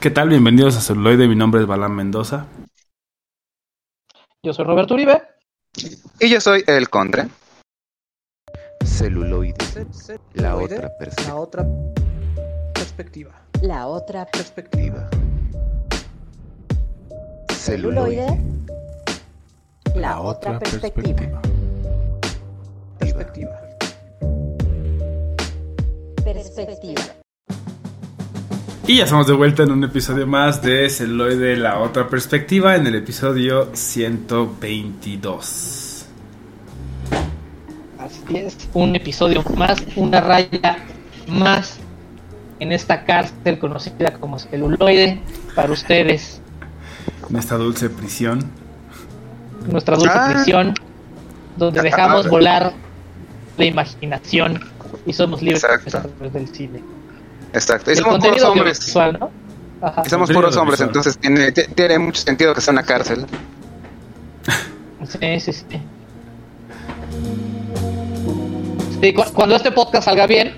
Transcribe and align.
¿Qué 0.00 0.10
tal? 0.10 0.30
Bienvenidos 0.30 0.76
a 0.76 0.80
Celuloide. 0.80 1.28
Mi 1.28 1.36
nombre 1.36 1.60
es 1.60 1.66
Balán 1.66 1.94
Mendoza. 1.94 2.46
Yo 4.42 4.54
soy 4.54 4.64
Roberto 4.64 4.94
Uribe. 4.94 5.22
Y 6.18 6.30
yo 6.30 6.40
soy 6.40 6.64
El 6.66 6.88
Contra. 6.88 7.28
Celuloide. 8.82 9.56
La 10.34 10.56
otra 10.56 10.90
perspectiva. 10.98 11.30
La 11.32 11.36
otra 11.36 11.76
perspectiva. 12.72 13.42
La 13.60 13.86
otra 13.86 14.26
Perspectiva. 14.26 15.10
celuloide. 17.52 18.40
La 19.96 20.20
otra 20.20 20.58
perspectiva. 20.58 21.42
Perspectiva. 22.98 23.60
Perspectiva. 26.24 27.19
Y 28.90 28.96
ya 28.96 29.04
estamos 29.04 29.28
de 29.28 29.34
vuelta 29.34 29.62
en 29.62 29.70
un 29.70 29.84
episodio 29.84 30.26
más 30.26 30.62
de 30.62 30.90
Celuloide, 30.90 31.56
la 31.56 31.78
otra 31.78 32.08
perspectiva, 32.08 32.74
en 32.74 32.88
el 32.88 32.96
episodio 32.96 33.68
122. 33.72 36.06
Así 38.00 38.36
es. 38.36 38.56
Un 38.74 38.96
episodio 38.96 39.44
más, 39.56 39.80
una 39.94 40.20
raya 40.20 40.78
más 41.28 41.78
en 42.58 42.72
esta 42.72 43.04
cárcel 43.04 43.60
conocida 43.60 44.14
como 44.14 44.40
celuloide 44.40 45.20
para 45.54 45.72
ustedes. 45.72 46.40
En 47.30 47.36
esta 47.36 47.56
dulce 47.58 47.90
prisión. 47.90 48.40
Nuestra 49.70 49.94
dulce 49.94 50.18
Ah. 50.18 50.32
prisión 50.34 50.74
donde 51.56 51.80
dejamos 51.80 52.28
volar 52.28 52.72
la 53.56 53.64
imaginación 53.64 54.58
y 55.06 55.12
somos 55.12 55.42
libres 55.42 55.62
Exacto. 55.62 55.96
a 55.96 56.02
través 56.02 56.32
del 56.32 56.48
cine. 56.48 56.82
Exacto. 57.52 57.90
Y 57.92 57.96
somos 57.96 58.18
puros 58.18 58.42
hombres. 58.42 58.78
audiovisual, 58.78 59.18
¿no? 59.20 59.30
Ajá. 59.82 60.02
Y 60.06 60.08
somos 60.10 60.30
puros 60.30 60.56
hombres, 60.56 60.80
entonces 60.80 61.16
tiene, 61.18 61.52
ti- 61.52 61.64
tiene 61.74 61.98
mucho 61.98 62.20
sentido 62.22 62.54
que 62.54 62.60
sea 62.60 62.72
una 62.72 62.82
cárcel. 62.82 63.26
Sí, 65.08 65.40
sí, 65.40 65.52
sí. 65.52 65.64
Sí, 69.00 69.14
cu- 69.14 69.24
cuando 69.32 69.56
este 69.56 69.72
podcast 69.72 70.04
salga 70.04 70.26
bien, 70.26 70.54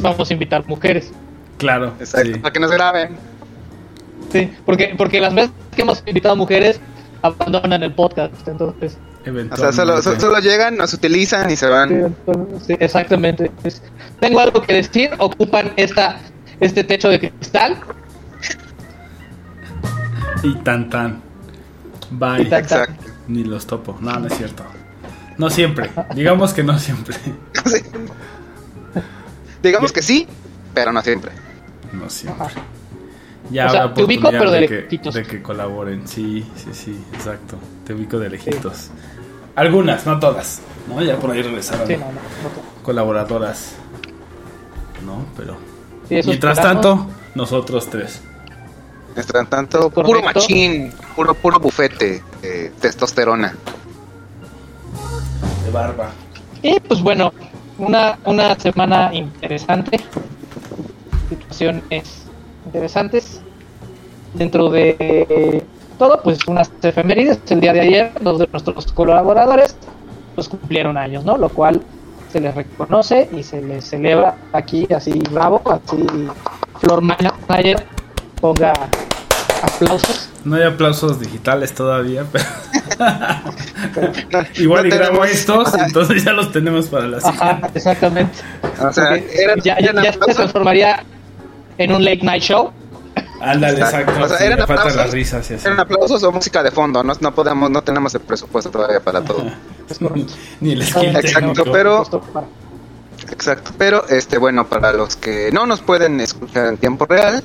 vamos 0.00 0.30
a 0.30 0.32
invitar 0.32 0.66
mujeres. 0.66 1.12
Claro. 1.58 1.92
Exacto. 2.00 2.32
sí. 2.32 2.38
Para 2.38 2.52
que 2.52 2.60
nos 2.60 2.70
graben. 2.70 3.16
Sí, 4.32 4.50
porque, 4.64 4.94
porque 4.96 5.20
las 5.20 5.34
veces 5.34 5.50
que 5.74 5.82
hemos 5.82 6.02
invitado 6.06 6.36
mujeres 6.36 6.80
abandonan 7.22 7.82
el 7.82 7.92
podcast, 7.92 8.32
entonces. 8.48 8.96
O 9.50 9.56
sea, 9.56 9.70
solo, 9.72 10.00
so- 10.00 10.18
solo 10.18 10.38
llegan, 10.38 10.76
nos 10.76 10.94
utilizan 10.94 11.50
y 11.50 11.56
se 11.56 11.66
van. 11.68 12.16
sí, 12.66 12.74
exactamente. 12.80 13.50
Tengo 14.18 14.40
algo 14.40 14.62
que 14.62 14.74
decir, 14.74 15.10
ocupan 15.18 15.72
esta 15.76 16.18
este 16.58 16.84
techo 16.84 17.08
de 17.08 17.18
cristal. 17.20 17.78
Y 20.42 20.54
tan 20.56 20.88
tan. 20.88 21.20
Bye. 22.10 22.42
Y 22.42 22.44
tan, 22.48 22.66
tan. 22.66 22.82
Exacto. 22.82 23.04
Ni 23.28 23.44
los 23.44 23.66
topo. 23.66 23.96
No, 24.00 24.18
no 24.18 24.26
es 24.26 24.36
cierto. 24.36 24.64
No 25.36 25.50
siempre. 25.50 25.90
Digamos 26.14 26.52
que 26.54 26.62
no 26.62 26.78
siempre. 26.78 27.16
Sí. 27.66 27.76
Digamos 29.62 29.92
que 29.92 30.00
sí, 30.02 30.26
pero 30.72 30.92
no 30.92 31.02
siempre. 31.02 31.30
No 31.92 32.08
siempre. 32.08 32.46
Ajá. 32.46 32.60
Ya 33.50 33.66
O 33.66 33.70
sea, 33.70 33.82
habrá 33.82 33.94
te 33.94 34.04
ubico, 34.04 34.30
pero 34.30 34.50
de 34.50 34.60
de, 34.60 34.68
que, 34.68 34.74
lejitos. 34.82 35.14
de 35.14 35.22
que 35.24 35.42
colaboren. 35.42 36.06
Sí, 36.06 36.46
sí, 36.56 36.68
sí, 36.72 37.04
exacto. 37.12 37.56
Te 37.84 37.94
ubico 37.94 38.18
de 38.18 38.30
lejitos. 38.30 38.90
Algunas, 39.56 40.06
no 40.06 40.18
todas. 40.18 40.60
¿No? 40.88 41.02
Ya 41.02 41.16
por 41.16 41.30
ahí 41.32 41.42
regresaron 41.42 41.86
Sí, 41.86 41.94
no, 41.96 42.06
no, 42.06 42.12
no. 42.12 42.82
colaboradoras. 42.82 43.74
¿No? 45.04 45.24
Pero. 45.36 45.54
Sí, 46.08 46.20
Mientras 46.26 46.58
esperamos. 46.58 46.82
tanto, 46.82 47.06
nosotros 47.34 47.88
tres. 47.90 48.22
Mientras 49.16 49.48
tanto, 49.48 49.90
Correcto. 49.90 50.02
puro 50.04 50.22
machín, 50.22 50.92
puro, 51.16 51.34
puro 51.34 51.58
bufete, 51.58 52.22
de 52.42 52.70
testosterona. 52.80 53.54
De 55.64 55.70
barba. 55.70 56.10
Y 56.62 56.78
pues 56.80 57.00
bueno, 57.02 57.32
una, 57.78 58.18
una 58.24 58.54
semana 58.58 59.10
interesante. 59.12 60.00
Situaciones 61.28 62.24
interesantes. 62.70 63.40
Dentro 64.34 64.70
de 64.70 65.64
todo, 65.98 66.20
pues 66.22 66.38
unas 66.46 66.70
efemérides. 66.82 67.40
El 67.50 67.60
día 67.60 67.72
de 67.72 67.80
ayer, 67.80 68.12
dos 68.20 68.38
de 68.38 68.48
nuestros 68.50 68.92
colaboradores 68.92 69.76
pues 70.34 70.48
cumplieron 70.48 70.96
años, 70.96 71.24
¿no? 71.24 71.36
Lo 71.36 71.48
cual 71.48 71.82
se 72.32 72.40
les 72.40 72.54
reconoce 72.54 73.28
y 73.36 73.42
se 73.42 73.60
les 73.60 73.84
celebra 73.84 74.36
aquí 74.52 74.86
así 74.94 75.18
bravo, 75.30 75.60
así 75.66 76.06
Flor 76.78 77.02
Manager 77.02 77.84
ponga 78.40 78.72
aplausos. 79.62 80.28
No 80.44 80.56
hay 80.56 80.62
aplausos 80.62 81.20
digitales 81.20 81.74
todavía, 81.74 82.24
pero. 82.30 82.44
No, 84.30 84.46
Igual 84.62 84.88
no 84.88 84.94
y 84.94 84.98
grabo 84.98 85.24
estos, 85.24 85.74
entonces 85.74 86.24
ya 86.24 86.32
los 86.32 86.50
tenemos 86.52 86.86
para 86.86 87.08
la 87.08 87.20
siguiente. 87.20 87.44
Ajá, 87.44 87.70
exactamente. 87.74 88.38
O 88.80 88.92
sea, 88.92 89.18
ya, 89.62 89.78
ya, 89.80 90.12
se 90.12 90.34
transformaría 90.34 91.04
en 91.84 91.92
un 91.92 92.04
late 92.04 92.20
night 92.22 92.42
show. 92.42 92.70
Ándale, 93.40 93.78
Exacto. 93.80 94.12
exacto. 94.12 94.24
O 94.24 94.28
sea, 94.28 94.38
sí, 94.38 94.44
eran 94.44 94.60
aplausos. 94.60 94.96
las 94.96 95.10
risas 95.12 95.50
y 95.50 95.54
así. 95.54 95.66
Eran 95.66 95.80
aplausos 95.80 96.22
o 96.22 96.30
música 96.32 96.62
de 96.62 96.70
fondo, 96.70 97.02
no, 97.02 97.14
no 97.20 97.34
podemos, 97.34 97.70
no 97.70 97.82
tenemos 97.82 98.14
el 98.14 98.20
presupuesto 98.20 98.70
todavía 98.70 99.00
para 99.00 99.22
todo. 99.22 99.44
Ni 100.60 100.72
el 100.72 100.82
Exacto, 100.82 101.64
pero- 101.72 102.04
Exacto, 103.30 103.70
pero 103.78 104.06
este 104.08 104.38
bueno, 104.38 104.66
para 104.66 104.92
los 104.92 105.16
que 105.16 105.50
no 105.52 105.64
nos 105.66 105.80
pueden 105.80 106.20
escuchar 106.20 106.66
en 106.66 106.78
tiempo 106.78 107.06
real, 107.06 107.42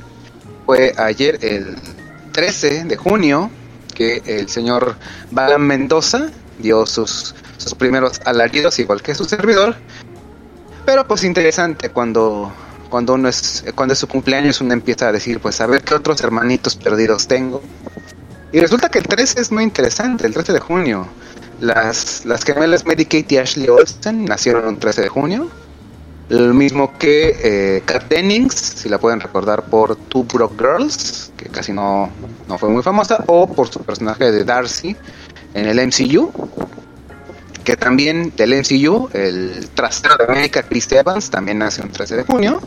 fue 0.65 0.93
ayer 0.97 1.37
el 1.41 1.75
13 2.31 2.85
de 2.85 2.97
junio 2.97 3.49
que 3.93 4.21
el 4.25 4.49
señor 4.49 4.95
Balan 5.31 5.61
Mendoza 5.61 6.27
dio 6.59 6.85
sus, 6.85 7.35
sus 7.57 7.75
primeros 7.75 8.19
alaridos, 8.25 8.79
igual 8.79 9.01
que 9.01 9.15
su 9.15 9.25
servidor. 9.25 9.75
Pero 10.85 11.07
pues 11.07 11.23
interesante 11.23 11.89
cuando 11.89 12.51
cuando 12.89 13.13
uno 13.13 13.29
es 13.29 13.63
cuando 13.75 13.93
es 13.93 13.99
su 13.99 14.07
cumpleaños 14.07 14.61
uno 14.61 14.73
empieza 14.73 15.07
a 15.07 15.11
decir, 15.11 15.39
pues 15.39 15.61
a 15.61 15.67
ver 15.67 15.83
qué 15.83 15.95
otros 15.95 16.21
hermanitos 16.21 16.75
perdidos 16.75 17.27
tengo. 17.27 17.61
Y 18.51 18.59
resulta 18.59 18.89
que 18.89 18.99
el 18.99 19.07
13 19.07 19.41
es 19.41 19.51
muy 19.51 19.63
interesante, 19.63 20.25
el 20.25 20.33
13 20.33 20.53
de 20.53 20.59
junio. 20.59 21.07
Las, 21.59 22.25
las 22.25 22.43
gemelas 22.43 22.85
Mary 22.85 23.05
Kate 23.05 23.25
y 23.29 23.37
Ashley 23.37 23.67
Olsen 23.67 24.25
nacieron 24.25 24.67
un 24.67 24.79
13 24.79 25.01
de 25.03 25.09
junio. 25.09 25.49
Lo 26.29 26.53
mismo 26.53 26.97
que 26.97 27.37
eh, 27.43 27.83
Kat 27.85 28.07
Dennings, 28.07 28.55
si 28.55 28.89
la 28.89 28.97
pueden 28.97 29.19
recordar 29.19 29.65
por 29.65 29.95
Two 29.95 30.23
Broke 30.23 30.55
Girls, 30.57 31.31
que 31.37 31.49
casi 31.49 31.71
no, 31.71 32.09
no 32.47 32.57
fue 32.57 32.69
muy 32.69 32.81
famosa, 32.81 33.23
o 33.27 33.47
por 33.47 33.67
su 33.67 33.79
personaje 33.81 34.31
de 34.31 34.43
Darcy 34.43 34.95
en 35.53 35.65
el 35.65 35.77
MCU, 35.85 36.31
que 37.65 37.75
también 37.75 38.31
del 38.37 38.53
MCU, 38.53 39.09
el 39.11 39.69
trasero 39.73 40.15
de 40.17 40.31
América, 40.31 40.63
Chris 40.63 40.89
Evans, 40.91 41.29
también 41.29 41.57
nació 41.57 41.83
un 41.83 41.91
13 41.91 42.17
de 42.17 42.23
junio, 42.23 42.61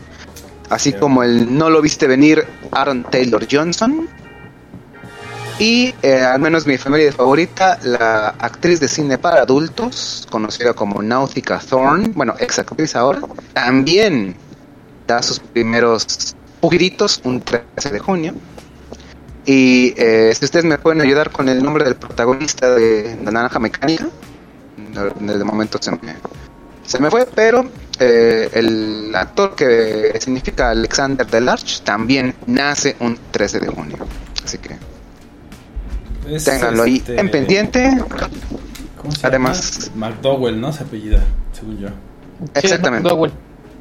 así 0.69 0.93
como 0.93 1.23
el 1.23 1.57
no 1.57 1.69
lo 1.69 1.81
viste 1.81 2.05
venir 2.05 2.45
Aaron 2.71 3.03
Taylor 3.05 3.47
Johnson, 3.49 4.07
y 5.57 5.93
eh, 6.03 6.21
al 6.21 6.39
menos 6.39 6.67
mi 6.67 6.77
familia 6.77 7.11
favorita, 7.11 7.79
la 7.83 8.29
actriz 8.39 8.79
de 8.79 8.87
cine 8.87 9.17
para 9.17 9.41
adultos, 9.41 10.27
conocida 10.29 10.73
como 10.73 11.01
Nautica 11.01 11.59
Thorne, 11.59 12.11
bueno, 12.15 12.35
ex 12.39 12.59
actriz 12.59 12.95
ahora, 12.95 13.21
también 13.53 14.35
da 15.07 15.21
sus 15.21 15.39
primeros 15.39 16.35
pugritos 16.61 17.19
un 17.23 17.41
13 17.41 17.89
de 17.89 17.99
junio. 17.99 18.33
Y 19.45 19.93
eh, 19.97 20.33
si 20.37 20.45
ustedes 20.45 20.63
me 20.63 20.77
pueden 20.77 21.01
ayudar 21.01 21.31
con 21.31 21.49
el 21.49 21.63
nombre 21.63 21.83
del 21.83 21.95
protagonista 21.95 22.69
de 22.75 23.17
La 23.23 23.31
Naranja 23.31 23.59
Mecánica, 23.59 24.07
de 24.93 25.43
momento 25.43 25.77
se 25.81 25.91
me, 25.91 25.97
se 26.85 26.99
me 26.99 27.09
fue, 27.09 27.27
pero 27.33 27.69
eh, 27.99 28.49
el 28.53 29.11
actor 29.15 29.55
que 29.55 30.17
significa 30.19 30.69
Alexander 30.71 31.25
Delarge 31.27 31.81
también 31.83 32.35
nace 32.47 32.95
un 32.99 33.17
13 33.31 33.59
de 33.59 33.67
junio. 33.67 33.97
Así 34.43 34.57
que 34.57 34.75
Es, 36.33 36.45
Ténganlo 36.45 36.83
ahí 36.83 36.97
este, 36.97 37.19
en 37.19 37.29
pendiente. 37.31 37.97
¿cómo 38.97 39.11
se 39.13 39.25
Además- 39.27 39.89
llama? 39.89 40.09
McDowell, 40.09 40.59
¿no? 40.59 40.71
Se 40.73 40.83
apellida, 40.83 41.23
según 41.53 41.77
yo. 41.77 41.87
Exactamente. 42.55 43.07
Sí, 43.09 43.15
McDowell. 43.15 43.31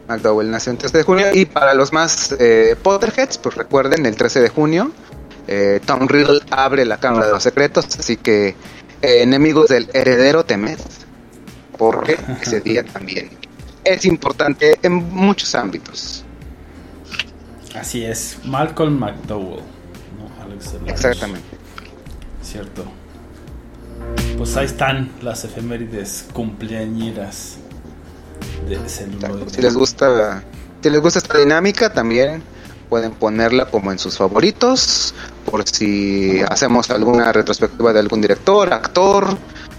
McDowell 0.08 0.50
nació 0.50 0.72
el 0.72 0.78
13 0.78 0.98
de 0.98 1.04
junio. 1.04 1.26
Y 1.34 1.44
para 1.44 1.74
los 1.74 1.92
más 1.92 2.34
eh, 2.38 2.76
Potterheads, 2.82 3.38
pues 3.38 3.54
recuerden, 3.56 4.06
el 4.06 4.16
13 4.16 4.40
de 4.40 4.48
junio, 4.48 4.90
eh, 5.46 5.80
Tom 5.84 6.08
Riddle 6.08 6.40
abre 6.50 6.84
la 6.86 6.98
Cámara 6.98 7.26
de 7.26 7.32
los 7.32 7.42
Secretos. 7.42 7.84
Así 7.98 8.16
que, 8.16 8.48
eh, 9.02 9.22
enemigos 9.22 9.68
del 9.68 9.88
heredero, 9.92 10.44
temed. 10.44 10.78
Porque 11.78 12.18
ese 12.42 12.60
día 12.60 12.84
también 12.84 13.30
es 13.84 14.04
importante 14.04 14.78
en 14.82 14.92
muchos 14.92 15.54
ámbitos. 15.54 16.24
Así 17.74 18.04
es, 18.04 18.38
Malcolm 18.44 18.98
McDowell. 18.98 19.62
¿no? 20.18 20.44
Alex. 20.44 20.74
Exactamente. 20.86 21.46
Cierto. 22.42 22.84
Pues 24.36 24.56
ahí 24.56 24.66
están 24.66 25.10
las 25.22 25.44
efemérides 25.44 26.26
cumpleañeras 26.32 27.56
de 28.68 28.88
celuloide. 28.88 29.50
Si 29.50 29.62
les 29.62 29.74
gusta, 29.74 30.42
si 30.82 30.90
les 30.90 31.00
gusta 31.00 31.18
esta 31.18 31.38
dinámica, 31.38 31.92
también 31.92 32.42
pueden 32.88 33.12
ponerla 33.12 33.66
como 33.66 33.92
en 33.92 33.98
sus 33.98 34.16
favoritos, 34.16 35.14
por 35.44 35.68
si 35.68 36.40
hacemos 36.48 36.90
alguna 36.90 37.32
retrospectiva 37.32 37.92
de 37.92 38.00
algún 38.00 38.20
director, 38.20 38.72
actor, 38.72 39.36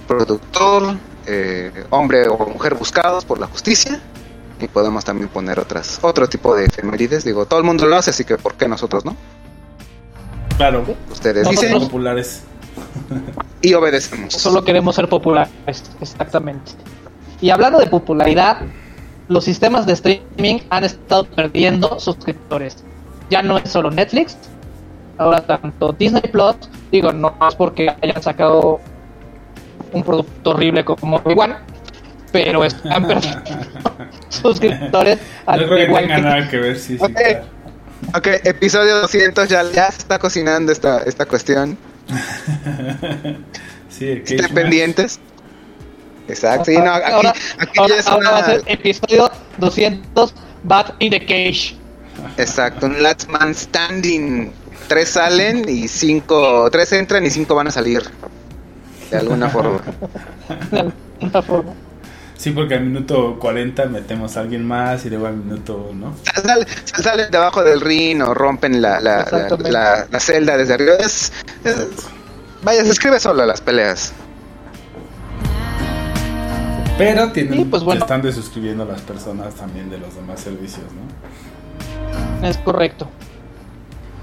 productor, 0.08 0.96
eh, 1.32 1.86
hombre 1.92 2.28
o 2.28 2.38
mujer 2.48 2.74
buscados 2.76 3.24
por 3.24 3.40
la 3.40 3.48
justicia. 3.48 4.00
Y 4.60 4.68
podemos 4.68 5.06
también 5.06 5.30
poner 5.30 5.60
otras, 5.60 6.00
otro 6.02 6.28
tipo 6.28 6.56
de 6.56 6.66
efemérides. 6.66 7.24
Digo, 7.24 7.46
todo 7.46 7.60
el 7.60 7.66
mundo 7.66 7.86
lo 7.86 7.96
hace, 7.96 8.10
así 8.10 8.26
que 8.26 8.38
¿por 8.38 8.56
qué 8.56 8.68
nosotros 8.68 9.06
no? 9.06 9.16
Claro. 10.58 10.84
Ustedes 11.12 11.46
Nosotros- 11.46 11.72
dicen 11.72 11.88
populares. 11.88 12.44
y 13.62 13.74
obedecemos. 13.74 14.34
Solo 14.34 14.64
queremos 14.64 14.96
ser 14.96 15.08
populares, 15.08 15.52
exactamente. 16.02 16.72
Y 17.42 17.52
hablando 17.52 17.80
de 17.80 17.88
popularidad, 17.88 18.62
los 19.30 19.46
sistemas 19.46 19.86
de 19.86 19.94
streaming 19.94 20.60
han 20.70 20.84
estado 20.84 21.24
perdiendo 21.26 22.00
suscriptores. 22.00 22.84
Ya 23.30 23.42
no 23.42 23.58
es 23.58 23.70
solo 23.70 23.92
Netflix, 23.92 24.36
ahora 25.18 25.46
tanto 25.46 25.94
Disney 25.94 26.24
Plus, 26.24 26.56
digo, 26.92 27.14
no 27.14 27.36
es 27.48 27.56
porque 27.56 27.96
hayan 28.02 28.22
sacado 28.22 28.80
un 29.92 30.04
producto 30.04 30.52
horrible 30.52 30.84
como 30.86 31.18
Obi-Wan, 31.18 31.58
pero 32.32 32.64
están 32.66 33.08
perdiendo 33.08 33.42
suscriptores 34.30 35.18
No 35.46 35.52
al 35.54 35.66
creo 35.66 35.78
que 35.78 35.86
tenga 35.94 36.16
que- 36.16 36.22
nada 36.22 36.50
que 36.50 36.58
ver, 36.58 36.78
sí, 36.80 36.98
sí. 36.98 37.04
Ok. 37.04 37.12
claro. 37.14 37.60
Ok, 38.16 38.28
episodio 38.46 39.00
200, 39.02 39.50
ya, 39.50 39.62
ya 39.72 39.92
se 39.92 40.00
está 40.00 40.18
cocinando 40.20 40.72
esta, 40.72 41.00
esta 41.04 41.26
cuestión. 41.26 41.78
Sí, 43.90 44.06
el 44.08 44.18
Estén 44.20 44.54
pendientes. 44.54 45.20
Exacto, 46.28 46.66
sí, 46.66 46.78
no, 46.78 46.94
aquí, 46.94 47.12
ahora, 47.12 47.34
aquí 47.58 47.80
ahora- 47.80 47.94
ya 47.96 48.00
es 48.00 48.08
ahora 48.08 48.30
va 48.32 48.38
a 48.38 48.40
una... 48.40 48.48
ser 48.48 48.62
episodio 48.68 49.32
200 49.58 50.34
Bat 50.64 50.96
in 51.00 51.10
the 51.12 51.20
Cage. 51.22 51.76
Exacto, 52.38 52.86
un 52.86 53.02
last 53.02 53.28
man 53.30 53.54
standing. 53.56 54.52
Tres 54.88 55.10
salen 55.10 55.68
y 55.68 55.88
cinco... 55.88 56.70
Tres 56.72 56.94
entran 56.94 57.26
y 57.26 57.30
cinco 57.32 57.56
van 57.56 57.68
a 57.68 57.72
salir. 57.72 58.04
De 59.12 59.18
alguna 59.18 59.50
forma. 59.50 59.80
de 60.72 60.80
alguna 60.80 61.42
forma. 61.42 61.74
Sí, 62.38 62.52
porque 62.52 62.76
al 62.76 62.86
minuto 62.86 63.38
40 63.38 63.86
metemos 63.88 64.38
a 64.38 64.42
alguien 64.42 64.66
más 64.66 65.06
y 65.06 65.10
luego 65.10 65.28
al 65.28 65.36
minuto, 65.36 65.92
¿no? 65.94 66.16
Sal- 66.34 66.66
sal- 66.86 67.04
salen 67.04 67.32
debajo 67.32 67.64
del 67.64 67.82
ring 67.82 68.22
o 68.22 68.34
rompen 68.34 68.82
la, 68.82 69.02
la, 69.02 69.16
la, 69.18 69.22
Exactamente. 69.24 69.72
la- 69.72 70.08
la 70.10 70.20
celda 70.22 70.56
desde 70.56 70.76
arriba. 70.76 70.94
Es- 71.00 71.34
es- 71.66 71.88
vaya, 72.64 72.84
se 72.86 72.92
escribe 72.92 73.20
solo 73.20 73.46
las 73.46 73.60
peleas. 73.60 74.14
Pero 76.98 77.32
tienen, 77.32 77.54
Sí, 77.60 77.66
pues 77.66 77.84
bueno. 77.84 78.02
están 78.02 78.22
desuscribiendo 78.22 78.84
a 78.84 78.88
las 78.88 79.02
personas 79.02 79.56
también 79.56 79.90
de 79.90 79.98
los 79.98 80.16
demás 80.16 80.40
servicios, 80.42 80.86
¿no? 82.42 82.48
Es 82.48 82.58
correcto. 82.58 83.10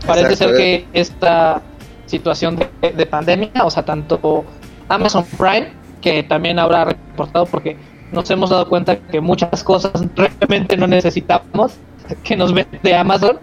Parece 0.07 0.33
Exacto. 0.35 0.55
ser 0.55 0.57
que 0.57 0.87
esta 0.93 1.63
situación 2.07 2.57
de, 2.57 2.69
de 2.93 3.07
pandemia, 3.07 3.51
o 3.65 3.71
sea, 3.71 3.85
tanto 3.85 4.45
Amazon 4.89 5.25
Prime, 5.39 5.73
que 6.01 6.23
también 6.23 6.59
habrá 6.59 6.85
reportado 6.87 7.47
porque 7.47 7.77
nos 8.13 8.31
hemos 8.31 8.51
dado 8.51 8.69
cuenta 8.69 8.97
que 8.99 9.21
muchas 9.21 9.63
cosas 9.65 9.93
realmente 10.15 10.77
no 10.77 10.87
necesitamos 10.87 11.73
que 12.23 12.37
nos 12.37 12.53
vende 12.55 12.95
Amazon. 12.95 13.39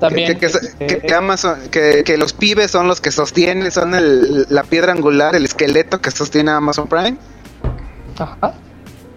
También 0.00 0.32
que, 0.32 0.38
que- 0.40 0.46
este, 0.46 0.86
que- 0.86 0.98
que 0.98 1.14
Amazon, 1.14 1.56
que, 1.70 2.16
los 2.18 2.32
pibes 2.32 2.70
son 2.72 2.88
los 2.88 3.00
que 3.00 3.12
sostienen, 3.12 3.70
son 3.70 3.94
el- 3.94 4.46
la 4.50 4.64
piedra 4.64 4.92
angular, 4.92 5.36
el 5.36 5.44
esqueleto 5.44 6.00
que 6.00 6.10
sostiene 6.10 6.50
Amazon 6.50 6.88
Prime. 6.88 7.16
ajá. 8.18 8.54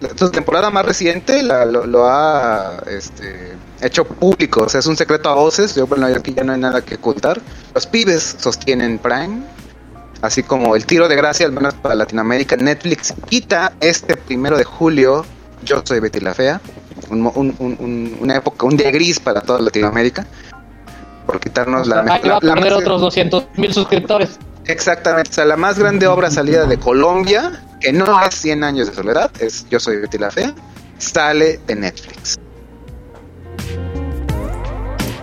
La- 0.00 0.10
Su 0.16 0.30
temporada 0.30 0.70
más 0.70 0.86
reciente 0.86 1.42
la- 1.42 1.64
lo, 1.64 1.84
lo 1.84 2.06
ha 2.06 2.76
este, 2.88 3.54
hecho 3.82 4.04
público, 4.04 4.62
o 4.62 4.68
sea, 4.68 4.78
es 4.78 4.86
un 4.86 4.96
secreto 4.96 5.28
a 5.28 5.34
voces. 5.34 5.74
Yo, 5.74 5.88
bueno, 5.88 6.06
aquí 6.06 6.32
ya 6.34 6.44
no 6.44 6.52
hay 6.52 6.60
nada 6.60 6.82
que 6.82 6.94
ocultar. 6.94 7.40
Los 7.74 7.86
pibes 7.86 8.36
sostienen 8.38 8.98
Prime, 8.98 9.42
así 10.22 10.42
como 10.42 10.74
el 10.76 10.84
tiro 10.86 11.08
de 11.08 11.16
gracia, 11.16 11.46
al 11.46 11.52
menos 11.52 11.74
para 11.74 11.94
Latinoamérica. 11.94 12.56
Netflix 12.56 13.14
quita 13.28 13.72
este 13.80 14.16
primero 14.16 14.56
de 14.56 14.64
julio. 14.64 15.24
Yo 15.64 15.82
soy 15.84 16.00
Betty 16.00 16.20
la 16.20 16.34
Fea, 16.34 16.60
un, 17.10 17.22
un- 17.34 17.54
un- 17.58 17.76
un- 17.80 18.16
una 18.20 18.36
época, 18.36 18.66
un 18.66 18.76
día 18.76 18.90
gris 18.90 19.18
para 19.18 19.40
toda 19.40 19.60
Latinoamérica, 19.60 20.26
por 21.26 21.40
quitarnos 21.40 21.86
la, 21.86 22.00
Ahí 22.00 22.28
va 22.28 22.36
a 22.36 22.40
la- 22.44 22.54
perder 22.54 22.72
otros 22.74 23.00
200 23.00 23.44
mil 23.56 23.72
suscriptores. 23.72 24.38
Exactamente, 24.66 25.30
o 25.30 25.34
sea, 25.34 25.44
la 25.46 25.56
más 25.56 25.78
grande 25.78 26.06
obra 26.06 26.30
salida 26.30 26.66
de 26.66 26.78
Colombia, 26.78 27.62
que 27.80 27.92
no 27.92 28.22
es 28.22 28.34
100 28.34 28.62
años 28.64 28.88
de 28.88 28.94
soledad, 28.94 29.30
es 29.40 29.66
Yo 29.70 29.80
soy 29.80 29.96
Betty 29.96 30.18
la 30.18 30.30
Fea, 30.30 30.54
sale 30.98 31.58
de 31.66 31.74
Netflix. 31.74 32.38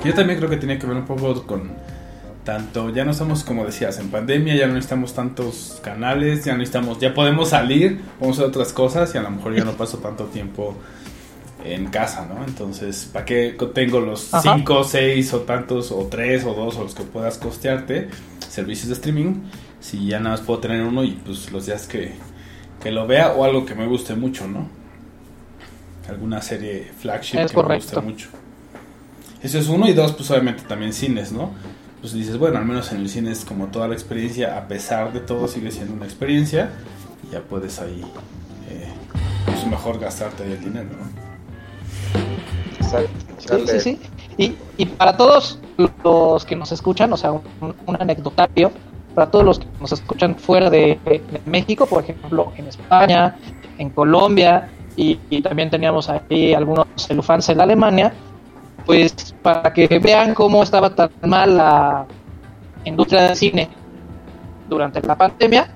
Yo 0.03 0.13
también 0.13 0.37
creo 0.37 0.49
que 0.49 0.57
tiene 0.57 0.77
que 0.77 0.85
ver 0.85 0.97
un 0.97 1.05
poco 1.05 1.45
con 1.47 1.71
tanto, 2.45 2.91
ya 2.91 3.03
no 3.03 3.11
estamos 3.11 3.43
como 3.43 3.65
decías, 3.65 3.99
en 3.99 4.09
pandemia, 4.09 4.55
ya 4.55 4.67
no 4.67 4.73
necesitamos 4.75 5.13
tantos 5.13 5.79
canales, 5.83 6.45
ya 6.45 6.53
no 6.53 6.59
necesitamos, 6.59 6.99
ya 6.99 7.13
podemos 7.13 7.49
salir, 7.49 7.99
podemos 8.19 8.37
hacer 8.37 8.49
otras 8.49 8.71
cosas 8.71 9.13
y 9.13 9.17
a 9.17 9.21
lo 9.21 9.31
mejor 9.31 9.55
ya 9.55 9.65
no 9.65 9.73
paso 9.73 9.97
tanto 9.97 10.25
tiempo 10.25 10.75
en 11.65 11.87
casa, 11.87 12.27
¿no? 12.27 12.45
Entonces, 12.45 13.09
¿para 13.11 13.25
qué 13.25 13.57
tengo 13.73 13.99
los 13.99 14.33
Ajá. 14.33 14.55
5, 14.55 14.83
6 14.83 15.33
o 15.33 15.39
tantos, 15.41 15.91
o 15.91 16.07
3 16.09 16.45
o 16.45 16.53
2 16.53 16.77
o 16.77 16.83
los 16.83 16.93
que 16.95 17.03
puedas 17.03 17.39
costearte, 17.39 18.09
servicios 18.47 18.89
de 18.89 18.93
streaming, 18.93 19.41
si 19.79 20.05
ya 20.05 20.19
nada 20.19 20.37
más 20.37 20.41
puedo 20.41 20.59
tener 20.59 20.83
uno 20.83 21.03
y 21.03 21.11
pues 21.11 21.51
los 21.51 21.65
días 21.65 21.87
que, 21.87 22.13
que 22.81 22.91
lo 22.91 23.07
vea 23.07 23.33
o 23.33 23.43
algo 23.43 23.65
que 23.65 23.73
me 23.73 23.87
guste 23.87 24.15
mucho, 24.15 24.47
¿no? 24.47 24.69
Alguna 26.07 26.41
serie 26.43 26.91
flagship 26.99 27.39
Es 27.39 27.51
que 27.51 27.63
me 27.63 27.75
guste 27.75 27.99
mucho. 28.01 28.29
Eso 29.41 29.57
es 29.57 29.67
uno 29.67 29.87
y 29.87 29.93
dos, 29.93 30.13
pues 30.13 30.29
obviamente 30.29 30.63
también 30.67 30.93
cines, 30.93 31.31
¿no? 31.31 31.51
Pues 32.05 32.13
dices, 32.13 32.37
bueno, 32.37 32.59
al 32.59 32.65
menos 32.65 32.91
en 32.91 33.01
el 33.01 33.09
cine 33.09 33.31
es 33.31 33.43
como 33.43 33.65
toda 33.69 33.87
la 33.87 33.95
experiencia, 33.95 34.59
a 34.59 34.67
pesar 34.67 35.11
de 35.11 35.21
todo 35.21 35.47
sigue 35.47 35.71
siendo 35.71 35.95
una 35.95 36.05
experiencia 36.05 36.69
y 37.27 37.33
ya 37.33 37.41
puedes 37.41 37.81
ahí, 37.81 38.05
eh, 38.69 38.89
pues 39.47 39.65
mejor 39.65 39.97
gastarte 39.97 40.43
ahí 40.43 40.51
el 40.51 40.63
dinero, 40.63 40.89
¿no? 40.91 41.05
Sí, 42.87 43.57
sí, 43.65 43.79
sí. 43.79 43.99
Y, 44.37 44.55
y 44.77 44.85
para 44.85 45.17
todos 45.17 45.59
los 46.03 46.45
que 46.45 46.55
nos 46.55 46.71
escuchan, 46.71 47.11
o 47.11 47.17
sea, 47.17 47.31
un, 47.31 47.41
un 47.87 47.95
anecdotario, 47.99 48.71
para 49.15 49.31
todos 49.31 49.43
los 49.43 49.57
que 49.57 49.65
nos 49.81 49.91
escuchan 49.91 50.35
fuera 50.35 50.69
de, 50.69 50.99
de 51.05 51.41
México, 51.47 51.87
por 51.87 52.03
ejemplo, 52.03 52.53
en 52.55 52.67
España, 52.67 53.35
en 53.79 53.89
Colombia, 53.89 54.69
y, 54.95 55.19
y 55.31 55.41
también 55.41 55.71
teníamos 55.71 56.07
ahí 56.07 56.53
algunos 56.53 56.85
celufans 56.97 57.49
en 57.49 57.61
Alemania, 57.61 58.13
pues 58.85 59.35
para 59.41 59.73
que 59.73 59.87
vean 59.99 60.33
cómo 60.33 60.63
estaba 60.63 60.93
tan 60.93 61.09
mal 61.25 61.57
la 61.57 62.05
industria 62.83 63.23
del 63.23 63.35
cine 63.35 63.69
durante 64.69 65.01
la 65.01 65.17
pandemia, 65.17 65.67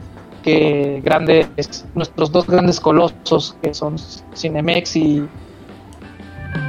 que 0.44 1.02
grandes, 1.04 1.86
nuestros 1.96 2.32
dos 2.32 2.48
grandes 2.48 2.80
colosos, 2.80 3.56
que 3.62 3.74
son 3.74 3.96
Cinemex 4.36 4.96
y 4.96 5.28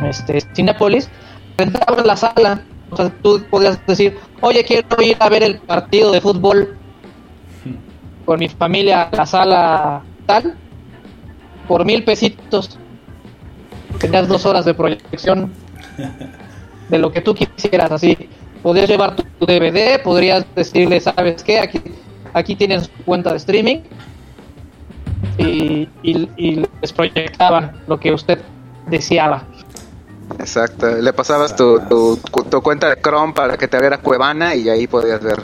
este, 0.05 0.41
Cinepolis, 0.55 1.09
rentaban 1.57 2.07
la 2.07 2.17
sala. 2.17 2.63
O 2.91 2.97
sea, 2.97 3.11
tú 3.23 3.43
podías 3.51 3.85
decir, 3.87 4.19
oye, 4.41 4.65
quiero 4.65 5.01
ir 5.01 5.17
a 5.21 5.29
ver 5.29 5.43
el 5.43 5.59
partido 5.59 6.11
de 6.11 6.21
fútbol 6.21 6.77
con 8.25 8.41
mi 8.41 8.49
familia 8.49 9.03
a 9.03 9.17
la 9.17 9.27
sala 9.27 10.03
tal, 10.27 10.57
por 11.69 11.85
mil 11.85 12.03
pesitos. 12.03 12.79
Tenías 14.01 14.29
dos 14.29 14.47
horas 14.47 14.65
de 14.65 14.75
proyección 14.75 15.53
de 16.89 16.99
lo 16.99 17.13
que 17.13 17.21
tú 17.21 17.35
quisieras, 17.35 17.91
así. 17.93 18.17
Podrías 18.63 18.89
llevar 18.89 19.17
tu, 19.17 19.25
DVD, 19.47 20.03
podrías 20.03 20.45
decirle, 20.55 21.01
¿sabes 21.01 21.43
qué? 21.43 21.61
Aquí, 21.61 21.81
aquí 22.35 22.55
tienes 22.57 22.91
cuenta 23.07 23.31
de 23.31 23.37
streaming. 23.39 23.79
Y, 25.39 25.89
y- 26.03 26.29
y 26.37 26.67
les 26.83 26.93
proyectaban 26.93 27.73
lo 27.87 27.99
que 27.99 28.13
usted 28.13 28.39
deseaba. 28.89 29.45
Exacto, 30.39 30.87
le 30.97 31.13
pasabas 31.13 31.57
tu, 31.57 31.81
tu, 31.89 32.19
tu 32.51 32.61
cuenta 32.63 32.89
de 32.89 33.01
Chrome 33.01 33.33
para 33.33 33.57
que 33.57 33.67
te 33.67 33.79
viera 33.81 33.99
Cuevana 33.99 34.55
y 34.55 34.69
ahí 34.69 34.87
podías 34.87 35.21
ver 35.23 35.41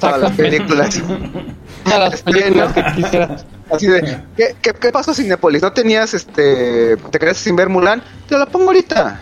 todas 0.00 0.20
las 0.20 0.32
películas. 0.32 1.02
Todas 1.84 2.10
las 2.10 2.22
películas 2.22 2.72
que 2.72 2.84
quisieras. 2.96 3.46
Así 3.70 3.86
de, 3.86 4.18
¿qué, 4.36 4.56
qué, 4.60 4.72
qué 4.72 4.90
pasó 4.90 5.14
Cinepolis? 5.14 5.62
¿No 5.62 5.72
tenías, 5.72 6.14
este, 6.14 6.96
te 6.96 7.18
quedaste 7.20 7.44
sin 7.44 7.54
ver 7.54 7.68
Mulan? 7.68 8.02
Te 8.28 8.36
la 8.36 8.46
pongo 8.46 8.66
ahorita. 8.66 9.20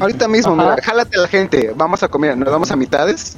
Ahorita 0.00 0.28
mismo, 0.28 0.54
mira, 0.56 0.76
jálate 0.82 1.16
a 1.18 1.22
la 1.22 1.28
gente. 1.28 1.72
Vamos 1.76 2.02
a 2.02 2.08
comer, 2.08 2.36
nos 2.36 2.50
vamos 2.50 2.70
a 2.70 2.76
mitades. 2.76 3.36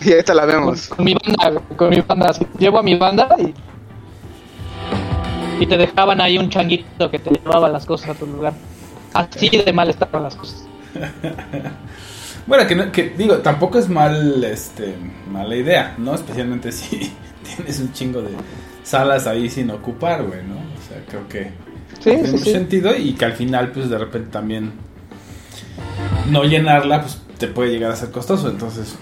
Y 0.00 0.10
ahorita 0.12 0.34
la 0.34 0.46
vemos. 0.46 0.88
con 0.88 1.04
mi 1.04 1.14
banda, 1.14 1.60
con 1.76 1.90
mi 1.90 2.00
banda, 2.00 2.32
llevo 2.58 2.78
a 2.78 2.82
mi 2.82 2.96
banda 2.96 3.28
y, 3.38 3.54
y 5.62 5.66
te 5.66 5.76
dejaban 5.76 6.20
ahí 6.20 6.38
un 6.38 6.48
changuito 6.50 7.10
que 7.10 7.18
te 7.18 7.30
llevaba 7.30 7.68
las 7.68 7.86
cosas 7.86 8.10
a 8.10 8.14
tu 8.14 8.26
lugar. 8.26 8.52
Así 9.14 9.48
de 9.50 9.72
mal 9.72 9.90
estaban 9.90 10.22
las 10.22 10.36
cosas. 10.36 10.66
Bueno, 12.44 12.66
que, 12.66 12.74
no- 12.74 12.90
que 12.90 13.10
digo, 13.10 13.36
tampoco 13.38 13.78
es 13.78 13.88
mal, 13.88 14.42
este, 14.42 14.96
mala 15.30 15.54
idea, 15.54 15.94
¿no? 15.96 16.12
Especialmente 16.12 16.72
si 16.72 17.12
tienes 17.56 17.78
un 17.78 17.92
chingo 17.92 18.20
de 18.20 18.30
salas 18.82 19.28
ahí 19.28 19.48
sin 19.48 19.70
ocupar, 19.70 20.24
güey, 20.24 20.42
¿no? 20.42 20.56
O 20.56 20.88
sea, 20.88 21.00
creo 21.08 21.28
que 21.28 21.52
Sí, 22.00 22.10
tiene 22.10 22.24
sí, 22.24 22.32
mucho 22.32 22.44
sí. 22.46 22.50
sentido 22.52 22.96
y 22.96 23.12
que 23.12 23.24
al 23.26 23.34
final, 23.34 23.70
pues 23.70 23.88
de 23.88 23.96
repente 23.96 24.30
también 24.32 24.72
no 26.30 26.44
llenarla, 26.44 27.02
pues 27.02 27.18
te 27.38 27.48
puede 27.48 27.70
llegar 27.70 27.90
a 27.92 27.96
ser 27.96 28.10
costoso. 28.10 28.48
Entonces, 28.48 28.94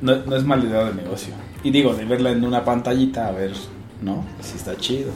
no, 0.00 0.16
no 0.16 0.36
es 0.36 0.44
mala 0.44 0.64
idea 0.64 0.84
de 0.84 0.94
negocio. 0.94 1.34
Y 1.62 1.70
digo, 1.70 1.94
de 1.94 2.04
verla 2.04 2.30
en 2.30 2.44
una 2.44 2.64
pantallita, 2.64 3.26
a 3.28 3.32
ver, 3.32 3.52
¿no? 4.02 4.24
Si 4.40 4.56
está 4.56 4.76
chido. 4.76 5.10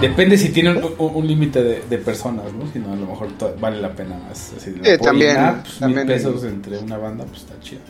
Depende 0.00 0.36
si 0.36 0.50
tiene 0.50 0.70
un, 0.76 0.84
un- 0.98 1.14
un 1.16 1.26
límite 1.26 1.62
de, 1.62 1.82
de 1.88 1.98
personas, 1.98 2.52
¿no? 2.52 2.70
Si 2.72 2.78
no, 2.78 2.92
a 2.92 2.96
lo 2.96 3.06
mejor 3.06 3.28
vale 3.60 3.80
la 3.80 3.92
pena 3.92 4.16
más. 4.28 4.52
Así, 4.56 4.74
la 4.82 4.98
también, 4.98 5.36
pues, 5.62 5.78
también. 5.78 6.06
mil 6.06 6.16
pesos 6.16 6.44
entre 6.44 6.78
una 6.78 6.98
banda, 6.98 7.24
pues 7.24 7.40
está 7.42 7.54
chido. 7.60 7.80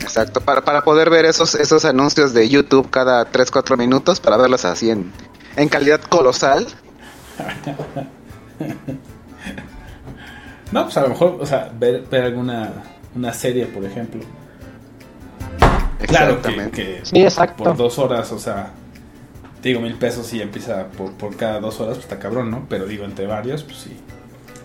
Exacto, 0.00 0.40
para, 0.40 0.62
para 0.64 0.82
poder 0.82 1.10
ver 1.10 1.24
esos, 1.24 1.54
esos 1.54 1.84
anuncios 1.84 2.32
de 2.34 2.48
YouTube 2.48 2.88
cada 2.90 3.30
3-4 3.30 3.76
minutos, 3.76 4.20
para 4.20 4.36
verlos 4.36 4.64
así 4.64 4.90
en, 4.90 5.10
en 5.56 5.68
calidad 5.68 6.00
colosal. 6.02 6.66
No, 10.72 10.84
pues 10.84 10.96
a 10.96 11.02
lo 11.02 11.08
mejor, 11.10 11.38
o 11.40 11.46
sea, 11.46 11.70
ver, 11.78 12.02
ver 12.10 12.22
alguna 12.24 12.72
una 13.14 13.32
serie, 13.32 13.66
por 13.66 13.84
ejemplo. 13.84 14.20
Claro 16.06 16.40
que, 16.42 17.00
Sí, 17.04 17.22
exacto. 17.22 17.62
por 17.64 17.76
dos 17.76 17.98
horas, 17.98 18.30
o 18.32 18.38
sea, 18.38 18.70
digo 19.62 19.80
mil 19.80 19.94
pesos 19.94 20.32
y 20.34 20.42
empieza 20.42 20.86
por, 20.88 21.12
por 21.12 21.36
cada 21.36 21.60
dos 21.60 21.78
horas, 21.80 21.94
pues 21.96 22.06
está 22.06 22.18
cabrón, 22.18 22.50
¿no? 22.50 22.66
Pero 22.68 22.86
digo, 22.86 23.04
entre 23.04 23.26
varios, 23.26 23.62
pues 23.62 23.78
sí. 23.78 23.96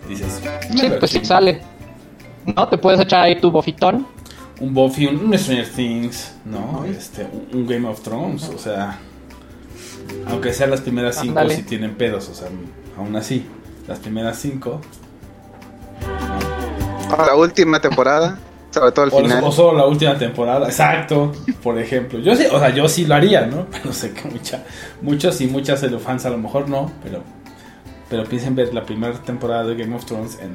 Dices, 0.07 0.41
Sí, 0.71 0.77
"Me 0.89 0.89
pues 0.97 1.11
sí 1.11 1.17
divertí". 1.19 1.25
sale. 1.25 1.61
¿No? 2.55 2.67
Te 2.67 2.77
puedes 2.77 2.99
echar 2.99 3.21
ahí 3.25 3.39
tu 3.39 3.51
bofitón. 3.51 4.07
Un 4.59 4.73
Buffy, 4.73 5.05
un, 5.05 5.17
un 5.25 5.37
Stranger 5.37 5.69
Things, 5.69 6.33
¿no? 6.45 6.83
Este, 6.85 7.23
un, 7.23 7.47
un 7.59 7.67
Game 7.67 7.87
of 7.87 8.01
Thrones, 8.01 8.49
o 8.49 8.57
sea, 8.57 8.97
aunque 10.27 10.53
sean 10.53 10.71
las 10.71 10.81
primeras 10.81 11.15
cinco 11.15 11.39
Ándale. 11.39 11.55
si 11.55 11.63
tienen 11.63 11.95
pedos, 11.95 12.29
o 12.29 12.33
sea, 12.33 12.47
aún 12.97 13.15
así, 13.15 13.45
las 13.87 13.99
primeras 13.99 14.37
cinco. 14.37 14.81
¿no? 17.09 17.25
La 17.25 17.35
última 17.35 17.79
temporada, 17.81 18.37
sobre 18.71 18.91
todo 18.91 19.05
el 19.05 19.11
O, 19.13 19.17
final. 19.21 19.43
o 19.43 19.51
solo 19.51 19.77
la 19.77 19.85
última 19.85 20.17
temporada, 20.17 20.65
exacto, 20.67 21.31
por 21.63 21.77
ejemplo. 21.79 22.19
Yo 22.19 22.35
sí, 22.35 22.45
o 22.51 22.59
sea, 22.59 22.69
yo 22.69 22.87
sí 22.87 23.05
lo 23.05 23.15
haría, 23.15 23.45
¿no? 23.45 23.65
Pero 23.71 23.91
sé 23.93 24.11
que 24.13 24.27
mucha, 24.29 24.63
muchos 25.01 25.41
y 25.41 25.47
muchas 25.47 25.81
de 25.81 25.89
los 25.89 26.01
fans 26.01 26.25
a 26.25 26.29
lo 26.29 26.37
mejor 26.37 26.69
no, 26.69 26.91
pero 27.03 27.23
pero 28.09 28.23
piensen 28.23 28.55
ver 28.55 28.73
la 28.73 28.83
primera 28.83 29.13
temporada 29.13 29.63
de 29.65 29.75
Game 29.75 29.95
of 29.95 30.03
Thrones 30.05 30.39
en 30.41 30.51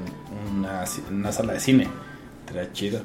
una, 0.59 0.83
en 1.09 1.15
una 1.15 1.31
sala 1.31 1.53
de 1.53 1.61
cine. 1.61 1.89
Estaría 2.41 2.73
chido. 2.73 3.01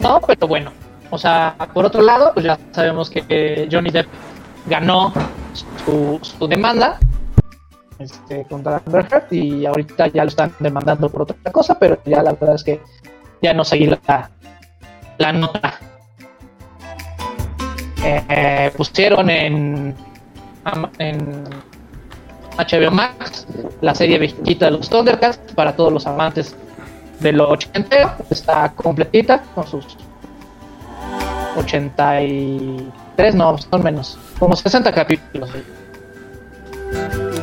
No, 0.00 0.20
pero 0.24 0.46
bueno. 0.46 0.70
O 1.10 1.18
sea, 1.18 1.56
por 1.72 1.86
otro 1.86 2.02
lado, 2.02 2.32
pues 2.34 2.44
ya 2.44 2.58
sabemos 2.72 3.10
que 3.10 3.68
Johnny 3.70 3.90
Depp 3.90 4.08
ganó 4.66 5.12
su, 5.84 6.18
su 6.22 6.46
demanda 6.46 6.98
este, 7.98 8.44
contra 8.44 8.80
Amber 8.86 9.06
Heard 9.10 9.32
y 9.32 9.66
ahorita 9.66 10.06
ya 10.08 10.22
lo 10.24 10.28
están 10.28 10.52
demandando 10.60 11.08
por 11.08 11.22
otra 11.22 11.50
cosa, 11.50 11.78
pero 11.78 11.98
ya 12.04 12.22
la 12.22 12.32
verdad 12.32 12.54
es 12.54 12.64
que 12.64 12.80
ya 13.42 13.52
no 13.52 13.64
seguí 13.64 13.86
la, 13.86 15.32
nota. 15.32 15.74
Eh, 18.04 18.70
pusieron 18.76 19.28
en, 19.30 19.94
en 20.98 21.44
HBO 22.56 22.90
Max 22.92 23.46
la 23.80 23.94
serie 23.94 24.18
viejita 24.18 24.66
de 24.66 24.72
los 24.72 24.88
Thundercats 24.88 25.52
para 25.54 25.74
todos 25.74 25.92
los 25.92 26.06
amantes 26.06 26.54
de 27.18 27.32
lo 27.32 27.50
ochentero. 27.50 28.12
Está 28.30 28.72
completita 28.74 29.42
con 29.54 29.66
sus 29.66 29.96
83, 31.58 33.34
no, 33.34 33.56
son 33.58 33.82
menos, 33.82 34.18
como 34.38 34.54
60 34.56 34.92
capítulos 34.92 35.50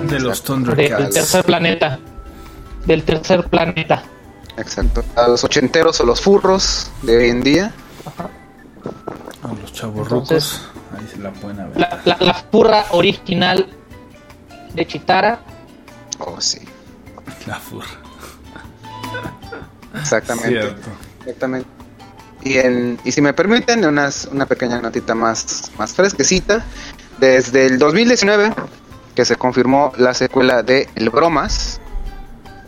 De 0.10 0.20
los 0.20 0.44
de- 0.44 0.90
del 0.90 1.10
tercer 1.10 1.44
planeta. 1.44 2.00
Del 2.86 3.04
tercer 3.04 3.44
planeta. 3.46 4.04
Exacto. 4.58 5.04
A 5.16 5.28
los 5.28 5.44
ochenteros 5.44 6.00
o 6.00 6.06
los 6.06 6.22
furros 6.22 6.90
de 7.02 7.18
hoy 7.18 7.30
en 7.30 7.42
día. 7.44 7.72
A 9.44 9.48
los 9.62 9.74
chavos 9.74 10.04
Entonces- 10.04 10.62
rucos, 10.62 11.00
ahí 11.02 11.08
se 11.12 11.18
la 11.20 11.32
pueden 11.32 11.58
ver. 11.58 11.80
La, 11.80 12.00
la, 12.06 12.18
la 12.20 12.34
furra 12.36 12.86
original 12.92 13.68
de 14.74 14.88
Chitara. 14.88 15.40
Oh, 16.20 16.40
sí. 16.40 16.60
La 17.48 17.56
furra. 17.60 17.88
Exactamente. 20.00 20.50
Cierto. 20.50 20.90
Exactamente. 21.22 21.68
Y, 22.46 22.60
en, 22.60 23.00
y 23.04 23.12
si 23.12 23.22
me 23.22 23.34
permiten, 23.34 23.84
una 23.86 24.46
pequeña 24.46 24.80
notita 24.80 25.16
más, 25.16 25.72
más 25.80 25.94
fresquecita. 25.94 26.64
Desde 27.18 27.66
el 27.66 27.80
2019, 27.80 28.54
que 29.16 29.26
se 29.26 29.36
confirmó 29.36 29.92
la 29.98 30.14
secuela 30.14 30.62
de 30.62 30.88
El 30.96 31.10
Bromas, 31.10 31.82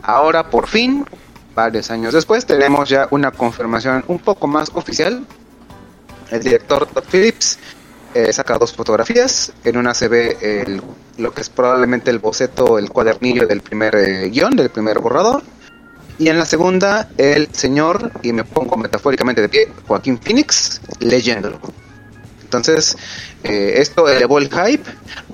ahora 0.01 0.49
por 0.49 0.67
fin, 0.67 1.05
varios 1.53 1.91
años 1.91 2.13
después, 2.13 2.45
tenemos 2.47 2.89
ya 2.89 3.07
una 3.11 3.29
confirmación 3.31 4.03
un 4.07 4.17
poco 4.19 4.47
más 4.47 4.71
oficial. 4.73 5.23
El 6.31 6.41
director 6.41 6.87
Todd 6.87 7.03
Phillips 7.11 7.59
eh, 8.15 8.33
saca 8.33 8.57
dos 8.57 8.73
fotografías. 8.73 9.53
En 9.63 9.77
una 9.77 9.93
se 9.93 10.07
ve 10.07 10.37
el- 10.41 10.81
lo 11.17 11.33
que 11.35 11.41
es 11.41 11.49
probablemente 11.49 12.09
el 12.09 12.17
boceto, 12.19 12.79
el 12.79 12.89
cuadernillo 12.89 13.45
del 13.45 13.61
primer 13.61 13.95
eh, 13.95 14.29
guion, 14.29 14.55
del 14.55 14.69
primer 14.69 14.97
borrador. 14.99 15.43
Y 16.19 16.29
en 16.29 16.39
la 16.39 16.45
segunda, 16.45 17.09
el 17.17 17.53
señor, 17.53 18.11
y 18.23 18.33
me 18.33 18.43
pongo 18.43 18.75
metafóricamente 18.75 19.41
de 19.41 19.49
pie, 19.49 19.67
Joaquín 19.87 20.19
Phoenix, 20.19 20.81
leyéndolo. 20.99 21.59
Entonces, 22.43 22.97
eh, 23.43 23.73
esto 23.75 24.07
elevó 24.07 24.39
el 24.39 24.49
hype, 24.49 24.89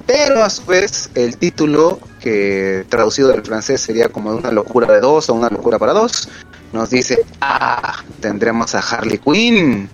pero 0.06 0.44
a 0.44 0.50
su 0.50 0.66
vez 0.66 1.10
el 1.16 1.38
título, 1.38 2.00
que 2.20 2.86
traducido 2.90 3.30
del 3.30 3.44
francés 3.44 3.82
sería 3.82 4.10
como 4.10 4.32
una 4.32 4.52
locura 4.52 4.92
de 4.92 5.00
dos 5.00 5.30
o 5.30 5.36
una 5.36 5.50
locura 5.50 5.80
para 5.80 5.94
dos, 5.94 6.28
nos 6.74 6.90
dice, 6.90 7.24
ah, 7.40 8.04
tendremos 8.20 8.76
a 8.76 8.80
Harley 8.80 9.20
Quinn. 9.20 9.90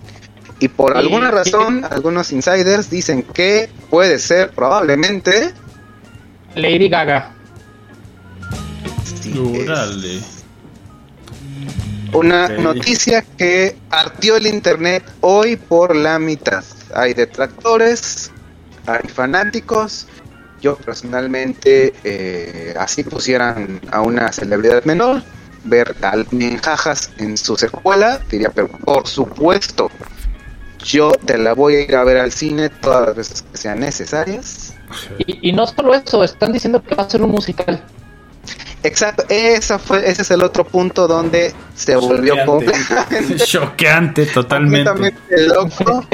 Y 0.58 0.68
por 0.68 0.96
alguna 0.96 1.30
razón, 1.30 1.86
algunos 1.88 2.32
insiders 2.32 2.90
dicen 2.90 3.22
que 3.22 3.70
puede 3.90 4.18
ser 4.18 4.50
probablemente... 4.50 5.52
Lady 6.54 6.88
Gaga. 6.88 7.32
sí. 9.22 10.39
Una 12.12 12.48
noticia 12.48 13.22
que 13.22 13.76
partió 13.88 14.36
el 14.36 14.46
internet 14.46 15.04
hoy 15.20 15.56
por 15.56 15.94
la 15.94 16.18
mitad. 16.18 16.64
Hay 16.94 17.14
detractores, 17.14 18.30
hay 18.86 19.08
fanáticos. 19.08 20.06
Yo 20.60 20.76
personalmente, 20.76 21.94
eh, 22.04 22.74
así 22.78 23.02
pusieran 23.02 23.80
a 23.90 24.02
una 24.02 24.30
celebridad 24.32 24.84
menor, 24.84 25.22
ver 25.64 25.94
al 26.02 26.26
Menjajas 26.30 27.10
en 27.18 27.38
su 27.38 27.56
secuela, 27.56 28.20
diría, 28.30 28.50
pero 28.50 28.68
por 28.68 29.06
supuesto, 29.06 29.90
yo 30.84 31.12
te 31.12 31.38
la 31.38 31.54
voy 31.54 31.76
a 31.76 31.80
ir 31.82 31.96
a 31.96 32.04
ver 32.04 32.18
al 32.18 32.32
cine 32.32 32.68
todas 32.68 33.06
las 33.06 33.16
veces 33.16 33.42
que 33.42 33.56
sean 33.56 33.80
necesarias. 33.80 34.74
Y, 35.18 35.48
y 35.48 35.52
no 35.52 35.66
solo 35.66 35.94
eso, 35.94 36.24
están 36.24 36.52
diciendo 36.52 36.82
que 36.82 36.94
va 36.94 37.04
a 37.04 37.10
ser 37.10 37.22
un 37.22 37.30
musical. 37.30 37.82
Exacto, 38.82 39.24
esa 39.28 39.78
fue, 39.78 40.08
ese 40.08 40.22
es 40.22 40.30
el 40.30 40.42
otro 40.42 40.64
punto 40.66 41.06
donde 41.06 41.52
se 41.74 41.96
volvió 41.96 42.34
completamente 42.46 43.36
Choqueante, 43.44 44.26
totalmente. 44.26 44.88
completamente 44.90 45.46
loco. 45.48 46.06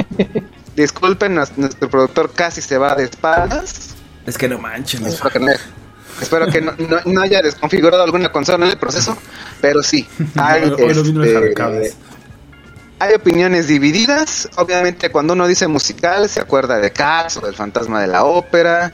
Disculpen, 0.75 1.35
nues- 1.37 1.51
nuestro 1.55 1.89
productor 1.89 2.31
casi 2.33 2.61
se 2.61 2.77
va 2.77 2.93
de 2.95 3.05
espaldas. 3.05 3.95
Es 4.25 4.37
que 4.37 4.47
no 4.49 4.59
manchen. 4.59 5.05
Espero 5.05 5.29
que 5.31 5.39
no, 5.39 5.47
espero 6.21 6.47
que 6.47 6.61
no, 6.61 6.73
no- 6.77 6.99
no 7.05 7.21
haya 7.21 7.41
desconfigurado 7.41 8.03
alguna 8.03 8.31
consola 8.31 8.65
en 8.65 8.71
el 8.73 8.77
proceso, 8.77 9.17
pero 9.61 9.81
sí, 9.81 10.07
hay, 10.35 10.69
no 10.69 11.23
este. 11.23 11.95
Hay 12.99 13.13
opiniones 13.13 13.67
divididas. 13.67 14.49
Obviamente, 14.55 15.09
cuando 15.11 15.33
uno 15.33 15.47
dice 15.47 15.67
musical, 15.67 16.27
se 16.29 16.39
acuerda 16.41 16.77
de 16.79 16.91
Cats 16.91 17.37
o 17.37 17.41
del 17.41 17.55
fantasma 17.55 18.01
de 18.01 18.07
la 18.07 18.23
ópera. 18.23 18.91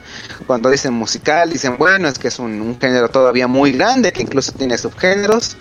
Cuando 0.48 0.70
dicen 0.70 0.94
musical, 0.94 1.52
dicen, 1.52 1.78
bueno, 1.78 2.08
es 2.08 2.20
que 2.20 2.28
es 2.28 2.40
un, 2.40 2.60
un 2.62 2.80
género 2.80 3.10
todavía 3.10 3.48
muy 3.48 3.72
grande, 3.72 4.12
que 4.12 4.22
incluso 4.22 4.52
tiene 4.52 4.78
subgéneros. 4.78 5.56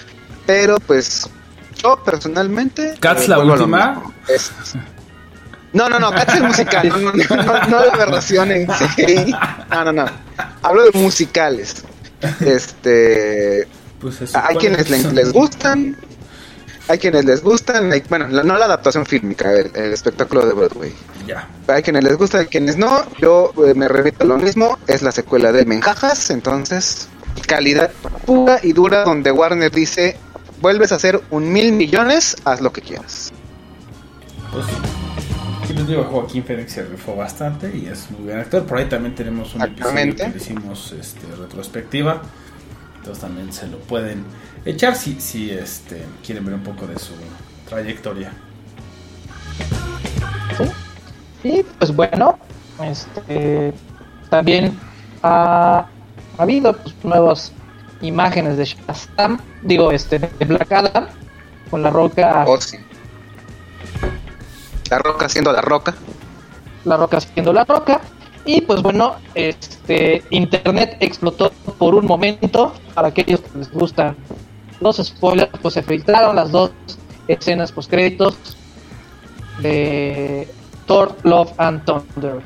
Pero 0.46 0.78
pues, 0.80 1.28
yo 1.82 2.02
personalmente. 2.04 2.94
¿Cats 3.00 3.22
eh, 3.24 3.28
la 3.28 3.38
última? 3.38 4.02
Es- 4.28 4.50
No, 5.72 5.88
no, 5.88 5.98
no, 5.98 6.10
Cats 6.10 6.34
es 6.34 6.42
musical, 6.42 6.88
no, 6.88 6.98
no, 6.98 7.12
no, 7.68 7.84
la 7.86 7.92
aberración 7.92 8.50
en 8.50 8.66
sí. 8.96 9.34
No, 9.70 9.84
no, 9.84 9.92
no. 9.92 10.04
Hablo 10.62 10.84
de 10.84 10.98
musicales. 10.98 11.82
Este. 12.40 13.66
Pues 14.00 14.20
eso, 14.20 14.36
Hay 14.36 14.54
¿cuál 14.54 14.58
quienes 14.58 14.90
es? 14.90 14.90
le- 15.04 15.12
les 15.12 15.32
gustan, 15.32 15.96
hay 16.88 16.98
quienes 16.98 17.24
les 17.24 17.42
gustan, 17.42 17.92
hay- 17.92 18.02
bueno, 18.08 18.28
la- 18.28 18.42
no 18.42 18.56
la 18.58 18.64
adaptación 18.66 19.06
fílmica, 19.06 19.52
el, 19.52 19.70
el 19.74 19.92
espectáculo 19.92 20.46
de 20.46 20.52
Broadway. 20.52 20.92
Ya. 21.26 21.48
Hay 21.68 21.82
quienes 21.82 22.04
les 22.04 22.16
gusta, 22.16 22.38
hay 22.38 22.46
quienes 22.46 22.76
no. 22.76 23.02
Yo 23.20 23.52
eh, 23.66 23.74
me 23.74 23.88
repito 23.88 24.24
lo 24.24 24.36
mismo, 24.38 24.78
es 24.86 25.02
la 25.02 25.12
secuela 25.12 25.52
de 25.52 25.64
Menjajas, 25.64 26.30
entonces 26.30 27.08
calidad 27.46 27.90
pura 28.26 28.58
y 28.62 28.72
dura 28.72 29.04
donde 29.04 29.30
Warner 29.32 29.70
dice, 29.70 30.16
vuelves 30.60 30.92
a 30.92 30.96
hacer 30.96 31.20
un 31.30 31.52
mil 31.52 31.72
millones, 31.72 32.36
haz 32.44 32.60
lo 32.60 32.72
que 32.72 32.82
quieras. 32.82 33.32
Pues 34.52 34.66
sí. 34.66 34.72
Sí, 35.68 35.74
Yo 35.74 35.84
digo, 35.84 36.04
Joaquín 36.04 36.44
Phoenix 36.44 36.72
se 36.72 36.82
rifó 36.84 37.14
bastante 37.14 37.70
y 37.74 37.86
es 37.86 38.10
muy 38.10 38.24
buen 38.26 38.38
actor. 38.40 38.64
Por 38.64 38.78
ahí 38.78 38.88
también 38.88 39.14
tenemos 39.14 39.54
un 39.54 39.62
episodio 39.62 40.16
que 40.16 40.28
le 40.28 40.36
hicimos 40.36 40.92
este, 40.98 41.20
retrospectiva. 41.38 42.20
Entonces 42.98 43.22
también 43.22 43.52
se 43.52 43.66
lo 43.68 43.78
pueden 43.78 44.24
echar 44.64 44.94
si, 44.96 45.20
si 45.20 45.50
este, 45.50 46.04
quieren 46.24 46.44
ver 46.44 46.54
un 46.54 46.62
poco 46.62 46.86
de 46.86 46.98
su 46.98 47.12
trayectoria. 47.68 48.32
¿sí? 50.56 50.64
Y 51.48 51.62
pues 51.78 51.94
bueno, 51.94 52.38
este, 52.82 53.72
también 54.30 54.78
ha, 55.22 55.86
ha 56.38 56.42
habido 56.42 56.76
pues, 56.76 56.94
nuevas 57.02 57.52
imágenes 58.00 58.56
de 58.56 58.64
Shazam, 58.64 59.38
digo, 59.62 59.92
este, 59.92 60.18
de 60.18 60.44
Black 60.44 60.70
Adam, 60.72 61.06
con 61.70 61.82
la 61.82 61.90
roca, 61.90 62.44
Oh, 62.46 62.60
sí. 62.60 62.78
La 64.90 64.98
roca 64.98 65.28
siendo 65.28 65.52
la 65.52 65.62
roca. 65.62 65.94
la 66.84 66.96
roca 66.96 67.20
siendo 67.20 67.52
la 67.52 67.64
roca. 67.64 68.00
Y 68.44 68.60
pues 68.62 68.82
bueno, 68.82 69.16
este 69.34 70.22
internet 70.30 70.96
explotó 71.00 71.50
por 71.78 71.94
un 71.94 72.06
momento. 72.06 72.74
Para 72.92 73.08
aquellos 73.08 73.40
que 73.40 73.58
les 73.58 73.70
gustan 73.70 74.16
los 74.82 74.96
spoilers, 74.98 75.50
pues 75.60 75.74
se 75.74 75.82
filtraron 75.82 76.36
las 76.36 76.50
dos 76.50 76.70
escenas 77.28 77.72
post 77.72 77.90
créditos 77.90 78.34
de 79.60 80.48
Thor, 80.86 81.16
Love 81.22 81.52
and 81.58 81.84
Thunder. 81.84 82.40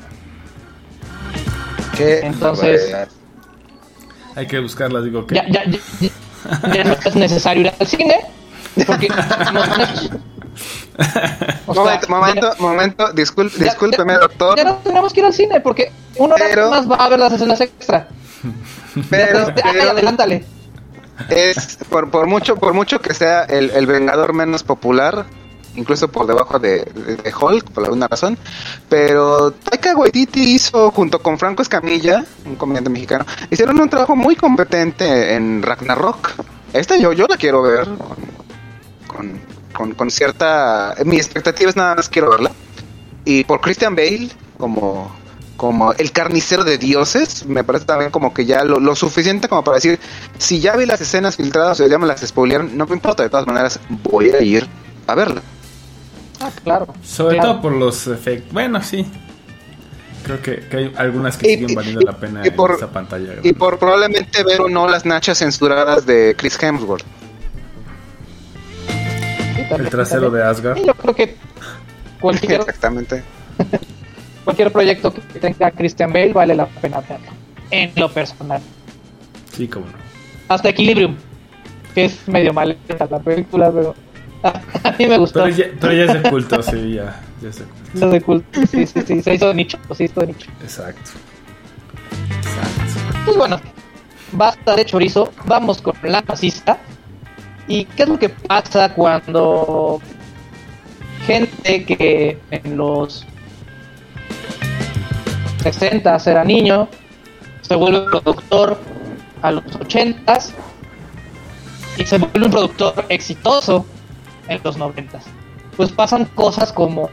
Que, 1.95 2.19
Entonces- 2.19 2.95
Hay 4.35 4.45
que 4.47 4.59
buscarlas, 4.59 5.03
digo 5.03 5.25
que... 5.25 5.35
Ya, 5.35 5.45
ya, 5.49 5.63
ya, 5.65 5.79
ya- 5.99 6.73
ya 6.73 6.83
no 6.83 6.93
es 6.93 7.15
necesario 7.15 7.61
ir 7.63 7.73
al 7.79 7.87
cine. 7.87 8.19
Porque 8.85 9.07
o 11.65 11.73
sea, 11.73 11.83
momento, 12.07 12.07
momento, 12.09 12.53
momento, 12.59 13.13
discul- 13.13 13.51
ya- 13.57 13.63
discúlpeme, 13.65 14.13
ya- 14.13 14.19
doctor, 14.19 14.57
Ya 14.57 14.63
no 14.63 14.75
tenemos 14.77 15.11
que 15.13 15.19
ir 15.21 15.25
al 15.25 15.33
cine 15.33 15.59
porque 15.59 15.91
uno 16.17 16.35
Pero- 16.37 16.69
más 16.69 16.89
va 16.89 16.95
a 16.97 17.09
ver 17.09 17.19
las 17.19 17.33
escenas 17.33 17.59
extra. 17.61 18.07
pero, 19.09 19.47
Ay, 19.47 19.53
pero 19.73 19.91
adelántale. 19.91 20.45
Es 21.29 21.77
por, 21.89 22.09
por 22.09 22.27
mucho, 22.27 22.55
por 22.55 22.73
mucho 22.73 22.99
que 23.01 23.13
sea 23.13 23.43
el, 23.43 23.69
el 23.71 23.85
vengador 23.85 24.33
menos 24.33 24.63
popular, 24.63 25.25
incluso 25.75 26.07
por 26.07 26.25
debajo 26.25 26.57
de, 26.59 26.79
de- 26.85 27.33
Hulk, 27.39 27.71
por 27.71 27.83
alguna 27.83 28.07
razón, 28.07 28.37
pero 28.89 29.51
Taika 29.51 29.95
Waititi 29.95 30.41
hizo 30.55 30.91
junto 30.91 31.19
con 31.21 31.37
Franco 31.37 31.61
Escamilla, 31.61 32.25
un 32.45 32.55
comediante 32.55 32.89
mexicano, 32.89 33.25
hicieron 33.51 33.79
un 33.79 33.89
trabajo 33.89 34.15
muy 34.15 34.35
competente 34.35 35.33
en 35.35 35.61
Ragnarok. 35.61 36.31
Esta 36.73 36.97
yo, 36.97 37.13
yo 37.13 37.27
la 37.27 37.37
quiero 37.37 37.61
ver 37.61 37.85
con, 37.85 38.17
con, 39.07 39.41
con- 39.73 39.93
con 39.93 40.11
cierta... 40.11 40.95
Mi 41.05 41.17
expectativa 41.17 41.69
es 41.69 41.75
nada 41.75 41.95
más 41.95 42.09
quiero 42.09 42.29
verla. 42.31 42.51
Y 43.25 43.43
por 43.43 43.61
Christian 43.61 43.95
Bale, 43.95 44.29
como, 44.57 45.11
como 45.57 45.91
el 45.93 46.11
carnicero 46.11 46.63
de 46.63 46.77
dioses, 46.77 47.45
me 47.45 47.63
parece 47.63 47.85
también 47.85 48.11
como 48.11 48.33
que 48.33 48.45
ya 48.45 48.63
lo, 48.63 48.79
lo 48.79 48.95
suficiente 48.95 49.49
como 49.49 49.63
para 49.63 49.75
decir, 49.75 49.99
si 50.37 50.59
ya 50.61 50.75
vi 50.77 50.85
las 50.85 51.01
escenas 51.01 51.35
filtradas 51.35 51.79
o 51.81 51.87
ya 51.87 51.97
me 51.97 52.07
las 52.07 52.21
spoilearon, 52.21 52.77
no 52.77 52.85
me 52.85 52.93
importa, 52.93 53.23
de 53.23 53.29
todas 53.29 53.47
maneras 53.47 53.79
voy 54.03 54.29
a 54.29 54.41
ir 54.41 54.67
a 55.07 55.15
verla. 55.15 55.41
Ah, 56.39 56.51
claro. 56.63 56.87
Sobre 57.03 57.37
Claro. 57.37 57.51
todo 57.53 57.61
por 57.63 57.71
los 57.73 58.05
efectos. 58.07 58.53
Bueno, 58.53 58.81
sí. 58.83 59.05
Creo 60.23 60.41
que, 60.41 60.59
que 60.69 60.77
hay 60.77 60.93
algunas 60.97 61.37
que 61.37 61.47
Y- 61.47 61.53
siguen 61.55 61.69
y- 61.71 61.75
valiendo 61.75 62.01
la 62.01 62.17
pena 62.17 62.45
y 62.45 62.51
por- 62.51 62.69
en 62.71 62.75
esta 62.75 62.91
pantalla. 62.91 63.33
Y 63.43 63.53
por 63.53 63.79
probablemente 63.79 64.43
ver 64.43 64.61
o 64.61 64.69
no 64.69 64.87
las 64.87 65.05
nachas 65.05 65.39
censuradas 65.39 66.05
de 66.05 66.35
Chris 66.37 66.61
Hemsworth. 66.61 67.03
Sí, 68.85 69.63
también, 69.69 69.81
El 69.85 69.89
trasero 69.89 70.21
también. 70.23 70.43
de 70.43 70.49
Asgard. 70.49 70.77
Yo 70.85 70.93
creo 70.93 71.15
que 71.15 71.35
cualquier, 72.19 72.59
Exactamente. 72.61 73.23
cualquier 74.47 74.71
proyecto 74.71 75.13
que 75.13 75.39
tenga 75.39 75.69
Christian 75.71 76.13
Bale 76.13 76.31
vale 76.31 76.55
la 76.55 76.67
pena 76.67 77.01
verlo. 77.01 77.27
En 77.69 77.91
lo 77.97 78.09
personal. 78.09 78.61
Sí, 79.51 79.67
como 79.67 79.87
no. 79.87 79.91
Hasta 80.47 80.69
Equilibrium, 80.69 81.17
que 81.93 82.05
es 82.05 82.25
medio 82.29 82.53
mal 82.53 82.77
la 82.97 83.19
película, 83.19 83.69
pero 83.69 83.93
a 84.43 84.91
mí 84.97 85.05
me 85.05 85.17
gustó. 85.17 85.43
Pero 85.43 85.53
ya, 85.53 85.65
pero 85.81 85.91
ya 85.91 86.03
es 86.05 86.23
de 86.23 86.29
culto, 86.29 86.63
sí, 86.63 86.93
ya, 86.93 87.21
ya 87.41 87.49
es 87.49 87.59
de 87.59 87.65
culto. 87.65 88.05
Lo 88.05 88.09
de 88.09 88.21
culto. 88.21 88.59
Sí, 88.67 88.87
sí, 88.87 89.01
sí, 89.05 89.21
se 89.21 89.33
hizo 89.33 89.49
de 89.49 89.53
nicho, 89.53 89.77
se 89.93 90.05
hizo 90.05 90.21
de 90.21 90.27
nicho. 90.27 90.49
Exacto. 90.63 91.11
Exacto. 92.37 93.01
Pues 93.25 93.35
bueno, 93.35 93.59
basta 94.31 94.77
de 94.77 94.85
chorizo, 94.85 95.33
vamos 95.45 95.81
con 95.81 95.93
la 96.03 96.21
fascista. 96.21 96.77
¿Y 97.67 97.83
qué 97.83 98.03
es 98.03 98.09
lo 98.09 98.17
que 98.17 98.29
pasa 98.29 98.93
cuando 98.93 99.99
gente 101.25 101.83
que 101.83 102.39
en 102.49 102.77
los 102.77 103.27
60 105.61 106.17
era 106.25 106.43
niño, 106.43 106.87
se 107.61 107.75
vuelve 107.75 108.01
productor 108.01 108.77
a 109.41 109.51
los 109.51 109.63
80 109.75 110.39
y 111.97 112.05
se 112.05 112.17
vuelve 112.17 112.45
un 112.45 112.51
productor 112.51 113.05
exitoso 113.09 113.85
en 114.47 114.59
los 114.63 114.77
90? 114.77 115.19
Pues 115.75 115.91
pasan 115.91 116.25
cosas 116.25 116.71
como, 116.71 117.09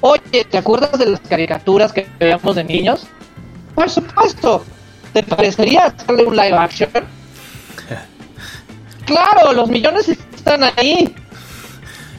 oye, 0.00 0.44
¿te 0.50 0.58
acuerdas 0.58 0.98
de 0.98 1.06
las 1.06 1.20
caricaturas 1.20 1.92
que 1.92 2.06
veíamos 2.18 2.56
de 2.56 2.64
niños? 2.64 3.06
Por 3.74 3.90
supuesto. 3.90 4.64
¿Te 5.12 5.22
parecería 5.22 5.86
hacerle 5.86 6.24
un 6.24 6.36
live 6.36 6.56
action? 6.56 6.90
claro, 9.06 9.52
los 9.52 9.68
millones 9.68 10.08
están 10.08 10.64
ahí. 10.76 11.14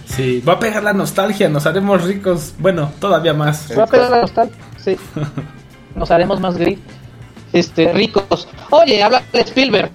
Sí, 0.06 0.42
va 0.42 0.54
a 0.54 0.60
pegar 0.60 0.84
la 0.84 0.94
nostalgia, 0.94 1.50
nos 1.50 1.66
haremos 1.66 2.04
ricos. 2.04 2.54
Bueno, 2.58 2.92
todavía 3.00 3.34
más. 3.34 3.78
Va 3.78 3.84
a 3.84 3.88
pegar 3.88 4.10
la 4.10 4.22
nostalgia. 4.22 4.58
Sí. 4.84 4.98
Nos 5.98 6.12
haremos 6.12 6.40
más 6.40 6.58
gri- 6.58 6.78
este, 7.54 7.92
ricos. 7.92 8.48
Oye, 8.70 9.02
habla 9.04 9.22
de 9.34 9.42
Spielberg. 9.42 9.92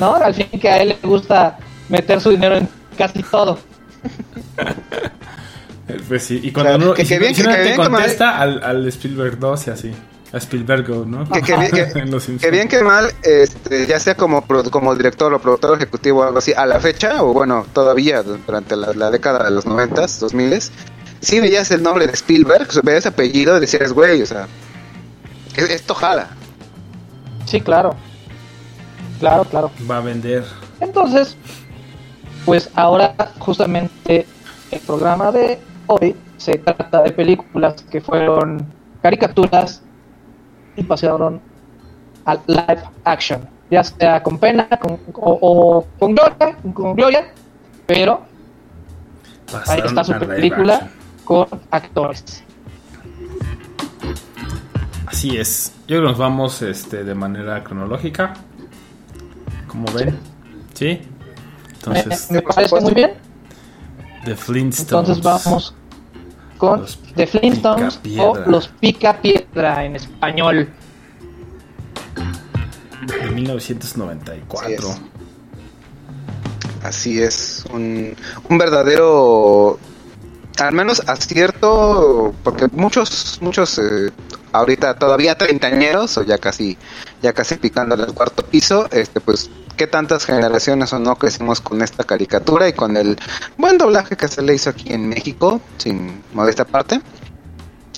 ¿No? 0.00 0.14
Al 0.16 0.34
fin 0.34 0.48
que 0.60 0.68
a 0.68 0.78
él 0.82 0.88
le 1.00 1.08
gusta 1.08 1.56
meter 1.88 2.20
su 2.20 2.30
dinero 2.30 2.56
en 2.56 2.68
casi 2.98 3.22
todo. 3.22 3.58
Eh, 5.88 6.00
Pues 6.08 6.24
sí, 6.24 6.40
y 6.42 6.50
cuando 6.50 6.72
O 6.72 6.76
sea, 6.78 6.84
uno, 6.86 6.94
que- 6.94 7.04
bien- 7.18 7.32
y 7.32 7.34
si 7.34 7.42
que- 7.42 7.48
uno 7.48 7.56
que 7.56 7.62
te 7.62 7.62
bien 7.68 7.74
que 7.76 7.82
mal- 7.88 7.90
contesta 8.00 8.38
al, 8.38 8.62
al 8.64 8.88
Spielberg 8.88 9.38
2 9.38 9.66
y 9.66 9.70
así. 9.70 9.92
A 10.32 10.38
Spielberg, 10.38 10.88
¿no? 11.06 11.28
Que, 11.30 11.42
que 11.42 11.56
bien, 11.56 11.70
que- 12.40 12.50
bien 12.50 12.68
mal, 12.82 13.08
este, 13.22 13.86
ya 13.86 14.00
sea 14.00 14.16
como, 14.16 14.44
director 14.98 15.32
o 15.32 15.38
productor 15.38 15.76
ejecutivo 15.76 16.20
o 16.20 16.24
algo 16.24 16.38
así, 16.38 16.52
a 16.56 16.66
la 16.66 16.80
fecha, 16.80 17.22
o 17.22 17.32
bueno, 17.32 17.66
todavía 17.72 18.22
durante 18.24 18.74
la, 18.76 18.92
la 18.94 19.10
década 19.12 19.44
de 19.44 19.50
los 19.52 19.64
noventas, 19.66 20.18
dos 20.18 20.34
miles, 20.34 20.72
sí 21.20 21.38
veías 21.38 21.70
el 21.70 21.82
nombre 21.84 22.06
de 22.08 22.14
Spielberg, 22.14 22.66
veías 22.82 23.06
apellido 23.06 23.56
y 23.58 23.60
decías, 23.60 23.92
güey, 23.92 24.22
o 24.22 24.26
sea, 24.26 24.48
esto 25.56 25.94
jala. 25.94 26.28
Sí, 27.46 27.60
claro. 27.60 27.94
Claro, 29.20 29.44
claro. 29.44 29.70
Va 29.90 29.98
a 29.98 30.00
vender. 30.00 30.44
Entonces, 30.80 31.36
pues 32.44 32.70
ahora 32.74 33.14
justamente 33.38 34.26
el 34.70 34.80
programa 34.80 35.30
de 35.32 35.58
hoy 35.86 36.16
se 36.36 36.58
trata 36.58 37.02
de 37.02 37.12
películas 37.12 37.82
que 37.90 38.00
fueron 38.00 38.66
caricaturas 39.02 39.82
y 40.76 40.82
pasaron 40.82 41.40
al 42.24 42.40
live 42.46 42.82
action, 43.04 43.48
ya 43.70 43.84
sea 43.84 44.22
con 44.22 44.38
pena 44.38 44.66
con, 44.80 44.98
o, 45.14 45.38
o 45.40 45.86
con 45.98 46.14
gloria, 46.14 46.56
con 46.74 46.94
gloria, 46.96 47.32
pero 47.86 48.22
ahí 49.52 49.52
Pasaron 49.52 49.86
está 49.86 50.04
su 50.04 50.12
a 50.14 50.18
película 50.18 50.74
action. 50.74 50.90
con 51.24 51.46
actores. 51.70 52.42
Así 55.24 55.38
es. 55.38 55.72
Yo 55.88 55.96
creo 55.96 56.00
que 56.02 56.08
nos 56.08 56.18
vamos 56.18 56.60
este, 56.60 57.02
de 57.02 57.14
manera 57.14 57.64
cronológica. 57.64 58.34
Como 59.66 59.90
ven. 59.92 60.18
¿Sí? 60.74 61.00
Me, 61.86 61.98
Entonces, 62.00 62.30
me 62.30 62.42
parece 62.42 62.78
muy 62.78 62.92
bien. 62.92 63.12
The 64.26 64.36
Flintstones. 64.36 65.08
Entonces 65.08 65.24
vamos 65.24 65.74
con 66.58 66.80
Los 66.82 66.98
The 67.16 67.26
Flintstones 67.26 68.00
o. 68.18 68.36
Los 68.46 68.68
Pica 68.68 69.18
Piedra 69.22 69.86
en 69.86 69.96
español. 69.96 70.68
De 73.06 73.30
1994. 73.30 74.60
Así 74.62 74.74
es. 74.74 75.00
Así 76.82 77.22
es, 77.22 77.64
un, 77.72 78.14
un 78.50 78.58
verdadero, 78.58 79.78
al 80.58 80.74
menos 80.74 81.00
acierto, 81.08 82.34
porque 82.44 82.68
muchos, 82.72 83.38
muchos 83.40 83.78
eh, 83.78 84.12
ahorita 84.54 84.94
todavía 84.94 85.36
treintañeros 85.36 86.16
o 86.16 86.22
ya 86.22 86.38
casi, 86.38 86.78
ya 87.22 87.32
casi 87.32 87.56
picando 87.56 87.96
el 87.96 88.14
cuarto 88.14 88.44
piso, 88.44 88.88
este, 88.92 89.20
pues, 89.20 89.50
qué 89.76 89.88
tantas 89.88 90.24
generaciones 90.24 90.92
o 90.92 91.00
no 91.00 91.16
crecimos 91.16 91.60
con 91.60 91.82
esta 91.82 92.04
caricatura 92.04 92.68
y 92.68 92.72
con 92.72 92.96
el 92.96 93.18
buen 93.58 93.78
doblaje 93.78 94.16
que 94.16 94.28
se 94.28 94.42
le 94.42 94.54
hizo 94.54 94.70
aquí 94.70 94.92
en 94.92 95.08
México, 95.08 95.60
sin 95.78 96.22
modesta 96.32 96.64
parte. 96.64 97.00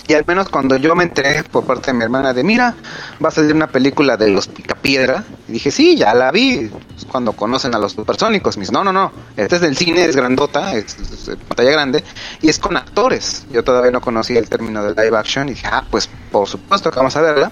Y 0.07 0.13
al 0.13 0.23
menos 0.25 0.47
cuando 0.47 0.77
yo 0.77 0.95
me 0.95 1.03
enteré 1.03 1.43
por 1.43 1.65
parte 1.65 1.91
de 1.91 1.97
mi 1.97 2.03
hermana 2.03 2.33
de, 2.33 2.43
mira, 2.43 2.75
va 3.23 3.27
a 3.27 3.31
salir 3.31 3.53
una 3.53 3.67
película 3.67 4.15
de 4.15 4.29
los 4.29 4.47
Picapiedra, 4.47 5.25
y 5.49 5.53
dije, 5.53 5.69
sí, 5.69 5.97
ya 5.97 6.13
la 6.13 6.31
vi, 6.31 6.71
Es 6.95 7.05
cuando 7.05 7.33
conocen 7.33 7.75
a 7.75 7.79
los 7.79 7.91
supersónicos. 7.91 8.57
Me 8.57 8.61
dice, 8.61 8.71
no, 8.71 8.85
no, 8.85 8.93
no, 8.93 9.11
este 9.35 9.55
es 9.55 9.61
del 9.61 9.75
cine, 9.75 10.05
es 10.05 10.15
grandota, 10.15 10.73
es, 10.75 10.97
es 10.97 11.35
pantalla 11.47 11.71
grande, 11.71 12.03
y 12.41 12.49
es 12.49 12.57
con 12.57 12.77
actores. 12.77 13.45
Yo 13.51 13.63
todavía 13.63 13.91
no 13.91 13.99
conocía 13.99 14.39
el 14.39 14.47
término 14.47 14.81
de 14.81 15.03
live 15.03 15.17
action, 15.17 15.49
y 15.49 15.51
dije, 15.51 15.67
ah, 15.69 15.83
pues 15.91 16.09
por 16.31 16.47
supuesto 16.47 16.89
que 16.89 16.97
vamos 16.97 17.15
a 17.17 17.21
verla. 17.21 17.51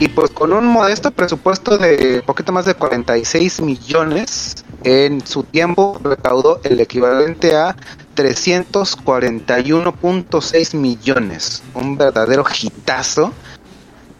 Y 0.00 0.08
pues 0.08 0.30
con 0.30 0.52
un 0.52 0.66
modesto 0.66 1.10
presupuesto 1.10 1.78
de 1.78 2.22
poquito 2.24 2.52
más 2.52 2.64
de 2.64 2.74
46 2.74 3.60
millones, 3.60 4.64
en 4.82 5.26
su 5.26 5.42
tiempo 5.42 6.00
recaudó 6.02 6.60
el 6.64 6.80
equivalente 6.80 7.56
a 7.56 7.76
341.6 8.14 10.76
millones. 10.76 11.62
Un 11.74 11.96
verdadero 11.96 12.44
hitazo. 12.60 13.32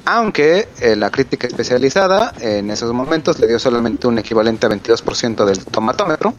Aunque 0.06 0.68
eh, 0.80 0.96
la 0.96 1.10
crítica 1.10 1.46
especializada 1.46 2.34
en 2.40 2.70
esos 2.70 2.92
momentos 2.92 3.38
le 3.38 3.46
dio 3.46 3.58
solamente 3.58 4.06
un 4.06 4.18
equivalente 4.18 4.66
a 4.66 4.68
22% 4.68 5.46
del 5.46 5.64
tomatómetro. 5.64 6.34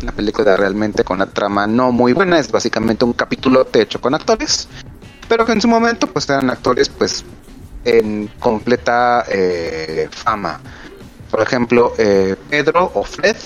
La 0.00 0.12
película 0.12 0.56
realmente 0.56 1.04
con 1.04 1.18
la 1.18 1.26
trama 1.26 1.66
no 1.66 1.92
muy 1.92 2.14
buena, 2.14 2.38
es 2.38 2.50
básicamente 2.50 3.04
un 3.04 3.12
capítulo 3.12 3.68
hecho 3.72 4.00
con 4.00 4.14
actores, 4.14 4.68
pero 5.28 5.44
que 5.46 5.52
en 5.52 5.60
su 5.60 5.68
momento 5.68 6.06
pues 6.06 6.28
eran 6.28 6.50
actores 6.50 6.88
pues 6.88 7.24
en 7.84 8.28
completa 8.38 9.24
eh, 9.28 10.08
fama. 10.10 10.60
Por 11.30 11.42
ejemplo, 11.42 11.92
eh, 11.98 12.36
Pedro 12.50 12.90
o 12.94 13.02
Fred, 13.02 13.36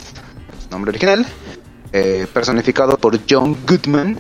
nombre 0.71 0.91
original, 0.91 1.27
eh, 1.93 2.27
personificado 2.33 2.97
por 2.99 3.19
John 3.29 3.57
Goodman. 3.67 4.19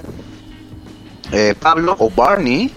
Eh, 1.33 1.55
Pablo 1.61 1.95
o 1.99 2.09
Barney, 2.11 2.73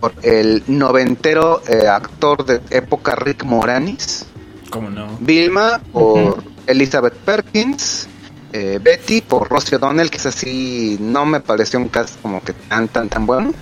por 0.00 0.12
el 0.22 0.62
noventero 0.66 1.62
eh, 1.66 1.86
actor 1.88 2.44
de 2.44 2.60
época 2.70 3.14
Rick 3.16 3.44
Moranis. 3.44 4.26
¿Cómo 4.70 4.90
no? 4.90 5.16
Vilma 5.20 5.80
por. 5.92 6.42
Elizabeth 6.66 7.14
Perkins. 7.14 8.08
eh, 8.52 8.78
Betty 8.82 9.20
por 9.20 9.48
Rosie 9.50 9.76
O'Donnell, 9.76 10.10
que 10.10 10.16
es 10.18 10.26
así, 10.26 10.96
no 11.00 11.26
me 11.26 11.40
pareció 11.40 11.78
un 11.78 11.88
cast 11.88 12.20
como 12.22 12.40
que 12.42 12.52
tan, 12.52 12.86
tan, 12.88 13.08
tan 13.08 13.26
bueno. 13.26 13.52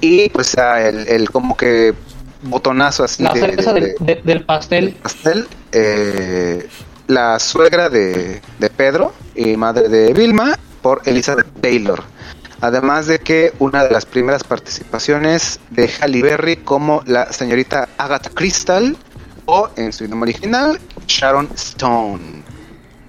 Y 0.00 0.28
pues 0.28 0.54
el, 0.54 1.08
el 1.08 1.30
como 1.30 1.56
que 1.56 1.94
botonazo 2.42 3.02
así 3.04 3.22
La 3.22 3.32
de- 3.32 3.40
cereza 3.40 3.72
de- 3.72 3.80
del, 3.80 3.94
de- 4.00 4.20
del 4.24 4.44
pastel. 4.44 4.92
pastel, 5.02 5.46
eh, 5.72 6.68
la 7.08 7.38
suegra 7.40 7.88
de, 7.90 8.40
de 8.58 8.70
Pedro 8.70 9.12
y 9.34 9.56
madre 9.56 9.88
de 9.88 10.12
Vilma 10.12 10.56
por 10.82 11.02
Elizabeth 11.04 11.46
Taylor. 11.60 12.02
Además 12.60 13.06
de 13.06 13.18
que 13.20 13.52
una 13.58 13.84
de 13.84 13.90
las 13.90 14.04
primeras 14.04 14.42
participaciones 14.44 15.60
de 15.70 15.88
Halle 16.00 16.22
Berry 16.22 16.56
como 16.56 17.02
la 17.06 17.32
señorita 17.32 17.88
Agatha 17.98 18.30
Crystal 18.30 18.96
o 19.46 19.68
en 19.76 19.92
su 19.92 20.04
idioma 20.04 20.22
original 20.22 20.78
Sharon 21.06 21.48
Stone. 21.54 22.42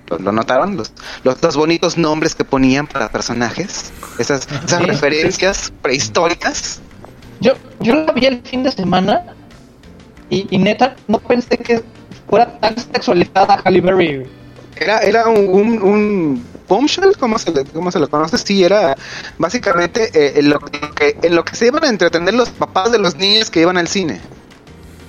¿Lo, 0.08 0.18
lo 0.20 0.32
notaron? 0.32 0.78
Los, 0.78 0.92
los, 1.24 1.42
los 1.42 1.56
bonitos 1.56 1.98
nombres 1.98 2.34
que 2.36 2.44
ponían 2.46 2.88
para 2.88 3.10
personajes. 3.10 3.92
Esas, 4.18 4.48
esas 4.66 4.80
Sí. 4.82 4.86
referencias 4.86 5.72
prehistóricas. 5.82 6.80
Yo, 7.42 7.54
yo 7.80 7.96
la 7.96 8.12
vi 8.14 8.26
el 8.28 8.42
fin 8.42 8.64
de 8.64 8.72
semana 8.72 9.24
y, 10.30 10.48
y 10.50 10.58
neta 10.60 10.96
no 11.08 11.20
pensé 11.20 11.58
que 11.58 11.84
fuera 12.30 12.60
tan 12.60 12.78
sexualizada 12.78 13.62
Halle 13.64 13.82
Berry. 13.82 14.30
Era, 14.76 15.00
era 15.00 15.28
un, 15.28 15.48
un, 15.50 15.82
un 15.82 16.46
bombshell, 16.68 17.18
¿cómo 17.18 17.38
se, 17.38 17.52
le, 17.52 17.66
¿cómo 17.66 17.92
se 17.92 18.00
le 18.00 18.08
conoce? 18.08 18.38
Sí, 18.38 18.64
era 18.64 18.96
básicamente 19.38 20.10
eh, 20.14 20.40
en, 20.40 20.50
lo 20.50 20.60
que, 20.60 21.18
en 21.22 21.36
lo 21.36 21.44
que 21.44 21.56
se 21.56 21.68
iban 21.68 21.84
a 21.84 21.90
entretener 21.90 22.34
los 22.34 22.50
papás 22.50 22.92
de 22.92 23.00
los 23.00 23.16
niños 23.16 23.50
que 23.50 23.62
iban 23.62 23.78
al 23.78 23.88
cine. 23.88 24.22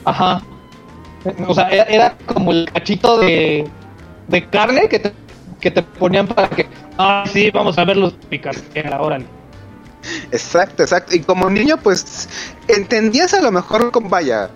Ajá. 0.05 0.43
O 1.47 1.55
sea, 1.55 1.69
era, 1.69 1.85
era 1.85 2.17
como 2.27 2.51
el 2.51 2.69
cachito 2.73 3.19
de, 3.19 3.69
de 4.27 4.49
carne 4.49 4.89
que 4.89 4.99
te, 4.99 5.13
que 5.61 5.71
te 5.71 5.83
ponían 5.83 6.27
para 6.27 6.49
que, 6.49 6.67
ah, 6.99 7.25
sí, 7.31 7.51
vamos 7.51 7.79
a 7.79 7.85
ver 7.85 7.97
los 7.99 8.15
picar. 8.15 8.57
Órale. 8.99 9.27
Exacto, 10.33 10.83
exacto. 10.83 11.15
Y 11.15 11.21
como 11.21 11.51
niño, 11.51 11.77
pues 11.77 12.29
entendías 12.69 13.35
a 13.35 13.43
lo 13.43 13.53
mejor, 13.53 13.91
como 13.91 14.09
vaya, 14.09 14.51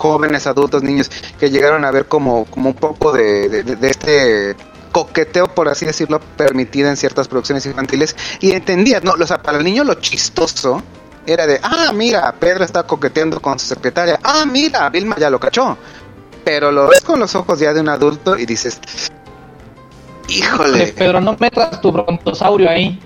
jóvenes, 0.00 0.46
adultos, 0.46 0.82
niños 0.82 1.10
que 1.38 1.50
llegaron 1.50 1.84
a 1.84 1.90
ver 1.90 2.06
como, 2.06 2.46
como 2.46 2.70
un 2.70 2.74
poco 2.74 3.12
de, 3.12 3.48
de, 3.48 3.62
de 3.76 3.90
este 3.90 4.56
coqueteo, 4.92 5.46
por 5.54 5.68
así 5.68 5.84
decirlo, 5.86 6.20
permitido 6.36 6.88
en 6.88 6.96
ciertas 6.96 7.28
producciones 7.28 7.66
infantiles. 7.66 8.16
Y 8.40 8.52
entendías, 8.52 9.04
¿no? 9.04 9.12
O 9.12 9.26
sea, 9.26 9.42
para 9.42 9.58
el 9.58 9.64
niño 9.64 9.84
lo 9.84 9.94
chistoso 9.94 10.82
era 11.26 11.46
de, 11.46 11.60
ah, 11.62 11.92
mira, 11.94 12.34
Pedro 12.38 12.64
está 12.64 12.82
coqueteando 12.84 13.40
con 13.40 13.58
su 13.58 13.66
secretaria. 13.66 14.18
Ah, 14.22 14.44
mira, 14.50 14.88
Vilma 14.88 15.16
ya 15.18 15.30
lo 15.30 15.38
cachó. 15.38 15.76
Pero 16.44 16.72
lo 16.72 16.88
ves 16.88 17.02
con 17.02 17.20
los 17.20 17.34
ojos 17.34 17.58
ya 17.58 17.74
de 17.74 17.80
un 17.80 17.90
adulto 17.90 18.36
y 18.38 18.46
dices, 18.46 18.80
híjole, 20.28 20.94
Pedro, 20.96 21.20
no 21.20 21.36
metas 21.38 21.80
tu 21.80 21.92
brontosaurio 21.92 22.70
ahí. 22.70 22.98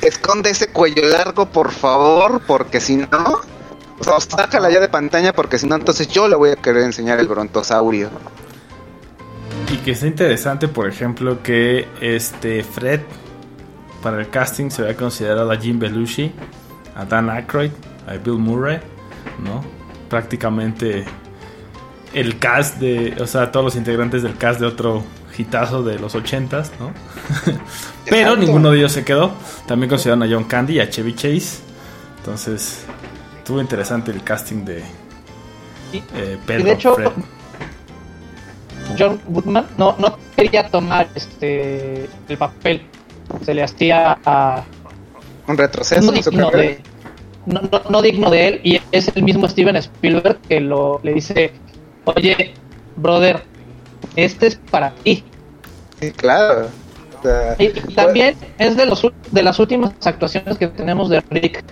esconde 0.00 0.50
ese 0.50 0.68
cuello 0.68 1.02
largo, 1.08 1.46
por 1.46 1.72
favor, 1.72 2.40
porque 2.46 2.80
si 2.80 2.96
no, 2.96 3.40
sácala 4.04 4.70
ya 4.70 4.80
de 4.80 4.88
pantalla, 4.88 5.32
porque 5.32 5.58
si 5.58 5.66
no, 5.66 5.74
entonces 5.74 6.08
yo 6.08 6.28
le 6.28 6.36
voy 6.36 6.50
a 6.50 6.56
querer 6.56 6.82
enseñar 6.82 7.20
el 7.20 7.28
brontosaurio. 7.28 8.10
Y 9.72 9.78
que 9.78 9.92
está 9.92 10.06
interesante, 10.06 10.68
por 10.68 10.88
ejemplo, 10.88 11.42
que 11.42 11.88
este 12.00 12.62
Fred 12.62 13.00
para 14.02 14.20
el 14.20 14.28
casting 14.28 14.70
se 14.70 14.82
había 14.82 14.96
considerado 14.96 15.50
a 15.50 15.56
Jim 15.56 15.78
Belushi, 15.78 16.32
a 16.94 17.04
Dan 17.04 17.30
Aykroyd, 17.30 17.70
a 18.06 18.12
Bill 18.12 18.38
Murray, 18.38 18.78
¿no? 19.42 19.64
Prácticamente 20.10 21.04
el 22.12 22.38
cast 22.38 22.78
de, 22.78 23.16
o 23.20 23.26
sea, 23.26 23.50
todos 23.50 23.64
los 23.64 23.76
integrantes 23.76 24.22
del 24.22 24.36
cast 24.36 24.60
de 24.60 24.66
otro 24.66 25.02
hitazo 25.36 25.82
de 25.82 25.98
los 25.98 26.14
ochentas, 26.14 26.70
¿no? 26.78 26.92
Pero 28.08 28.36
ninguno 28.36 28.70
de 28.70 28.78
ellos 28.78 28.92
se 28.92 29.04
quedó. 29.04 29.32
También 29.66 29.88
consideraron 29.88 30.22
a 30.22 30.32
John 30.32 30.44
Candy 30.44 30.74
y 30.74 30.80
a 30.80 30.88
Chevy 30.88 31.14
Chase. 31.14 31.60
Entonces, 32.18 32.84
estuvo 33.44 33.60
interesante 33.60 34.10
el 34.10 34.24
casting 34.24 34.64
de 34.64 34.82
Y, 35.92 35.98
eh, 35.98 36.38
y 36.42 36.46
Pedro 36.46 36.64
de 36.64 36.72
hecho, 36.72 36.94
Fred. 36.94 37.10
John 38.98 39.20
Goodman 39.28 39.66
no, 39.76 39.94
no 39.98 40.16
quería 40.34 40.68
tomar 40.70 41.08
este 41.14 42.08
el 42.28 42.38
papel. 42.38 42.82
Se 43.44 43.52
le 43.54 43.62
hacía 43.62 44.18
a 44.24 44.64
Un 45.46 45.58
retroceso 45.58 46.02
no 46.02 46.12
digno 46.12 46.50
de 46.50 46.80
no, 47.46 47.60
no- 47.70 47.82
no 47.90 48.02
digno 48.02 48.30
de 48.30 48.48
él 48.48 48.60
y 48.64 48.80
es 48.92 49.10
el 49.14 49.22
mismo 49.22 49.46
Steven 49.48 49.76
Spielberg 49.76 50.38
que 50.48 50.60
lo 50.60 51.00
le 51.02 51.12
dice 51.14 51.52
oye 52.06 52.54
brother 52.96 53.42
este 54.16 54.46
es 54.46 54.56
para 54.56 54.90
ti 54.94 55.22
Sí, 56.00 56.10
claro. 56.12 56.68
O 57.18 57.22
sea, 57.22 57.56
y, 57.58 57.64
y 57.66 57.94
también 57.94 58.36
es 58.58 58.76
de 58.76 58.86
los 58.86 59.06
de 59.30 59.42
las 59.42 59.58
últimas 59.58 59.92
actuaciones 60.06 60.56
que 60.58 60.68
tenemos 60.68 61.08
de 61.10 61.20
Rick 61.30 61.62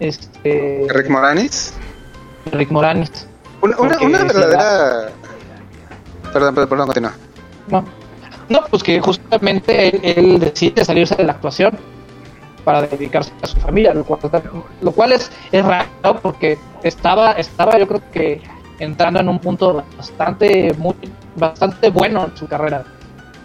este 0.00 0.86
Rick 0.88 1.08
Moranis. 1.08 1.74
Rick 2.52 2.70
Moranis 2.70 3.26
Una, 3.62 3.76
una, 3.78 4.18
verdadera. 4.24 5.10
Perdón, 6.32 6.54
perdón, 6.54 6.68
perdón, 6.68 6.86
continúa. 6.86 7.12
no 7.68 8.00
no 8.50 8.64
pues 8.68 8.82
que 8.82 9.00
justamente 9.00 9.88
él, 9.88 10.00
él 10.02 10.40
decide 10.40 10.84
salirse 10.84 11.14
de 11.14 11.24
la 11.24 11.32
actuación 11.32 11.78
para 12.64 12.82
dedicarse 12.82 13.32
a 13.42 13.46
su 13.46 13.56
familia 13.58 13.94
lo 13.94 14.04
cual, 14.04 14.20
lo 14.82 14.92
cual 14.92 15.12
es, 15.12 15.30
es 15.52 15.64
raro 15.64 16.20
porque 16.20 16.58
estaba 16.82 17.32
estaba 17.32 17.78
yo 17.78 17.86
creo 17.86 18.02
que 18.12 18.42
entrando 18.80 19.20
en 19.20 19.28
un 19.28 19.38
punto 19.38 19.84
bastante 19.96 20.74
muy 20.78 20.94
bastante 21.36 21.90
bueno 21.90 22.26
en 22.26 22.36
su 22.36 22.46
carrera 22.48 22.84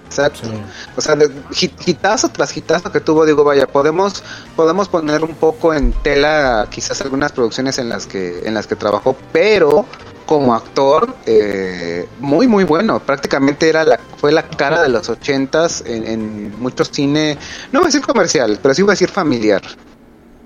Exacto. 0.05 0.39
Sí. 0.43 0.51
O 0.95 1.01
sea, 1.01 1.15
de 1.15 1.29
hit- 1.51 1.73
hitazo 1.85 2.29
tras 2.29 2.55
hitazo 2.55 2.91
que 2.91 2.99
tuvo, 3.01 3.25
digo, 3.25 3.43
vaya, 3.43 3.67
podemos 3.67 4.23
podemos 4.55 4.87
poner 4.87 5.23
un 5.23 5.35
poco 5.35 5.73
en 5.73 5.91
tela 5.93 6.67
quizás 6.69 7.01
algunas 7.01 7.31
producciones 7.31 7.77
en 7.79 7.89
las 7.89 8.05
que 8.05 8.41
en 8.47 8.53
las 8.53 8.67
que 8.67 8.75
trabajó, 8.75 9.15
pero 9.33 9.85
como 10.25 10.55
actor 10.55 11.13
eh, 11.25 12.07
muy 12.19 12.47
muy 12.47 12.63
bueno, 12.63 12.99
prácticamente 12.99 13.67
era 13.69 13.83
la 13.83 13.99
fue 14.17 14.31
la 14.31 14.47
cara 14.47 14.81
de 14.81 14.89
los 14.89 15.09
ochentas 15.09 15.83
en, 15.85 16.07
en 16.07 16.59
mucho 16.59 16.85
cine, 16.85 17.37
no 17.71 17.79
voy 17.79 17.85
a 17.85 17.89
decir 17.89 18.01
comercial, 18.01 18.59
pero 18.61 18.73
sí 18.73 18.81
voy 18.83 18.91
a 18.91 18.93
decir 18.93 19.09
familiar. 19.09 19.61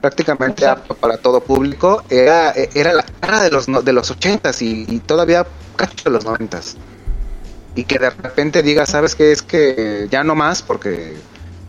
Prácticamente 0.02 0.66
apto 0.66 0.96
para 0.96 1.18
todo 1.18 1.42
público, 1.42 2.04
era 2.10 2.52
era 2.52 2.94
la 2.94 3.04
cara 3.20 3.42
de 3.44 3.52
los 3.52 3.66
de 3.84 3.92
los 3.94 4.10
ochentas 4.10 4.62
y, 4.62 4.86
y 4.88 5.00
todavía 5.00 5.46
cacho 5.76 6.06
de 6.06 6.12
los 6.12 6.24
noventas 6.24 6.78
y 7.80 7.86
que 7.86 7.98
de 7.98 8.10
repente 8.10 8.62
diga, 8.62 8.86
sabes 8.86 9.16
que 9.16 9.32
es 9.32 9.42
que 9.42 10.10
ya 10.12 10.22
no 10.26 10.36
más 10.36 10.62
porque 10.62 11.16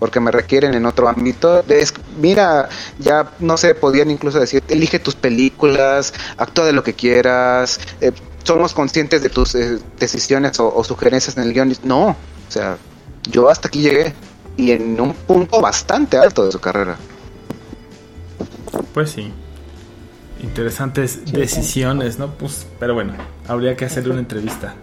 porque 0.00 0.18
me 0.18 0.32
requieren 0.32 0.74
en 0.74 0.84
otro 0.86 1.08
ámbito. 1.08 1.62
Es, 1.68 1.94
mira, 2.20 2.68
ya 2.98 3.30
no 3.38 3.56
sé, 3.56 3.76
podían 3.76 4.10
incluso 4.10 4.40
decir, 4.40 4.64
elige 4.68 4.98
tus 4.98 5.14
películas, 5.14 6.12
actúa 6.36 6.64
de 6.64 6.72
lo 6.72 6.82
que 6.82 6.94
quieras, 6.94 7.78
eh, 8.00 8.10
somos 8.42 8.74
conscientes 8.74 9.22
de 9.22 9.28
tus 9.28 9.54
eh, 9.54 9.78
decisiones 10.00 10.58
o, 10.58 10.74
o 10.74 10.82
sugerencias 10.82 11.36
en 11.36 11.44
el 11.44 11.52
guion. 11.52 11.76
No, 11.84 12.08
o 12.08 12.16
sea, 12.48 12.76
yo 13.30 13.48
hasta 13.48 13.68
aquí 13.68 13.82
llegué 13.82 14.12
y 14.56 14.72
en 14.72 15.00
un 15.00 15.14
punto 15.14 15.60
bastante 15.60 16.16
alto 16.18 16.44
de 16.44 16.50
su 16.50 16.58
carrera. 16.58 16.96
Pues 18.92 19.10
sí. 19.12 19.32
Interesantes 20.42 21.30
decisiones, 21.30 22.18
¿no? 22.18 22.34
Pues, 22.34 22.66
pero 22.80 22.94
bueno, 22.94 23.12
habría 23.46 23.76
que 23.76 23.84
hacerle 23.84 24.10
una 24.10 24.20
entrevista. 24.20 24.74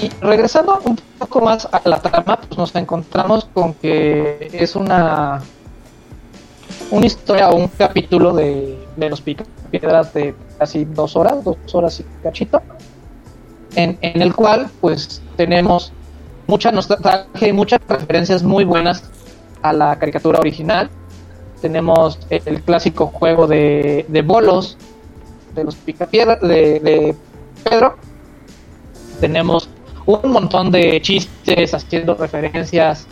Y 0.00 0.10
regresando 0.20 0.80
un 0.84 0.98
poco 1.18 1.40
más 1.40 1.66
a 1.70 1.80
la 1.88 2.00
trama, 2.00 2.36
pues 2.36 2.58
nos 2.58 2.74
encontramos 2.74 3.48
con 3.52 3.74
que 3.74 4.50
es 4.52 4.76
una 4.76 5.42
una 6.90 7.06
historia 7.06 7.50
o 7.50 7.56
un 7.56 7.68
capítulo 7.68 8.32
de, 8.34 8.78
de 8.96 9.10
los 9.10 9.20
piedras 9.20 10.12
de 10.14 10.34
casi 10.58 10.84
dos 10.84 11.16
horas, 11.16 11.42
dos 11.42 11.56
horas 11.72 11.98
y 12.00 12.04
cachito, 12.22 12.60
en, 13.74 13.98
en 14.02 14.22
el 14.22 14.34
cual 14.34 14.70
pues 14.80 15.22
tenemos 15.36 15.92
mucha 16.46 16.70
nostalgia 16.70 17.48
y 17.48 17.52
muchas 17.52 17.80
referencias 17.88 18.42
muy 18.42 18.64
buenas 18.64 19.02
a 19.62 19.72
la 19.72 19.98
caricatura 19.98 20.38
original. 20.38 20.90
Tenemos 21.60 22.18
el 22.30 22.62
clásico 22.62 23.06
juego 23.08 23.46
de, 23.46 24.04
de 24.08 24.22
bolos 24.22 24.76
de 25.54 25.64
los 25.64 25.74
picapiedras 25.74 26.40
de, 26.40 26.80
de 26.80 27.16
Pedro. 27.64 27.96
Tenemos 29.20 29.68
un 30.06 30.30
montón 30.30 30.70
de 30.70 31.00
chistes 31.02 31.74
haciendo 31.74 32.14
referencias 32.14 33.06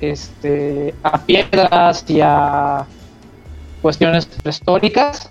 este, 0.00 0.94
a 1.02 1.18
piedras 1.18 2.04
y 2.08 2.20
a 2.20 2.84
cuestiones 3.80 4.28
históricas. 4.44 5.30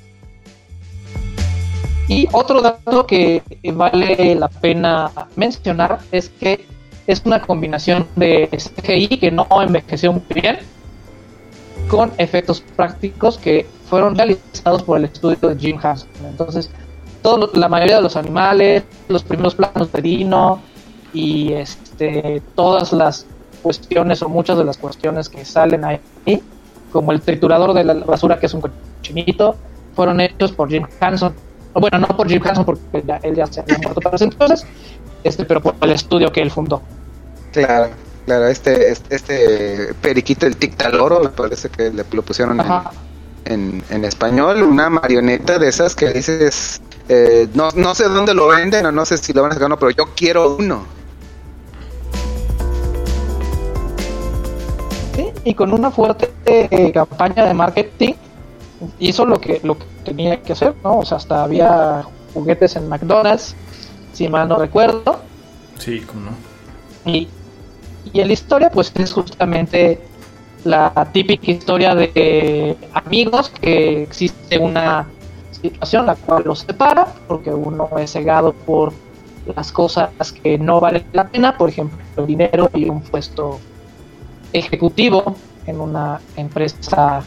Y 2.08 2.28
otro 2.32 2.62
dato 2.62 3.06
que 3.06 3.44
vale 3.74 4.36
la 4.36 4.48
pena 4.48 5.12
mencionar 5.36 6.00
es 6.12 6.30
que 6.30 6.66
es 7.08 7.22
una 7.26 7.42
combinación 7.42 8.08
de 8.16 8.48
CGI 8.52 9.18
que 9.18 9.32
no 9.32 9.48
envejeció 9.62 10.14
muy 10.14 10.24
bien 10.34 10.60
con 11.90 12.12
efectos 12.18 12.62
prácticos 12.76 13.38
que 13.38 13.66
fueron 13.90 14.16
realizados 14.16 14.84
por 14.84 14.98
el 14.98 15.06
estudio 15.06 15.50
de 15.50 15.56
Jim 15.60 15.80
Henson. 15.84 16.10
Entonces, 16.26 16.70
todo, 17.22 17.52
la 17.54 17.70
mayoría 17.70 17.98
de 17.98 18.02
los 18.02 18.16
animales, 18.16 18.84
los 19.08 19.24
primeros 19.24 19.56
planos 19.56 19.92
de 19.92 20.02
Dino 20.02 20.62
y 21.16 21.54
este, 21.54 22.42
todas 22.56 22.92
las 22.92 23.26
cuestiones 23.64 24.22
o 24.22 24.28
muchas 24.28 24.58
de 24.58 24.66
las 24.66 24.78
cuestiones 24.78 25.30
que 25.30 25.46
salen 25.46 25.86
ahí, 25.86 26.02
como 26.92 27.14
el 27.14 27.22
triturador 27.22 27.74
de 27.74 27.86
la 27.86 27.94
basura 27.94 28.38
que 28.38 28.48
es 28.48 28.54
un 28.54 28.62
cochinito, 28.62 29.56
fueron 29.96 30.20
hechos 30.20 30.52
por 30.52 30.70
Jim 30.70 30.86
Henson. 31.00 31.34
Bueno, 31.74 32.00
no 32.00 32.08
por 32.08 32.28
Jim 32.28 32.42
Henson 32.46 32.66
porque 32.66 33.04
él 33.24 33.36
ya 33.36 33.48
se 33.48 33.62
había 33.62 33.78
muerto 33.78 34.02
para 34.02 34.18
ese 34.18 34.26
entonces, 34.26 34.68
este, 35.24 35.46
pero 35.46 35.62
por 35.62 35.76
el 35.82 35.92
estudio 35.92 36.32
que 36.34 36.42
él 36.42 36.52
fundó. 36.52 36.82
Claro, 37.54 37.92
claro, 38.26 38.48
este, 38.48 38.92
este, 38.92 39.16
este 39.16 39.94
periquito, 40.02 40.46
el 40.46 40.58
Tictaloro, 40.58 41.22
me 41.22 41.30
parece 41.30 41.70
que 41.70 41.92
le, 41.92 42.04
lo 42.12 42.22
pusieron 42.24 42.60
en, 43.46 43.82
en, 43.90 44.04
español, 44.04 44.64
una 44.64 44.90
marioneta 44.90 45.60
de 45.60 45.70
esas 45.70 45.96
que 45.96 46.10
dices, 46.10 46.82
eh, 47.08 47.48
no, 47.54 47.70
no 47.74 47.96
sé 47.96 48.10
dónde 48.10 48.34
lo 48.34 48.48
venden 48.48 48.86
o 48.86 48.92
no 48.92 49.06
sé 49.06 49.18
si 49.18 49.32
lo 49.32 49.44
van 49.44 49.52
a 49.52 49.54
sacar, 49.54 49.70
no, 49.70 49.80
pero 49.80 49.92
yo 49.92 50.14
quiero 50.14 50.58
uno. 50.58 50.95
Y 55.46 55.54
con 55.54 55.72
una 55.72 55.92
fuerte 55.92 56.34
eh, 56.46 56.92
campaña 56.92 57.46
de 57.46 57.54
marketing 57.54 58.14
hizo 59.00 59.26
lo 59.26 59.40
que, 59.40 59.62
lo 59.64 59.78
que 59.78 59.86
tenía 60.04 60.42
que 60.42 60.54
hacer, 60.54 60.74
¿no? 60.84 61.00
O 61.00 61.06
sea, 61.06 61.18
hasta 61.18 61.44
había 61.44 62.04
juguetes 62.34 62.76
en 62.76 62.90
McDonald's, 62.90 63.56
si 64.12 64.28
mal 64.28 64.50
no 64.50 64.58
recuerdo. 64.58 65.20
Sí, 65.78 66.02
como 66.02 66.32
no. 66.32 67.12
Y, 67.12 67.30
y 68.12 68.20
en 68.20 68.28
la 68.28 68.34
historia, 68.34 68.72
pues 68.72 68.92
es 68.96 69.14
justamente 69.14 70.02
la 70.64 70.92
típica 71.14 71.52
historia 71.52 71.94
de 71.94 72.76
amigos 72.94 73.52
que 73.62 74.02
existe 74.02 74.58
una 74.58 75.08
situación 75.52 76.08
la 76.08 76.16
cual 76.16 76.44
los 76.46 76.60
separa 76.60 77.08
porque 77.28 77.52
uno 77.52 77.88
es 77.98 78.12
cegado 78.12 78.52
por 78.52 78.92
las 79.56 79.72
cosas 79.72 80.10
que 80.44 80.58
no 80.58 80.80
valen 80.80 81.06
la 81.14 81.28
pena, 81.28 81.56
por 81.56 81.70
ejemplo, 81.70 82.00
el 82.18 82.26
dinero 82.26 82.70
y 82.74 82.90
un 82.90 83.02
puesto 83.02 83.60
ejecutivo 84.54 85.36
en 85.66 85.80
una 85.80 86.20
empresa 86.36 87.24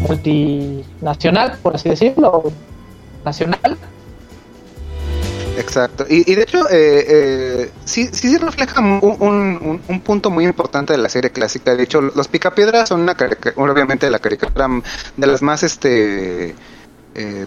multinacional, 0.00 1.58
por 1.62 1.74
así 1.74 1.88
decirlo, 1.88 2.52
nacional, 3.24 3.78
Exacto. 5.58 6.06
Y, 6.08 6.34
de 6.34 6.42
hecho, 6.42 6.70
eh, 6.70 7.04
eh, 7.08 7.70
sí, 7.84 8.08
sí 8.12 8.36
refleja 8.38 8.80
un, 8.80 9.80
un, 9.88 10.00
punto 10.00 10.30
muy 10.30 10.44
importante 10.44 10.92
de 10.92 10.98
la 10.98 11.08
serie 11.08 11.30
clásica. 11.30 11.74
De 11.74 11.82
hecho, 11.82 12.00
los 12.00 12.28
Picapiedras 12.28 12.90
son 12.90 13.00
una 13.00 13.16
obviamente 13.56 14.08
la 14.08 14.20
caricatura 14.20 14.68
de 15.16 15.26
las 15.26 15.42
más 15.42 15.64
este 15.64 16.54
eh, 17.14 17.46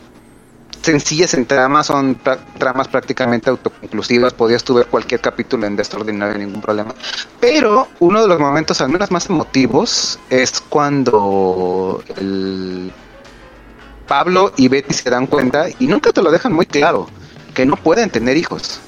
sencillas 0.82 1.34
en 1.34 1.46
trama, 1.46 1.84
son 1.84 2.20
tramas 2.58 2.88
prácticamente 2.88 3.50
autoconclusivas. 3.50 4.34
Podías 4.34 4.64
tu 4.64 4.74
ver 4.74 4.88
cualquier 4.88 5.22
capítulo 5.22 5.66
en 5.66 5.76
The 5.76 5.82
Extraordinario 5.82 6.38
ningún 6.38 6.62
problema. 6.62 6.94
Pero 7.40 7.88
uno 8.00 8.22
de 8.22 8.28
los 8.28 8.40
momentos, 8.40 8.82
al 8.82 8.90
menos 8.90 9.12
más 9.12 9.30
emotivos, 9.30 10.20
es 10.30 10.62
cuando 10.62 12.04
el 12.18 12.92
Pablo 14.08 14.54
y 14.58 14.68
Betty 14.68 14.94
se 14.94 15.10
dan 15.10 15.28
cuenta 15.28 15.68
y 15.80 15.88
nunca 15.88 16.12
te 16.12 16.22
lo 16.22 16.32
dejan 16.32 16.54
muy 16.54 16.66
claro 16.66 17.08
que 17.54 17.66
no 17.66 17.76
pueden 17.78 18.10
tener 18.10 18.38
hijos. 18.38 18.82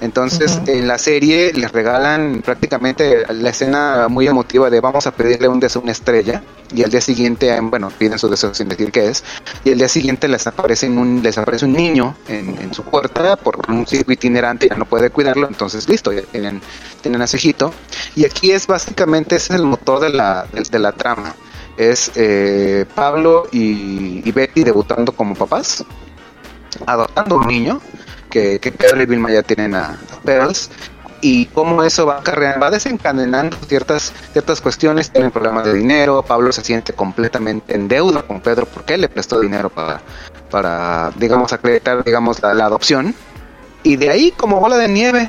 Entonces, 0.00 0.60
en 0.66 0.86
la 0.86 0.96
serie 0.96 1.52
les 1.52 1.72
regalan 1.72 2.42
prácticamente 2.44 3.24
la 3.32 3.50
escena 3.50 4.06
muy 4.08 4.28
emotiva 4.28 4.70
de 4.70 4.80
vamos 4.80 5.06
a 5.08 5.10
pedirle 5.10 5.48
un 5.48 5.58
deseo 5.58 5.80
a 5.80 5.82
una 5.82 5.92
estrella 5.92 6.42
y 6.72 6.84
al 6.84 6.90
día 6.90 7.00
siguiente, 7.00 7.58
bueno, 7.60 7.90
piden 7.98 8.18
su 8.18 8.28
deseo 8.28 8.54
sin 8.54 8.68
decir 8.68 8.92
qué 8.92 9.08
es, 9.08 9.24
y 9.64 9.72
al 9.72 9.78
día 9.78 9.88
siguiente 9.88 10.28
les 10.28 10.46
aparece 10.46 10.88
un, 10.88 11.20
les 11.22 11.36
aparece 11.36 11.64
un 11.64 11.72
niño 11.72 12.14
en, 12.28 12.72
su 12.72 12.84
puerta 12.84 13.36
por 13.36 13.58
un 13.68 13.86
circuito 13.86 14.12
itinerante, 14.12 14.68
ya 14.68 14.76
no 14.76 14.84
puede 14.84 15.10
cuidarlo, 15.10 15.48
entonces 15.48 15.88
listo, 15.88 16.12
ya 16.12 16.22
tienen, 16.22 16.60
tienen 17.00 17.22
a 17.22 17.26
su 17.26 17.36
hijito. 17.36 17.72
Y 18.14 18.24
aquí 18.24 18.52
es 18.52 18.66
básicamente, 18.66 19.36
es 19.36 19.50
el 19.50 19.64
motor 19.64 20.00
de 20.00 20.10
la, 20.10 20.46
de, 20.52 20.78
la 20.78 20.92
trama. 20.92 21.34
Es 21.76 22.12
eh, 22.14 22.84
Pablo 22.94 23.48
y, 23.50 24.22
y 24.28 24.32
Betty 24.32 24.64
debutando 24.64 25.12
como 25.12 25.34
papás 25.34 25.84
adoptando 26.86 27.36
un 27.36 27.46
niño, 27.46 27.80
que, 28.28 28.58
Pedro 28.76 29.02
y 29.02 29.06
Vilma 29.06 29.30
ya 29.30 29.42
tienen 29.42 29.74
a, 29.74 29.98
Pearls, 30.24 30.70
y 31.20 31.46
cómo 31.46 31.82
eso 31.82 32.06
va, 32.06 32.22
va 32.60 32.70
desencadenando 32.70 33.56
ciertas, 33.66 34.12
ciertas 34.32 34.60
cuestiones, 34.60 35.10
tienen 35.10 35.30
problemas 35.30 35.64
de 35.64 35.74
dinero, 35.74 36.22
Pablo 36.22 36.52
se 36.52 36.62
siente 36.62 36.92
completamente 36.92 37.74
en 37.74 37.88
deuda 37.88 38.22
con 38.22 38.40
Pedro 38.40 38.66
porque 38.66 38.96
le 38.96 39.08
prestó 39.08 39.40
dinero 39.40 39.68
para, 39.68 40.00
para 40.50 41.10
digamos, 41.16 41.52
acreditar, 41.52 42.04
digamos, 42.04 42.40
la, 42.40 42.64
adopción, 42.64 43.14
y 43.82 43.96
de 43.96 44.10
ahí 44.10 44.30
como 44.30 44.60
bola 44.60 44.76
de 44.76 44.88
nieve, 44.88 45.28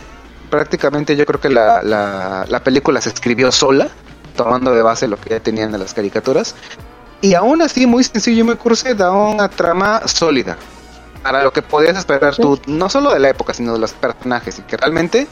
prácticamente 0.49 1.15
yo 1.15 1.25
creo 1.25 1.39
que 1.39 1.49
la, 1.49 1.81
la, 1.81 2.45
la 2.47 2.63
película 2.63 3.01
se 3.01 3.09
escribió 3.09 3.51
sola, 3.51 3.89
tomando 4.35 4.73
de 4.73 4.81
base 4.81 5.07
lo 5.07 5.19
que 5.19 5.31
ya 5.31 5.39
tenían 5.39 5.71
de 5.71 5.79
las 5.79 5.93
caricaturas, 5.93 6.55
y 7.21 7.33
aún 7.33 7.61
así 7.61 7.85
muy 7.85 8.03
sencillo 8.03 8.41
y 8.41 8.43
muy 8.43 8.55
cursi, 8.55 8.93
da 8.93 9.11
una 9.11 9.49
trama 9.49 10.07
sólida 10.07 10.57
para 11.23 11.43
lo 11.43 11.51
que 11.51 11.61
podías 11.61 11.97
esperar 11.97 12.35
tú, 12.35 12.59
no 12.67 12.89
solo 12.89 13.13
de 13.13 13.19
la 13.19 13.29
época, 13.29 13.53
sino 13.53 13.73
de 13.73 13.79
los 13.79 13.93
personajes, 13.93 14.59
y 14.59 14.61
que 14.63 14.77
realmente, 14.77 15.27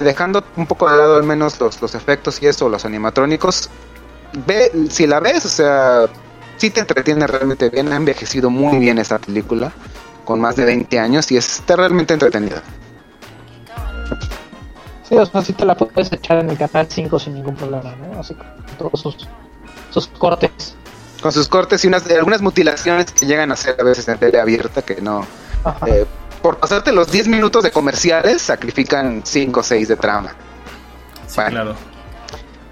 dejando 0.00 0.44
un 0.56 0.66
poco 0.66 0.90
de 0.90 0.96
lado 0.96 1.16
al 1.16 1.24
menos 1.24 1.60
los, 1.60 1.80
los 1.80 1.94
efectos 1.94 2.42
y 2.42 2.46
eso, 2.46 2.68
los 2.68 2.84
animatrónicos, 2.84 3.70
ve, 4.46 4.70
si 4.90 5.06
la 5.06 5.20
ves, 5.20 5.44
o 5.44 5.48
sea, 5.48 6.06
sí 6.56 6.70
te 6.70 6.80
entretiene 6.80 7.26
realmente 7.26 7.68
bien, 7.68 7.92
ha 7.92 7.96
envejecido 7.96 8.50
muy 8.50 8.78
bien 8.78 8.98
esta 8.98 9.18
película, 9.18 9.72
con 10.24 10.40
más 10.40 10.56
de 10.56 10.64
20 10.64 10.98
años, 10.98 11.30
y 11.30 11.36
está 11.36 11.76
realmente 11.76 12.14
entretenida. 12.14 12.62
Sí, 15.08 15.16
o 15.16 15.24
sea, 15.24 15.42
sí 15.42 15.52
te 15.52 15.64
la 15.64 15.76
puedes 15.76 16.12
echar 16.12 16.38
en 16.38 16.50
el 16.50 16.58
canal 16.58 16.86
5 16.90 17.18
sin 17.18 17.34
ningún 17.34 17.54
problema, 17.54 17.94
¿no? 17.96 18.20
Así 18.20 18.34
con 18.34 18.46
todos 18.76 19.00
sus, 19.00 19.28
sus 19.90 20.08
cortes 20.08 20.75
con 21.26 21.32
sus 21.32 21.48
cortes 21.48 21.84
y 21.84 21.88
unas, 21.88 22.08
algunas 22.08 22.40
mutilaciones 22.40 23.10
que 23.10 23.26
llegan 23.26 23.50
a 23.50 23.56
ser 23.56 23.74
a 23.80 23.82
veces 23.82 24.06
en 24.06 24.16
tele 24.16 24.38
abierta 24.38 24.82
que 24.82 25.02
no. 25.02 25.26
Eh, 25.84 26.06
por 26.40 26.58
pasarte 26.58 26.92
los 26.92 27.10
10 27.10 27.26
minutos 27.26 27.64
de 27.64 27.72
comerciales, 27.72 28.42
sacrifican 28.42 29.22
5 29.24 29.58
o 29.58 29.62
6 29.64 29.88
de 29.88 29.96
trama. 29.96 30.36
Sí, 31.26 31.40
claro. 31.48 31.74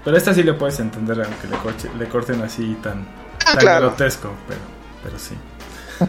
Pero 0.05 0.15
esta 0.15 0.33
sí 0.33 0.41
le 0.41 0.53
puedes 0.53 0.79
entender, 0.79 1.21
aunque 1.21 1.49
le, 1.49 1.57
le 1.99 2.07
corten 2.07 2.41
así 2.43 2.77
tan, 2.81 3.05
ah, 3.45 3.79
grotesco, 3.79 4.31
pero, 4.47 4.61
pero 5.03 5.19
sí. 5.19 5.35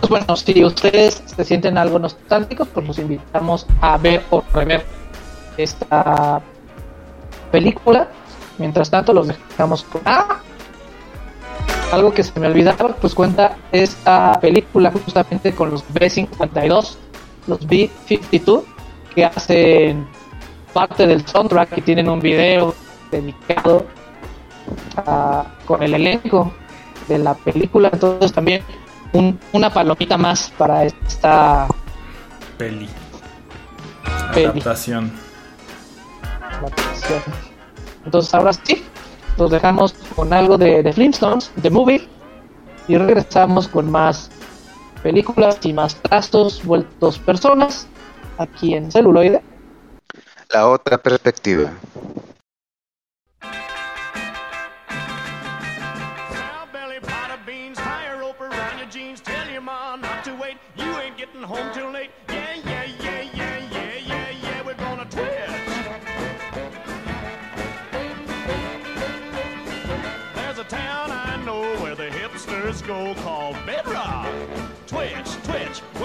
pues 0.00 0.08
bueno, 0.08 0.34
si 0.34 0.64
ustedes 0.64 1.22
se 1.26 1.44
sienten 1.44 1.76
algo 1.76 1.98
nostálgicos, 1.98 2.68
pues 2.68 2.86
los 2.86 2.98
invitamos 2.98 3.66
a 3.82 3.98
ver 3.98 4.24
o 4.30 4.42
rever 4.54 4.82
esta 5.58 6.40
película 7.52 8.08
Mientras 8.58 8.90
tanto, 8.90 9.12
los 9.12 9.28
dejamos 9.28 9.84
con. 9.84 10.00
¡Ah! 10.04 10.40
Algo 11.92 12.12
que 12.12 12.22
se 12.24 12.38
me 12.40 12.46
olvidaba, 12.48 12.88
pues 13.00 13.14
cuenta 13.14 13.56
esta 13.70 14.38
película 14.40 14.90
justamente 14.90 15.54
con 15.54 15.70
los 15.70 15.84
B52, 15.92 16.96
los 17.46 17.60
B52, 17.68 18.62
que 19.14 19.24
hacen 19.24 20.06
parte 20.72 21.06
del 21.06 21.24
soundtrack 21.26 21.78
y 21.78 21.82
tienen 21.82 22.08
un 22.08 22.18
video 22.20 22.74
dedicado 23.10 23.86
a- 24.96 25.44
con 25.64 25.82
el 25.82 25.94
elenco 25.94 26.52
de 27.08 27.18
la 27.18 27.34
película. 27.34 27.88
Entonces 27.92 28.32
también 28.32 28.62
un- 29.12 29.38
una 29.52 29.70
palomita 29.72 30.16
más 30.18 30.52
para 30.58 30.84
esta 30.84 31.68
Peli. 32.58 32.88
Peli. 34.34 34.46
Adaptación. 34.46 35.12
adaptación. 36.42 37.22
Entonces 38.06 38.32
ahora 38.32 38.52
sí, 38.52 38.84
nos 39.36 39.50
dejamos 39.50 39.92
con 40.14 40.32
algo 40.32 40.56
de, 40.56 40.82
de 40.82 40.92
Flintstones, 40.92 41.50
The 41.60 41.68
Movie, 41.68 42.08
y 42.88 42.96
regresamos 42.96 43.68
con 43.68 43.90
más 43.90 44.30
películas 45.02 45.58
y 45.62 45.72
más 45.72 45.96
trazos 45.96 46.64
vueltos 46.64 47.18
personas 47.18 47.86
aquí 48.38 48.74
en 48.74 48.90
celuloide. 48.90 49.42
La 50.52 50.68
otra 50.68 50.98
perspectiva. 50.98 51.70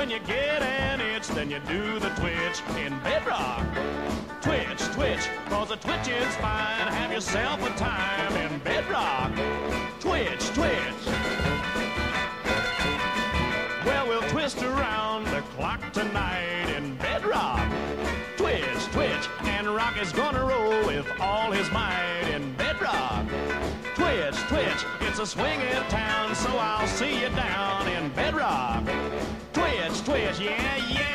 When 0.02 0.10
you 0.10 0.18
get 0.26 0.64
an 0.64 1.00
itch, 1.00 1.28
then 1.28 1.52
you 1.52 1.60
do 1.68 2.00
the 2.00 2.10
twitch 2.16 2.60
in 2.84 3.00
Bedrock. 3.02 3.64
Twitch, 4.42 4.82
twitch, 4.96 5.30
cause 5.48 5.70
a 5.70 5.76
twitching's 5.76 6.36
fine. 6.38 6.88
Have 6.88 7.12
yourself 7.12 7.62
a 7.64 7.70
time 7.78 8.36
in 8.36 8.58
Bedrock. 8.62 9.32
Twitch, 10.00 10.44
twitch. 10.56 11.06
Well, 13.86 14.08
we'll 14.08 14.28
twist 14.30 14.64
around 14.64 15.26
the 15.26 15.42
clock 15.56 15.94
tonight 15.94 16.74
in 16.76 16.96
Bedrock. 16.96 17.72
Twitch, 18.38 18.84
twitch, 18.92 19.30
and 19.44 19.68
Rock 19.68 20.02
is 20.02 20.12
gonna 20.12 20.44
roll 20.44 20.84
with 20.88 21.06
all 21.20 21.52
his 21.52 21.70
might 21.72 22.28
in 22.34 22.54
Bedrock. 22.54 23.28
Twitch, 23.94 24.36
twitch, 24.50 24.84
it's 25.02 25.20
a 25.20 25.28
swinging 25.28 25.84
town, 25.90 26.34
so 26.34 26.50
I'll 26.58 26.88
see 26.88 27.22
you 27.22 27.30
down 27.30 27.88
in 27.88 28.10
Bedrock. 28.14 28.84
Twitch, 30.32 30.48
twitch, 30.48 30.50
yeah, 30.50 30.78
yeah. 30.90 31.11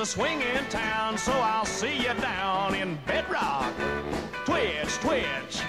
A 0.00 0.06
swinging 0.06 0.66
town, 0.70 1.18
so 1.18 1.30
I'll 1.30 1.66
see 1.66 1.98
you 1.98 2.14
down 2.22 2.74
in 2.74 2.98
Bedrock. 3.06 3.70
Twitch, 4.46 4.98
twitch. 5.00 5.62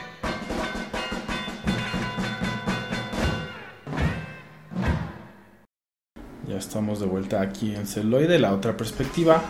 Ya 6.48 6.56
estamos 6.58 7.02
de 7.02 7.08
vuelta 7.08 7.42
aquí 7.42 7.76
en 7.76 7.86
Celoide, 7.86 8.40
la 8.40 8.54
otra 8.54 8.78
perspectiva, 8.78 9.42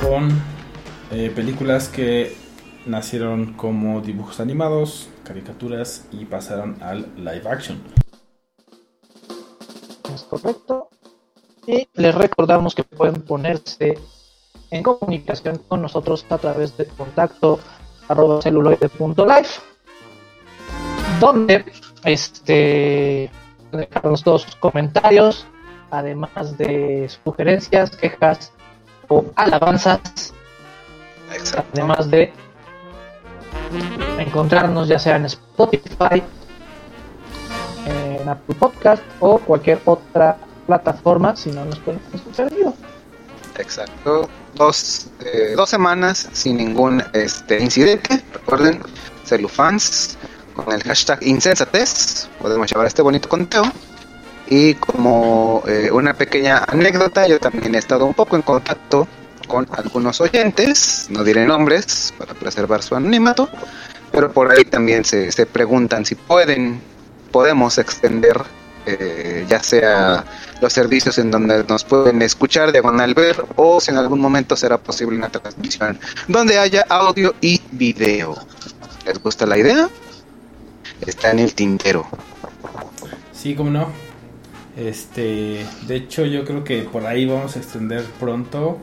con 0.00 0.30
eh, 1.10 1.32
películas 1.34 1.88
que 1.88 2.36
nacieron 2.86 3.54
como 3.54 4.00
dibujos 4.00 4.38
animados, 4.38 5.08
caricaturas 5.24 6.06
y 6.12 6.24
pasaron 6.26 6.80
al 6.82 7.12
live 7.16 7.48
action. 7.48 7.82
Es 10.14 10.22
correcto. 10.22 10.88
Y 11.66 11.88
les 11.94 12.14
recordamos 12.14 12.74
que 12.74 12.84
pueden 12.84 13.22
ponerse 13.22 13.98
en 14.70 14.82
comunicación 14.82 15.58
con 15.68 15.82
nosotros 15.82 16.24
a 16.30 16.38
través 16.38 16.76
de 16.76 16.86
contacto 16.86 17.58
arroba 18.08 18.40
celuloide.life 18.40 19.60
donde 21.20 21.64
este 22.04 23.30
dejarnos 23.72 24.22
todos 24.22 24.42
sus 24.42 24.56
comentarios 24.56 25.46
además 25.90 26.56
de 26.58 27.08
sugerencias, 27.08 27.90
quejas 27.96 28.52
o 29.08 29.24
alabanzas 29.34 30.34
Exacto. 31.32 31.70
además 31.74 32.10
de 32.10 32.32
encontrarnos 34.18 34.88
ya 34.88 34.98
sea 34.98 35.16
en 35.16 35.26
Spotify, 35.26 36.22
en 37.86 38.28
Apple 38.28 38.54
Podcast 38.56 39.02
o 39.20 39.38
cualquier 39.38 39.80
otra 39.84 40.38
plataforma 40.66 41.36
si 41.36 41.50
no 41.50 41.64
nos 41.64 41.80
escuchar 42.12 42.48
en 42.50 42.56
vivo. 42.56 42.76
Exacto. 43.58 44.28
Dos, 44.54 45.08
eh, 45.20 45.54
dos 45.56 45.70
semanas 45.70 46.28
sin 46.32 46.56
ningún 46.56 47.02
este, 47.12 47.62
incidente. 47.62 48.22
Recuerden, 48.32 48.80
celufans 49.24 50.16
con 50.54 50.72
el 50.72 50.82
hashtag 50.82 51.22
insensatez. 51.22 52.28
Podemos 52.40 52.70
llevar 52.70 52.86
este 52.86 53.02
bonito 53.02 53.28
conteo. 53.28 53.64
Y 54.48 54.74
como 54.74 55.62
eh, 55.66 55.90
una 55.92 56.14
pequeña 56.14 56.64
anécdota, 56.68 57.26
yo 57.26 57.40
también 57.40 57.74
he 57.74 57.78
estado 57.78 58.06
un 58.06 58.14
poco 58.14 58.36
en 58.36 58.42
contacto 58.42 59.08
con 59.48 59.66
algunos 59.72 60.20
oyentes, 60.20 61.06
no 61.08 61.22
diré 61.24 61.46
nombres 61.46 62.12
para 62.18 62.34
preservar 62.34 62.82
su 62.82 62.96
anonimato, 62.96 63.48
pero 64.10 64.32
por 64.32 64.50
ahí 64.50 64.64
también 64.64 65.04
se, 65.04 65.30
se 65.30 65.46
preguntan 65.46 66.04
si 66.04 66.14
pueden, 66.16 66.80
podemos 67.30 67.78
extender 67.78 68.42
eh, 68.86 69.44
ya 69.48 69.62
sea 69.62 70.24
los 70.60 70.72
servicios 70.72 71.18
en 71.18 71.30
donde 71.30 71.64
nos 71.64 71.84
pueden 71.84 72.22
escuchar, 72.22 72.72
diagonal 72.72 73.14
ver, 73.14 73.44
o 73.56 73.80
si 73.80 73.90
en 73.90 73.98
algún 73.98 74.20
momento 74.20 74.56
será 74.56 74.78
posible 74.78 75.16
una 75.16 75.28
transmisión 75.28 75.98
donde 76.28 76.58
haya 76.58 76.84
audio 76.88 77.34
y 77.40 77.60
video. 77.72 78.36
¿Les 79.04 79.22
gusta 79.22 79.46
la 79.46 79.58
idea? 79.58 79.88
Está 81.06 81.30
en 81.30 81.40
el 81.40 81.54
tintero. 81.54 82.06
Sí, 83.32 83.54
como 83.54 83.70
no. 83.70 83.88
Este, 84.76 85.66
de 85.86 85.96
hecho, 85.96 86.24
yo 86.26 86.44
creo 86.44 86.62
que 86.62 86.82
por 86.82 87.06
ahí 87.06 87.26
vamos 87.26 87.56
a 87.56 87.58
extender 87.58 88.04
pronto 88.20 88.78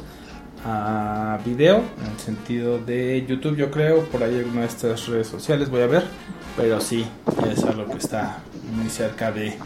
a 0.65 1.39
video, 1.45 1.77
en 1.77 2.11
el 2.11 2.19
sentido 2.19 2.79
de 2.79 3.25
YouTube, 3.27 3.57
yo 3.57 3.69
creo, 3.69 4.05
por 4.05 4.23
ahí 4.23 4.39
alguna 4.39 4.61
de 4.61 4.67
estas 4.67 5.07
redes 5.07 5.27
sociales 5.27 5.69
voy 5.69 5.81
a 5.81 5.87
ver, 5.87 6.03
pero 6.55 6.79
sí, 6.79 7.05
es 7.51 7.63
algo 7.63 7.85
que 7.85 7.97
está 7.97 8.39
muy 8.71 8.89
cerca 8.89 9.31
de 9.31 9.57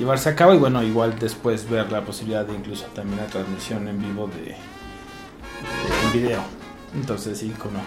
llevarse 0.00 0.28
a 0.30 0.34
cabo 0.34 0.54
y 0.54 0.58
bueno, 0.58 0.82
igual 0.82 1.16
después 1.18 1.68
ver 1.70 1.92
la 1.92 2.02
posibilidad 2.04 2.44
de 2.44 2.54
incluso 2.54 2.86
también 2.94 3.18
la 3.18 3.26
transmisión 3.26 3.86
en 3.86 4.00
vivo 4.02 4.26
de, 4.28 4.56
en 6.06 6.12
video. 6.12 6.40
Entonces 6.94 7.38
sí, 7.38 7.50
como. 7.50 7.78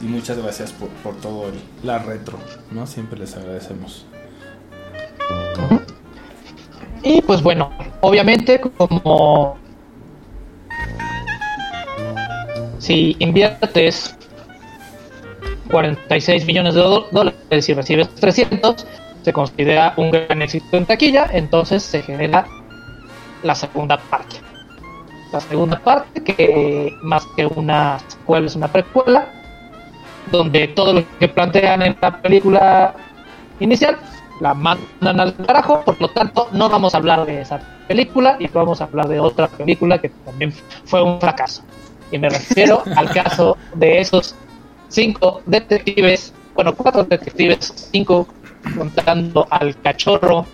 Y 0.00 0.04
muchas 0.06 0.38
gracias 0.38 0.72
por, 0.72 0.88
por 0.88 1.14
todo 1.20 1.48
el- 1.48 1.60
la 1.84 1.98
retro, 1.98 2.38
¿no? 2.70 2.86
Siempre 2.86 3.18
les 3.18 3.36
agradecemos. 3.36 4.06
Y 7.04 7.20
pues 7.22 7.42
bueno, 7.42 7.72
obviamente 8.00 8.60
como 8.60 9.56
si 12.78 13.16
inviertes 13.18 14.16
46 15.70 16.44
millones 16.46 16.74
de 16.74 16.80
dólares 16.80 17.68
y 17.68 17.74
recibes 17.74 18.08
300, 18.16 18.86
se 19.22 19.32
considera 19.32 19.94
un 19.96 20.10
gran 20.10 20.42
éxito 20.42 20.76
en 20.76 20.86
taquilla, 20.86 21.28
entonces 21.32 21.82
se 21.82 22.02
genera 22.02 22.44
la 23.42 23.54
segunda 23.54 23.98
parte. 23.98 24.36
la 25.32 25.40
segunda 25.40 25.78
parte, 25.78 26.22
que 26.22 26.94
más 27.02 27.26
que 27.34 27.46
una 27.46 27.98
secuela 28.06 28.46
es 28.46 28.54
una 28.54 28.68
precuela, 28.68 29.26
donde 30.30 30.68
todo 30.68 30.92
lo 30.92 31.18
que 31.18 31.28
plantean 31.28 31.82
en 31.82 31.96
la 32.00 32.20
película 32.20 32.94
inicial 33.58 33.96
la 34.40 34.54
mandan 34.54 35.20
al 35.20 35.34
carajo, 35.36 35.80
por 35.82 36.00
lo 36.00 36.08
tanto 36.08 36.48
no 36.52 36.68
vamos 36.68 36.94
a 36.94 36.98
hablar 36.98 37.24
de 37.24 37.40
esa 37.40 37.60
película 37.88 38.36
y 38.38 38.48
vamos 38.48 38.80
a 38.80 38.84
hablar 38.84 39.08
de 39.08 39.20
otra 39.20 39.48
película 39.48 39.98
que 39.98 40.10
también 40.10 40.52
fue 40.84 41.02
un 41.02 41.20
fracaso. 41.20 41.62
Y 42.10 42.18
me 42.18 42.28
refiero 42.28 42.82
al 42.96 43.08
caso 43.10 43.56
de 43.74 44.00
esos 44.00 44.34
cinco 44.88 45.40
detectives, 45.46 46.34
bueno, 46.54 46.74
cuatro 46.74 47.04
detectives, 47.04 47.88
cinco 47.90 48.26
contando 48.76 49.46
al 49.50 49.80
cachorro, 49.80 50.46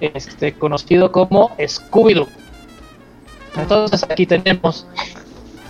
este 0.00 0.54
conocido 0.54 1.12
como 1.12 1.56
Scooby-Doo. 1.56 2.28
Entonces 3.56 4.04
aquí 4.08 4.26
tenemos 4.26 4.86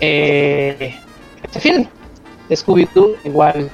eh, 0.00 0.96
este 1.42 1.60
film, 1.60 1.86
Scooby-Doo, 2.50 3.16
igual 3.24 3.70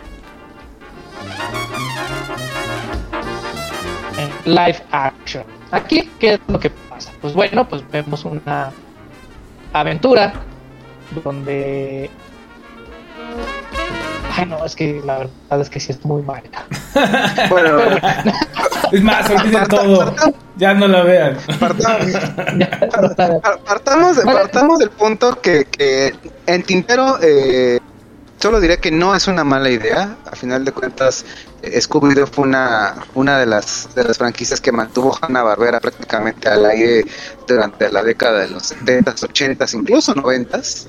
en 4.19 4.55
live 4.55 4.83
action. 4.91 5.45
Aquí, 5.71 6.11
¿qué 6.19 6.35
es 6.35 6.41
lo 6.49 6.59
que 6.59 6.71
pasa? 6.71 7.13
Pues 7.21 7.35
bueno, 7.35 7.69
pues 7.69 7.83
vemos 7.91 8.25
una 8.25 8.73
aventura 9.73 10.33
donde... 11.25 12.11
Ay, 14.37 14.47
no, 14.47 14.65
es 14.65 14.77
que 14.77 15.01
la 15.05 15.19
verdad 15.19 15.61
es 15.61 15.71
que 15.71 15.81
sí 15.81 15.93
es 15.93 16.05
muy 16.05 16.23
mala. 16.23 16.43
Bueno, 17.51 17.79
Es 18.93 19.03
más, 19.03 19.31
olviden 19.31 19.67
todo. 19.69 20.15
Ya 20.57 20.75
no 20.75 20.89
la 20.89 21.03
vean. 21.03 21.39
partamos, 21.59 22.07
partamos, 23.67 24.19
partamos 24.19 24.79
del 24.79 24.91
punto 24.91 25.41
que, 25.41 25.65
que 25.65 26.15
en 26.47 26.63
Tintero 26.63 27.19
eh, 27.23 27.79
solo 28.39 28.61
diré 28.61 28.79
que 28.79 28.91
no 28.91 29.15
es 29.15 29.27
una 29.27 29.45
mala 29.45 29.71
idea. 29.71 30.17
A 30.31 30.37
final 30.37 30.65
de 30.65 30.73
cuentas, 30.73 31.25
eh, 31.63 31.81
Scooby-Doo 31.81 32.27
fue 32.27 32.45
una, 32.45 32.95
una 33.15 33.39
de, 33.39 33.47
las, 33.47 33.95
de 33.95 34.05
las 34.05 34.19
franquicias 34.19 34.61
que 34.61 34.73
mantuvo 34.73 35.17
Hanna-Barbera 35.21 35.81
prácticamente 35.81 36.49
al 36.49 36.65
aire 36.67 37.05
durante 37.47 37.91
la 37.91 38.03
década 38.03 38.41
de 38.41 38.49
los 38.49 38.73
70s, 38.73 39.29
80s, 39.29 39.75
incluso 39.75 40.15
90s. 40.15 40.89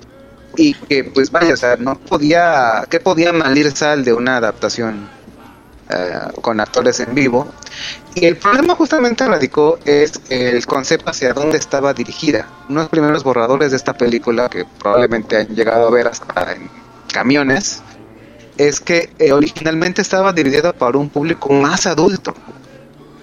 Y 0.57 0.73
que, 0.73 1.03
pues 1.03 1.31
vaya, 1.31 1.53
o 1.53 1.57
sea, 1.57 1.77
no 1.77 1.97
podía, 1.99 2.83
¿qué 2.89 2.99
podía 2.99 3.31
malir 3.31 3.71
sal 3.71 4.03
de 4.03 4.11
una 4.11 4.37
adaptación 4.37 5.07
eh, 5.89 6.19
con 6.41 6.59
actores 6.59 6.99
en 6.99 7.13
vivo? 7.13 7.47
Y 8.15 8.25
el 8.25 8.37
problema 8.37 8.73
justamente 8.73 9.27
radicó 9.27 9.77
es 9.85 10.19
el 10.29 10.65
concepto 10.65 11.11
hacia 11.11 11.33
dónde 11.33 11.59
estaba 11.59 11.93
dirigida. 11.93 12.47
Unos 12.69 12.89
primeros 12.89 13.23
borradores 13.23 13.69
de 13.69 13.77
esta 13.77 13.93
película, 13.93 14.49
que 14.49 14.65
probablemente 14.79 15.37
han 15.37 15.47
llegado 15.49 15.87
a 15.87 15.91
ver 15.91 16.07
hasta 16.07 16.53
en 16.53 16.67
camiones, 17.13 17.83
es 18.57 18.79
que 18.79 19.11
eh, 19.19 19.31
originalmente 19.31 20.01
estaba 20.01 20.33
dirigida 20.33 20.73
para 20.73 20.97
un 20.97 21.09
público 21.09 21.53
más 21.53 21.85
adulto. 21.85 22.33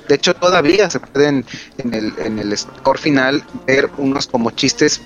De 0.07 0.15
hecho, 0.15 0.35
todavía 0.35 0.89
se 0.89 1.01
pueden 1.01 1.45
en 1.79 1.95
el, 1.95 2.15
en 2.19 2.39
el 2.39 2.57
score 2.57 2.99
final 2.99 3.43
ver 3.67 3.91
unos 3.99 4.29
como 4.29 4.53
chistes 4.53 5.01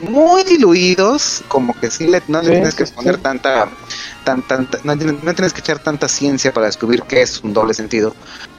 muy 0.00 0.44
diluidos, 0.44 1.42
como 1.48 1.78
que 1.78 1.90
sí 1.90 2.06
le, 2.06 2.22
no 2.28 2.40
le 2.42 2.48
Sí, 2.48 2.52
tienes 2.52 2.74
que 2.74 2.86
poner 2.86 3.16
sí. 3.16 3.22
tanta, 3.22 3.68
tan, 4.24 4.42
tanta- 4.42 4.78
no, 4.84 4.94
no 4.96 5.34
tienes 5.34 5.52
que 5.52 5.60
echar 5.60 5.78
tanta 5.78 6.08
ciencia 6.08 6.52
para 6.52 6.66
descubrir 6.66 7.02
qué 7.04 7.22
es 7.22 7.42
un 7.42 7.52
doble 7.52 7.74
sentido, 7.74 8.14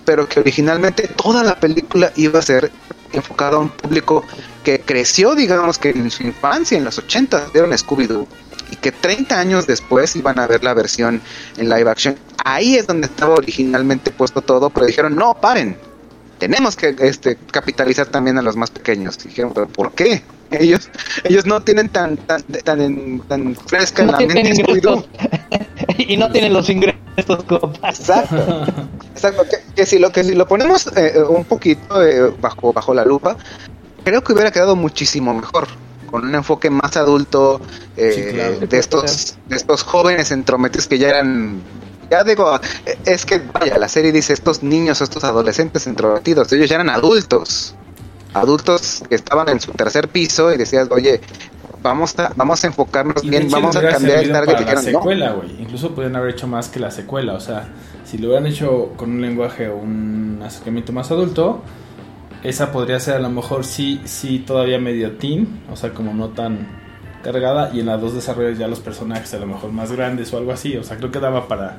pero 0.05 0.27
que 0.27 0.39
originalmente 0.39 1.07
toda 1.07 1.43
la 1.43 1.59
película 1.59 2.11
iba 2.15 2.39
a 2.39 2.43
ser 2.43 2.71
enfocada 3.13 3.57
a 3.57 3.59
un 3.59 3.69
público 3.69 4.25
que 4.63 4.81
creció, 4.81 5.35
digamos 5.35 5.77
que 5.77 5.89
en 5.89 6.09
su 6.11 6.23
infancia, 6.23 6.77
en 6.77 6.83
los 6.85 6.97
80, 6.97 7.49
vieron 7.53 7.71
Scooby-Doo, 7.71 8.27
y 8.71 8.75
que 8.77 8.91
30 8.91 9.39
años 9.39 9.67
después 9.67 10.15
iban 10.15 10.39
a 10.39 10.47
ver 10.47 10.63
la 10.63 10.73
versión 10.73 11.21
en 11.57 11.69
live 11.69 11.89
action. 11.89 12.17
Ahí 12.45 12.75
es 12.77 12.87
donde 12.87 13.07
estaba 13.07 13.35
originalmente 13.35 14.11
puesto 14.11 14.41
todo, 14.41 14.69
pero 14.69 14.85
dijeron, 14.85 15.15
no, 15.15 15.33
paren, 15.41 15.77
tenemos 16.37 16.75
que 16.75 16.95
este, 16.99 17.37
capitalizar 17.51 18.07
también 18.07 18.37
a 18.37 18.41
los 18.41 18.55
más 18.55 18.71
pequeños. 18.71 19.17
Dijeron, 19.19 19.51
pero 19.53 19.67
¿por 19.67 19.93
qué? 19.93 20.23
Ellos, 20.51 20.89
ellos 21.23 21.45
no 21.45 21.61
tienen 21.61 21.89
tan, 21.89 22.17
tan, 22.17 22.43
tan, 22.43 22.81
en- 22.81 23.19
tan 23.21 23.55
fresca 23.55 24.01
en 24.03 24.07
no 24.07 24.11
la 24.13 24.19
mente 24.19 25.05
y 25.97 26.17
no 26.17 26.31
tienen 26.31 26.53
los 26.53 26.69
ingresos 26.69 27.43
como 27.47 27.71
para- 27.73 27.89
Exacto. 27.93 28.65
Exacto. 29.13 29.43
Que, 29.49 29.73
que 29.75 29.85
si 29.85 29.97
lo 29.99 30.11
que 30.11 30.23
si 30.23 30.35
lo 30.35 30.47
ponemos 30.47 30.87
eh, 30.95 31.13
un 31.27 31.45
poquito 31.45 32.01
eh, 32.05 32.33
bajo 32.41 32.73
bajo 32.73 32.93
la 32.93 33.05
lupa, 33.05 33.37
creo 34.03 34.23
que 34.23 34.33
hubiera 34.33 34.51
quedado 34.51 34.75
muchísimo 34.75 35.33
mejor 35.33 35.67
con 36.09 36.25
un 36.25 36.35
enfoque 36.35 36.69
más 36.69 36.97
adulto 36.97 37.61
eh, 37.95 38.11
Sí, 38.13 38.33
claro. 38.35 38.59
de 38.67 38.77
estos 38.77 39.37
de 39.47 39.55
estos 39.55 39.83
jóvenes 39.83 40.31
entrometidos 40.31 40.87
que 40.87 40.97
ya 40.97 41.07
eran 41.09 41.61
ya 42.09 42.25
digo 42.25 42.59
eh, 42.85 42.97
es 43.05 43.25
que 43.25 43.39
vaya 43.53 43.77
la 43.77 43.87
serie 43.87 44.11
dice 44.11 44.33
estos 44.33 44.61
niños 44.63 44.99
estos 44.99 45.23
adolescentes 45.23 45.87
entrometidos 45.87 46.51
ellos 46.51 46.67
ya 46.69 46.75
eran 46.75 46.89
adultos 46.89 47.75
adultos 48.33 49.03
que 49.09 49.15
estaban 49.15 49.49
en 49.49 49.59
su 49.59 49.71
tercer 49.71 50.07
piso 50.07 50.53
y 50.53 50.57
decías 50.57 50.87
oye 50.91 51.21
vamos 51.81 52.17
a 52.19 52.31
vamos 52.35 52.63
a 52.63 52.67
enfocarnos 52.67 53.23
Y 53.23 53.29
bien 53.29 53.49
vamos 53.49 53.75
a 53.75 53.81
cambiar 53.81 54.19
el 54.19 54.31
target 54.31 54.53
para 54.53 54.59
la 54.59 54.59
dijeron 54.59 54.93
no 54.93 54.99
secuela, 54.99 55.31
güey. 55.33 55.61
Incluso 55.61 55.93
podrían 55.93 56.15
haber 56.15 56.31
hecho 56.31 56.47
más 56.47 56.69
que 56.69 56.79
la 56.79 56.91
secuela. 56.91 57.33
O 57.33 57.39
sea, 57.39 57.69
si 58.05 58.17
lo 58.17 58.27
hubieran 58.27 58.47
hecho 58.47 58.93
con 58.95 59.11
un 59.11 59.21
lenguaje 59.21 59.69
o 59.69 59.77
un 59.77 60.41
acercamiento 60.43 60.93
más 60.93 61.11
adulto, 61.11 61.61
esa 62.43 62.71
podría 62.71 62.99
ser 62.99 63.15
a 63.15 63.19
lo 63.19 63.29
mejor 63.29 63.65
sí, 63.65 64.01
sí 64.05 64.39
todavía 64.39 64.79
medio 64.79 65.11
teen, 65.13 65.63
o 65.71 65.75
sea, 65.75 65.93
como 65.93 66.13
no 66.13 66.29
tan 66.29 66.67
cargada. 67.23 67.71
Y 67.73 67.79
en 67.79 67.87
las 67.87 68.01
dos 68.01 68.13
desarrollos 68.13 68.57
ya 68.57 68.67
los 68.67 68.79
personajes 68.79 69.33
a 69.33 69.37
lo 69.37 69.47
mejor 69.47 69.71
más 69.71 69.91
grandes 69.91 70.33
o 70.33 70.37
algo 70.37 70.51
así. 70.51 70.77
O 70.77 70.83
sea, 70.83 70.97
creo 70.97 71.11
que 71.11 71.19
daba 71.19 71.47
para, 71.47 71.77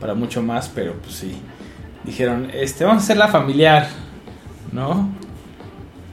para 0.00 0.14
mucho 0.14 0.42
más, 0.42 0.70
pero 0.74 0.94
pues 0.94 1.14
sí. 1.14 1.40
Dijeron, 2.04 2.50
este, 2.54 2.84
vamos 2.84 3.02
a 3.02 3.04
hacerla 3.04 3.28
familiar, 3.28 3.88
¿no? 4.72 5.10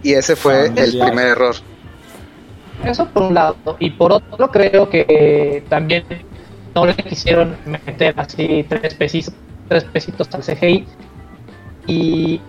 Y 0.05 0.13
ese 0.13 0.35
fue 0.35 0.67
el 0.67 0.99
primer 0.99 1.29
error 1.29 1.55
Eso 2.83 3.07
por 3.07 3.23
un 3.23 3.33
lado. 3.33 3.55
Y 3.79 3.89
por 3.89 4.13
otro, 4.13 4.51
creo 4.51 4.87
que 4.87 5.63
también 5.67 6.03
no 6.75 6.85
le 6.85 6.93
quisieron 6.93 7.57
meter 7.65 8.13
así 8.15 8.63
tres 8.69 8.93
pesitos, 8.93 9.33
tres 9.67 9.83
pesitos 9.85 10.29
al 10.35 10.43
CGI. 10.43 10.85
Y 11.87 12.39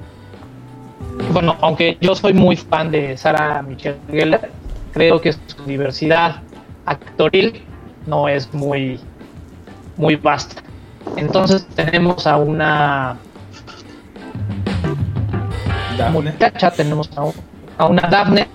bueno, 1.33 1.57
aunque 1.63 1.97
yo 2.03 2.15
soy 2.15 2.35
muy 2.35 2.57
fan 2.57 2.91
de 2.91 3.17
Sarah 3.17 3.63
Michelle 3.63 4.01
Gellar, 4.11 4.51
creo 4.93 5.19
que 5.19 5.33
su 5.33 5.65
diversidad 5.65 6.43
actoril 6.85 7.63
no 8.07 8.29
es 8.29 8.53
muy, 8.53 9.01
muy 9.97 10.17
vasta. 10.17 10.63
Entonces 11.17 11.67
tenemos 11.75 12.27
a 12.27 12.37
una 12.37 13.17
Daphne. 15.97 16.33
muchacha, 16.33 16.71
tenemos 16.71 17.11
a, 17.17 17.25
a 17.83 17.87
una 17.87 18.03
Daphne 18.03 18.47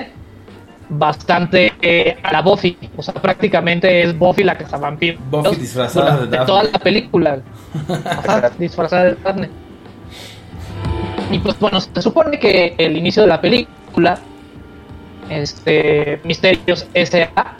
bastante 0.89 1.71
eh, 1.81 2.17
a 2.21 2.33
la 2.33 2.41
Buffy, 2.41 2.77
o 2.97 3.01
sea, 3.01 3.13
prácticamente 3.13 4.01
es 4.03 4.17
Buffy 4.17 4.43
la 4.43 4.57
que 4.57 4.65
está 4.65 4.77
vampiro. 4.77 5.17
Buffy 5.29 5.55
disfrazada 5.55 6.17
de 6.17 6.27
Daphne. 6.27 6.45
toda 6.45 6.63
la 6.63 6.79
película. 6.79 7.39
Ajá, 8.05 8.49
disfrazada 8.57 9.03
de 9.05 9.15
Daphne. 9.23 9.49
Y 11.31 11.39
pues 11.39 11.57
bueno, 11.59 11.79
se 11.79 12.01
supone 12.01 12.37
que 12.39 12.75
el 12.77 12.97
inicio 12.97 13.21
de 13.23 13.29
la 13.29 13.39
película, 13.39 14.19
este 15.29 16.19
Misterios 16.25 16.85
S.A. 16.93 17.55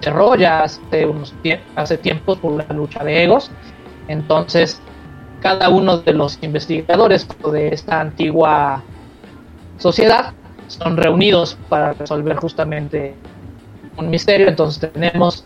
cerró 0.00 0.34
ya 0.34 0.64
hace 0.64 1.06
unos 1.06 1.32
tie- 1.42 1.60
hace 1.76 1.98
tiempos 1.98 2.38
por 2.38 2.52
una 2.52 2.66
lucha 2.70 3.04
de 3.04 3.22
egos. 3.22 3.50
Entonces, 4.08 4.80
cada 5.40 5.68
uno 5.68 5.98
de 5.98 6.12
los 6.14 6.38
investigadores 6.42 7.26
de 7.52 7.68
esta 7.68 8.00
antigua 8.00 8.82
sociedad 9.82 10.32
son 10.68 10.96
reunidos 10.96 11.58
para 11.68 11.92
resolver 11.92 12.36
justamente 12.36 13.14
un 13.96 14.08
misterio. 14.08 14.48
Entonces 14.48 14.90
tenemos 14.92 15.44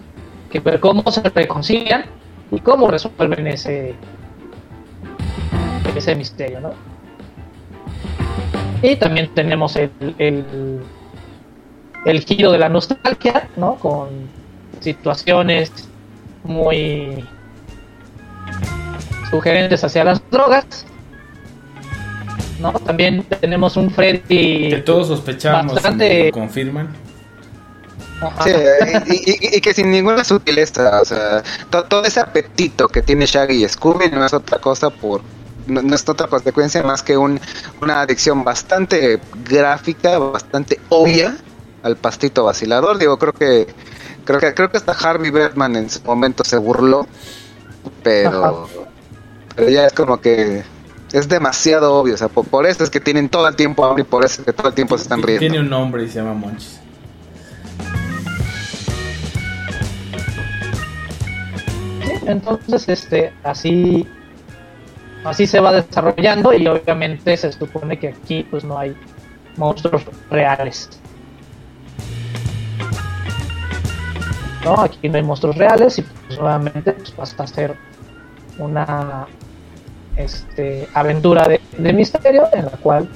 que 0.51 0.61
ver 0.61 0.79
cómo 0.79 1.11
se 1.11 1.23
reconcilian 1.23 2.05
y 2.51 2.61
cómo 2.61 2.89
resuelven 2.89 3.47
ese 3.49 3.95
ese 5.97 6.15
misterio, 6.15 6.61
¿no? 6.61 6.73
Y 8.83 8.97
también 8.97 9.33
tenemos 9.35 9.77
el, 9.77 9.91
el, 10.19 10.83
el 12.05 12.21
giro 12.21 12.53
de 12.53 12.59
la 12.59 12.69
nostalgia, 12.69 13.49
¿no? 13.57 13.77
Con 13.77 14.09
situaciones 14.81 15.73
muy 16.45 17.25
sugerentes 19.31 19.83
hacia 19.83 20.05
las 20.05 20.23
drogas. 20.31 20.87
¿No? 22.61 22.73
También 22.73 23.23
tenemos 23.41 23.77
un 23.77 23.91
Freddy 23.91 24.71
Que 24.71 24.83
todos 24.85 25.09
sospechamos 25.09 25.75
Bastante- 25.75 26.31
confirman. 26.33 26.89
Sí, 28.45 28.51
y, 29.09 29.31
y- 29.31 29.57
y 29.57 29.61
que 29.61 29.75
sin 29.75 29.91
ninguna 29.91 30.25
sutileza, 30.25 31.03
o 31.03 31.05
sea, 31.05 31.43
to- 31.69 31.85
todo 31.85 32.03
ese 32.07 32.21
apetito 32.21 32.89
que 32.89 33.03
tiene 33.03 33.27
Shaggy 33.27 33.63
y 33.65 33.69
Scooby 33.69 34.09
no 34.11 34.25
es 34.25 34.33
otra 34.33 34.59
cosa 34.59 34.89
por 34.89 35.21
no, 35.67 35.83
no 35.83 35.95
es 35.95 36.09
otra 36.09 36.27
consecuencia 36.27 36.83
más 36.83 37.03
que 37.03 37.19
un, 37.19 37.39
una 37.83 38.01
adicción 38.01 38.43
bastante 38.43 39.21
gráfica, 39.45 40.17
bastante 40.19 40.81
obvia 40.89 41.37
al 41.83 41.97
pastito 41.97 42.45
vacilador. 42.45 42.97
Digo, 42.97 43.19
creo 43.19 43.33
que 43.35 43.67
creo 44.25 44.41
que 44.41 44.55
creo 44.55 44.71
que 44.71 44.79
hasta 44.79 44.93
Harvey 44.93 45.31
Birdman 45.31 45.77
en 45.77 45.91
su 45.91 46.01
momento 46.03 46.43
se 46.45 46.57
burló, 46.57 47.07
pero, 48.03 48.67
pero 49.55 49.69
ya 49.69 49.87
es 49.87 49.93
como 49.93 50.21
que 50.23 50.63
es 51.13 51.29
demasiado 51.29 51.95
obvio, 51.95 52.15
o 52.15 52.17
sea, 52.17 52.29
por, 52.29 52.47
por 52.47 52.67
eso 52.67 52.83
es 52.85 52.91
que 52.91 53.01
tienen 53.01 53.29
todo 53.29 53.47
el 53.49 53.57
tiempo 53.57 53.85
hambre 53.85 54.03
y 54.03 54.07
por 54.07 54.25
eso 54.25 54.43
es 54.43 54.47
que 54.47 54.53
todo 54.53 54.69
el 54.69 54.75
tiempo 54.75 54.97
se 54.99 55.05
están 55.05 55.23
riendo. 55.23 55.41
Tiene 55.41 55.61
un 55.61 55.71
nombre 55.71 56.05
y 56.05 56.09
se 56.09 56.19
llama 56.19 56.35
Monchis. 56.35 56.81
Sí, 62.03 62.13
entonces, 62.27 62.89
este, 62.89 63.33
así, 63.45 64.07
así 65.25 65.47
se 65.47 65.61
va 65.61 65.73
desarrollando 65.73 66.53
y 66.53 66.67
obviamente 66.67 67.37
se 67.37 67.53
supone 67.53 67.99
que 67.99 68.09
aquí 68.09 68.47
pues 68.51 68.65
no 68.65 68.79
hay 68.79 68.97
monstruos 69.57 70.03
reales. 70.31 70.89
No, 74.65 74.81
aquí 74.81 75.09
no 75.09 75.17
hay 75.17 75.23
monstruos 75.23 75.57
reales 75.57 75.99
y 75.99 76.03
pues 76.03 76.41
nuevamente 76.41 76.93
pues 76.93 77.13
pasa 77.13 77.45
a 77.45 77.47
ser 77.47 77.77
una 78.59 79.29
este, 80.17 80.89
aventura 80.95 81.47
de, 81.49 81.61
de 81.77 81.93
misterio 81.93 82.45
en 82.53 82.65
la 82.65 82.71
cual 82.73 83.09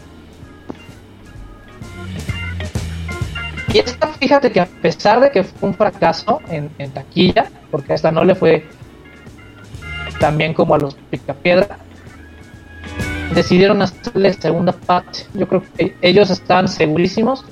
Y 3.72 3.78
esta, 3.78 4.09
fíjate 4.09 4.51
que 4.51 4.61
a 4.61 4.66
pesar 4.66 5.20
de 5.20 5.30
que 5.30 5.44
fue 5.44 5.68
un 5.68 5.74
fracaso 5.74 6.40
en, 6.48 6.70
en 6.78 6.90
taquilla, 6.90 7.48
porque 7.70 7.92
a 7.92 7.94
esta 7.94 8.11
no 8.11 8.24
le 8.24 8.34
fue 8.34 8.66
tan 10.18 10.36
bien 10.36 10.55
como 10.55 10.74
a 10.74 10.78
los 10.78 10.94
Picapiedra, 10.94 11.78
decidieron 13.32 13.80
hacerle 13.80 14.32
segunda 14.32 14.72
parte. 14.72 15.20
Yo 15.34 15.46
creo 15.46 15.62
que 15.76 15.94
ellos 16.03 16.30
estaban 16.30 16.66
segurísimos 16.66 17.44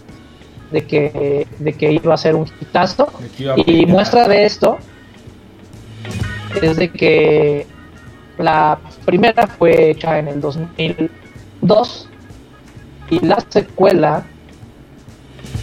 de 0.72 0.84
que, 0.86 1.46
de 1.60 1.72
que 1.72 1.92
iba 1.92 2.14
a 2.14 2.16
ser 2.16 2.34
un 2.34 2.46
hitazo. 2.60 3.12
Y 3.64 3.86
muestra 3.86 4.26
de 4.26 4.44
esto 4.44 4.78
es 6.60 6.76
de 6.76 6.90
que 6.90 7.66
la 8.38 8.78
primera 9.04 9.46
fue 9.46 9.90
hecha 9.90 10.18
en 10.18 10.28
el 10.28 10.40
2002 10.40 12.08
y 13.10 13.20
la 13.26 13.38
secuela, 13.48 14.24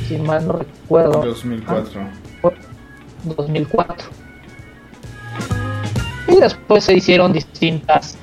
si 0.08 0.18
mal 0.18 0.48
no 0.48 0.54
recuerdo, 0.54 1.24
2004. 1.24 2.02
fue 2.42 2.54
2004. 3.24 4.10
Y 6.28 6.36
después 6.40 6.84
se 6.84 6.96
hicieron 6.96 7.34
distintas 7.34 8.18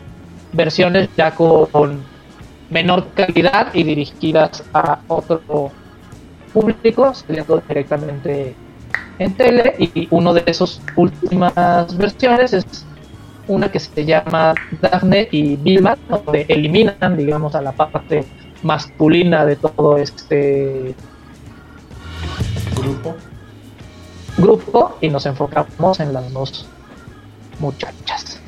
versiones 0.53 1.09
ya 1.17 1.31
con 1.33 2.03
menor 2.71 3.09
calidad 3.15 3.69
y 3.75 3.85
dirigidas 3.85 4.65
a 4.73 4.99
otro 5.09 5.71
público, 6.53 7.15
saliendo 7.15 7.63
directamente 7.69 8.55
en 9.19 9.35
tele. 9.35 9.75
Y 9.79 10.09
uno 10.11 10.35
de 10.35 10.43
esos 10.47 10.81
últimas 10.97 11.97
versiones 11.97 12.53
es 12.53 12.87
una 13.53 13.71
que 13.71 13.79
se 13.79 14.05
llama 14.05 14.55
Daphne 14.81 15.29
y 15.31 15.57
Vilma, 15.57 15.97
donde 16.09 16.47
eliminan, 16.49 17.17
digamos, 17.17 17.55
a 17.55 17.61
la 17.63 17.73
parte 17.73 18.25
masculina 18.63 19.45
de 19.45 19.57
todo 19.57 19.97
este 19.97 20.95
Grupo. 22.77 23.15
grupo 24.39 24.97
y 25.01 25.09
nos 25.09 25.27
enfocamos 25.27 26.01
en 26.01 26.13
las 26.13 26.33
dos 26.33 26.67
muchachas. 27.61 28.39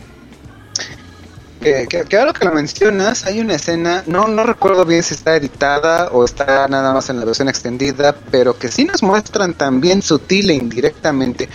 Que, 1.60 1.86
que, 1.88 2.04
que 2.04 2.18
ahora 2.18 2.32
que 2.32 2.44
lo 2.44 2.52
mencionas, 2.52 3.24
hay 3.24 3.40
una 3.40 3.54
escena, 3.54 4.02
no, 4.06 4.28
no 4.28 4.44
recuerdo 4.44 4.84
bien 4.84 5.02
si 5.02 5.14
está 5.14 5.34
editada 5.36 6.08
o 6.10 6.24
está 6.24 6.68
nada 6.68 6.92
más 6.92 7.08
en 7.08 7.18
la 7.18 7.24
versión 7.24 7.48
extendida, 7.48 8.14
pero 8.30 8.58
que 8.58 8.68
sí 8.68 8.84
nos 8.84 9.02
muestran 9.02 9.54
también 9.54 10.02
sutil 10.02 10.50
e 10.50 10.54
indirectamente 10.54 11.48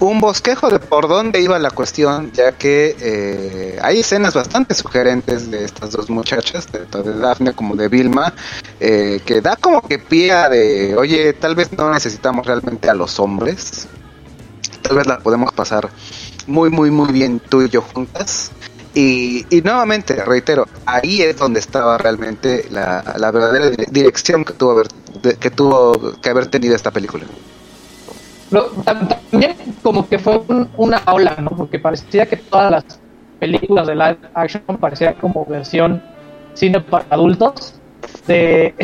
un 0.00 0.20
bosquejo 0.20 0.68
de 0.70 0.78
por 0.78 1.08
dónde 1.08 1.40
iba 1.40 1.58
la 1.58 1.70
cuestión, 1.70 2.30
ya 2.32 2.52
que 2.52 2.96
eh, 3.00 3.78
hay 3.82 4.00
escenas 4.00 4.34
bastante 4.34 4.74
sugerentes 4.74 5.50
de 5.50 5.64
estas 5.64 5.90
dos 5.90 6.08
muchachas, 6.08 6.66
tanto 6.66 7.02
de 7.02 7.18
Daphne 7.18 7.52
como 7.52 7.74
de 7.74 7.88
Vilma, 7.88 8.32
eh, 8.80 9.20
que 9.24 9.40
da 9.40 9.56
como 9.56 9.82
que 9.82 9.98
pie 9.98 10.32
de, 10.50 10.94
oye, 10.96 11.32
tal 11.32 11.54
vez 11.54 11.72
no 11.72 11.92
necesitamos 11.92 12.46
realmente 12.46 12.88
a 12.88 12.94
los 12.94 13.18
hombres, 13.18 13.88
tal 14.82 14.96
vez 14.96 15.06
la 15.06 15.18
podemos 15.18 15.52
pasar 15.52 15.90
muy, 16.46 16.70
muy, 16.70 16.90
muy 16.90 17.12
bien 17.12 17.40
tú 17.40 17.62
y 17.62 17.68
yo 17.68 17.82
juntas. 17.82 18.52
Y, 18.94 19.46
y 19.50 19.60
nuevamente, 19.60 20.14
reitero, 20.24 20.66
ahí 20.86 21.22
es 21.22 21.36
donde 21.36 21.60
estaba 21.60 21.98
realmente 21.98 22.66
la, 22.70 23.04
la 23.16 23.30
verdadera 23.30 23.70
di- 23.70 23.84
dirección 23.90 24.44
que 24.44 24.54
tuvo, 24.54 24.72
haber, 24.72 24.88
que 25.38 25.50
tuvo 25.50 26.14
que 26.20 26.30
haber 26.30 26.46
tenido 26.46 26.74
esta 26.74 26.90
película. 26.90 27.24
También 28.84 29.56
como 29.82 30.08
que 30.08 30.18
fue 30.18 30.40
un- 30.48 30.68
una 30.76 31.02
ola, 31.06 31.36
¿no? 31.40 31.50
Porque 31.50 31.78
parecía 31.78 32.26
que 32.26 32.36
todas 32.36 32.70
las 32.70 32.84
películas 33.38 33.86
de 33.86 33.94
live 33.94 34.18
action 34.34 34.62
parecían 34.80 35.14
como 35.14 35.44
versión 35.44 36.02
cine 36.54 36.80
para 36.80 37.04
adultos 37.10 37.74
de, 38.26 38.74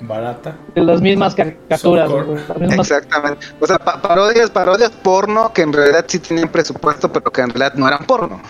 Barata. 0.00 0.56
de 0.74 0.80
las 0.82 1.00
mismas 1.00 1.34
caricaturas. 1.34 2.08
Las 2.48 2.58
mismas- 2.58 2.90
Exactamente. 2.90 3.46
O 3.60 3.66
sea, 3.66 3.78
pa- 3.78 4.00
parodias, 4.00 4.50
parodias 4.50 4.90
porno 4.90 5.52
que 5.52 5.62
en 5.62 5.72
realidad 5.72 6.04
sí 6.08 6.18
tenían 6.20 6.48
presupuesto, 6.48 7.12
pero 7.12 7.30
que 7.32 7.40
en 7.42 7.50
realidad 7.50 7.74
no 7.74 7.86
eran 7.88 8.04
porno. 8.06 8.40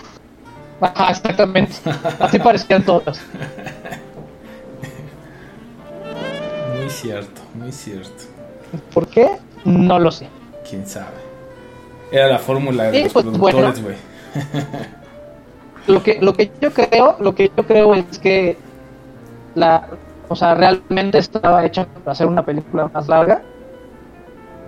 Ajá, 0.81 1.11
exactamente. 1.11 1.73
Así 2.21 2.39
parecían 2.39 2.83
todas. 2.85 3.19
Muy 6.79 6.91
cierto, 6.91 7.41
muy 7.55 7.73
cierto. 7.73 8.25
¿Por 8.93 9.07
qué? 9.09 9.39
No 9.67 9.99
lo 9.99 10.11
sé. 10.11 10.29
Quién 10.69 10.87
sabe. 10.87 11.07
Era 12.11 12.29
la 12.29 12.39
fórmula 12.39 12.85
de 12.85 12.93
Sí, 12.99 13.05
los 13.05 13.13
pues, 13.13 13.25
productores, 13.27 13.83
güey. 13.83 13.97
Lo 15.87 16.03
que, 16.03 16.19
lo 16.21 16.33
que 16.35 16.51
yo 16.61 16.73
creo, 16.73 17.17
lo 17.21 17.33
que 17.35 17.51
yo 17.57 17.65
creo 17.65 17.95
es 17.95 18.19
que 18.19 18.57
la, 19.55 19.87
o 20.29 20.35
sea, 20.35 20.55
realmente 20.55 21.19
estaba 21.19 21.65
hecha 21.65 21.87
para 21.87 22.11
hacer 22.11 22.27
una 22.27 22.45
película 22.45 22.91
más 22.93 23.07
larga, 23.07 23.41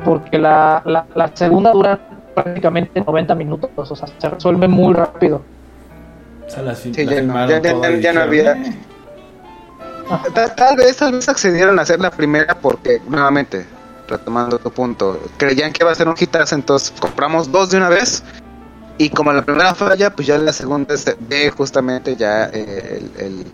porque 0.05 0.39
la, 0.39 0.81
la, 0.85 1.05
la 1.17 1.31
segunda 1.35 1.73
dura 1.73 1.99
prácticamente 2.37 3.01
90 3.01 3.35
minutos, 3.35 3.69
o 3.91 3.97
sea, 3.97 4.07
se 4.17 4.29
resuelve 4.29 4.69
muy 4.69 4.95
rápido. 4.95 5.43
O 6.47 6.51
sea, 6.51 6.63
las, 6.63 6.79
fin- 6.79 6.95
Sí, 6.95 7.05
la 7.05 7.13
ya 7.15 7.23
no, 7.23 7.49
ya- 7.49 7.61
ya- 7.63 8.13
ya 8.13 8.23
había- 8.23 8.53
"Eh". 8.53 8.73
Ta- 10.33 10.55
Tal 10.55 10.77
vez, 10.77 10.97
tal 10.97 11.13
vez 11.15 11.29
accedieron 11.29 11.81
a 11.81 11.83
hacer 11.83 11.99
la 12.01 12.13
primera 12.13 12.55
porque, 12.55 13.01
nuevamente, 13.09 13.67
retomando 14.09 14.59
tu 14.59 14.71
punto, 14.71 15.21
creían 15.37 15.73
que 15.73 15.83
iba 15.85 15.93
a 15.93 15.95
ser 15.95 16.09
un 16.09 16.15
hitazo, 16.19 16.55
entonces 16.55 16.93
compramos 16.99 17.51
dos 17.53 17.71
de 17.71 17.77
una 17.77 17.89
vez. 17.89 18.23
Y 19.01 19.11
como 19.11 19.33
la 19.33 19.45
primera 19.45 19.75
falla, 19.77 20.11
pues 20.11 20.27
ya 20.27 20.39
la 20.39 20.53
segunda 20.53 20.97
se 20.97 21.17
ve 21.21 21.51
justamente 21.51 22.17
ya 22.17 22.47
eh, 22.53 23.01
el, 23.17 23.25
el- 23.27 23.47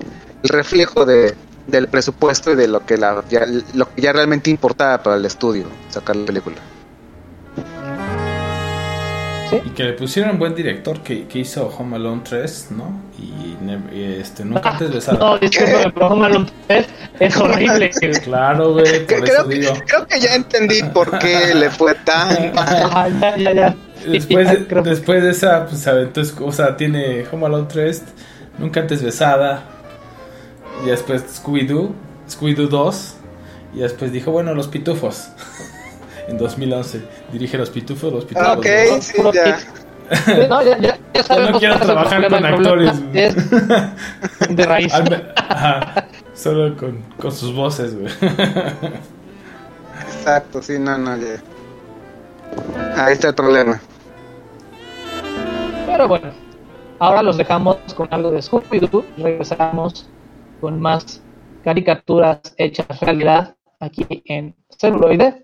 el 0.42 0.48
reflejo 0.50 1.04
de, 1.06 1.34
del 1.66 1.88
presupuesto 1.88 2.50
y 2.52 2.54
de 2.56 2.68
lo 2.68 2.84
que, 2.86 2.96
la, 2.98 3.22
ya, 3.30 3.46
lo 3.74 3.88
que 3.94 4.02
ya 4.02 4.12
realmente 4.12 4.50
importaba 4.50 5.02
para 5.02 5.16
el 5.16 5.24
estudio 5.24 5.64
sacar 5.90 6.16
la 6.16 6.26
película. 6.26 6.56
¿Sí? 9.50 9.60
Y 9.64 9.70
que 9.70 9.84
le 9.84 9.92
pusieron 9.94 10.38
buen 10.38 10.54
director 10.54 11.00
que, 11.00 11.26
que 11.26 11.40
hizo 11.40 11.66
Home 11.78 11.96
Alone 11.96 12.22
3, 12.24 12.68
¿no? 12.72 13.00
Y, 13.18 13.56
y, 13.94 14.18
este, 14.20 14.44
nunca 14.44 14.70
antes 14.70 14.92
besado. 14.92 15.18
No, 15.18 15.38
disculpe, 15.38 15.90
pero 15.94 16.06
Home 16.08 16.26
Alone 16.26 16.46
3 16.66 16.86
es 17.20 17.36
horrible. 17.36 17.90
Claro, 18.24 18.72
güey, 18.74 19.06
por 19.06 19.22
Creo, 19.22 19.24
eso 19.40 19.48
que- 19.48 19.54
digo. 19.54 19.72
creo 19.86 20.06
que 20.06 20.20
ya 20.20 20.34
entendí 20.34 20.82
por 20.82 21.18
qué 21.18 21.54
le 21.54 21.70
fue 21.70 21.94
tan 21.94 22.28
mal. 22.54 22.66
Ah, 22.92 23.08
ya, 23.20 23.36
ya, 23.36 23.52
ya. 23.52 23.76
Después 24.06 24.46
Ya, 24.46 24.54
de, 24.56 24.82
después 24.82 25.22
de 25.22 25.30
esa, 25.30 25.66
pues, 25.66 25.86
entonces, 25.86 26.34
o 26.40 26.52
sea, 26.52 26.76
tiene 26.76 27.24
Home 27.32 27.46
Alone 27.46 27.66
3, 27.72 28.02
nunca 28.58 28.80
antes 28.80 29.02
besada. 29.02 29.62
Y 30.84 30.88
después 30.88 31.24
Scooby-Doo, 31.42 31.92
Scooby-Doo 32.28 32.68
2. 32.68 33.14
Y 33.76 33.78
después 33.80 34.12
dijo, 34.12 34.30
bueno, 34.30 34.54
Los 34.54 34.68
Pitufos. 34.68 35.28
en 36.28 36.38
2011. 36.38 37.02
Dirige 37.32 37.58
Los 37.58 37.70
Pitufos, 37.70 38.12
Los 38.12 38.24
Pitufos. 38.24 38.48
Ah, 38.48 38.52
Ok, 38.58 38.66
dos. 38.90 39.04
sí, 39.04 39.22
ya. 39.32 39.58
No, 40.48 40.62
ya, 40.62 40.78
ya, 40.78 40.98
ya 41.14 41.22
sabemos 41.22 41.58
quiero 41.58 41.78
trabajar 41.78 42.28
con 42.28 42.44
actores, 42.44 42.92
es 43.14 43.34
de 44.50 44.66
raíz. 44.66 44.92
Ajá, 44.94 46.08
solo 46.34 46.76
con, 46.76 46.98
con 47.18 47.32
sus 47.32 47.54
voces, 47.54 47.98
güey. 47.98 48.12
Exacto, 50.06 50.62
sí, 50.62 50.78
no, 50.78 50.98
no, 50.98 51.16
ya. 51.16 51.42
Ahí 52.96 53.14
está 53.14 53.28
el 53.28 53.34
problema. 53.34 53.80
Pero 55.86 56.08
bueno, 56.08 56.32
ahora 56.98 57.22
los 57.22 57.36
dejamos 57.36 57.76
con 57.96 58.08
algo 58.10 58.30
de 58.30 58.38
Scooby-Doo. 58.40 59.04
Regresamos 59.18 60.08
con 60.60 60.80
más 60.80 61.22
caricaturas 61.62 62.40
hechas 62.58 63.00
realidad 63.00 63.56
aquí 63.80 64.06
en 64.26 64.54
celuloide. 64.78 65.43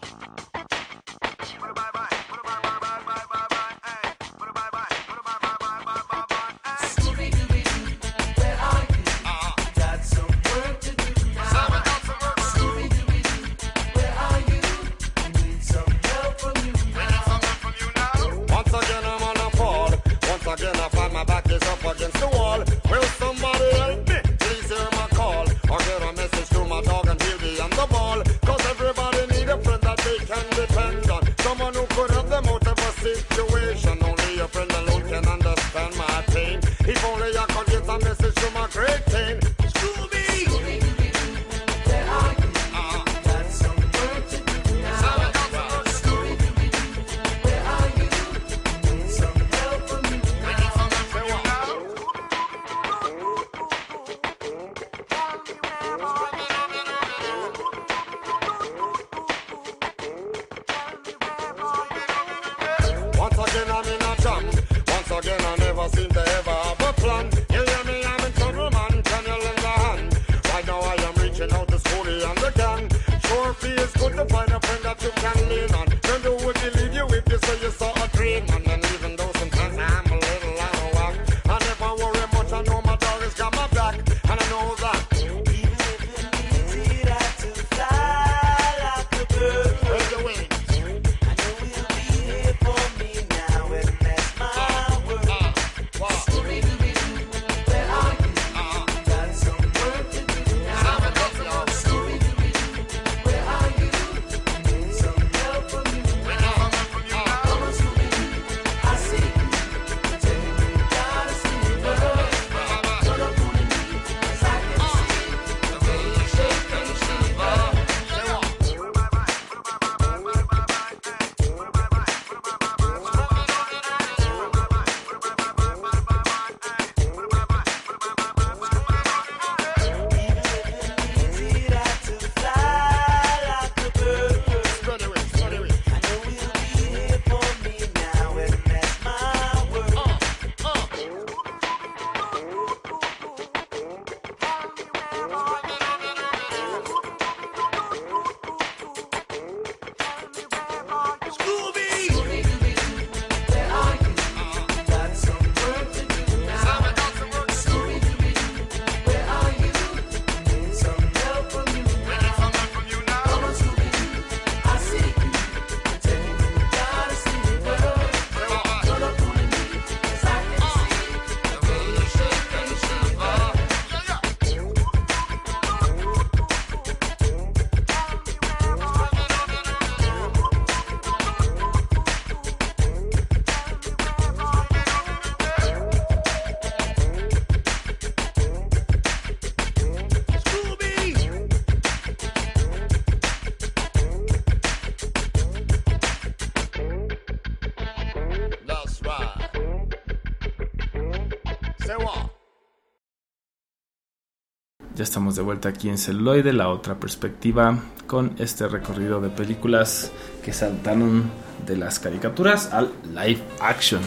Ya 205.01 205.05
estamos 205.05 205.35
de 205.35 205.41
vuelta 205.41 205.69
aquí 205.69 205.89
en 205.89 205.97
celuloide, 205.97 206.53
la 206.53 206.69
otra 206.69 206.93
perspectiva, 206.93 207.75
con 208.05 208.35
este 208.37 208.67
recorrido 208.67 209.19
de 209.19 209.29
películas 209.29 210.11
que 210.45 210.53
saltaron 210.53 211.23
de 211.65 211.75
las 211.75 211.97
caricaturas 211.99 212.71
al 212.71 212.91
live 213.11 213.41
action. 213.59 213.99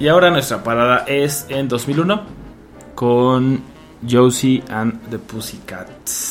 Y 0.00 0.08
ahora 0.08 0.32
nuestra 0.32 0.64
parada 0.64 1.04
es 1.06 1.46
en 1.48 1.68
2001 1.68 2.22
con 2.96 3.62
Josie 4.10 4.64
and 4.70 5.08
the 5.08 5.20
Pussycats. 5.20 6.21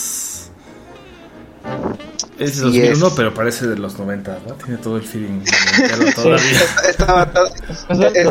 Es 2.42 2.58
de 2.62 2.68
Así 2.70 2.80
2001, 2.80 3.08
es. 3.08 3.14
pero 3.16 3.34
parece 3.34 3.68
de 3.68 3.78
los 3.78 3.98
90, 4.00 4.40
¿no? 4.48 4.54
Tiene 4.56 4.78
todo 4.78 4.98
el 4.98 5.04
feeling 5.04 5.44
todavía. 6.16 6.60
Estaba, 6.90 7.32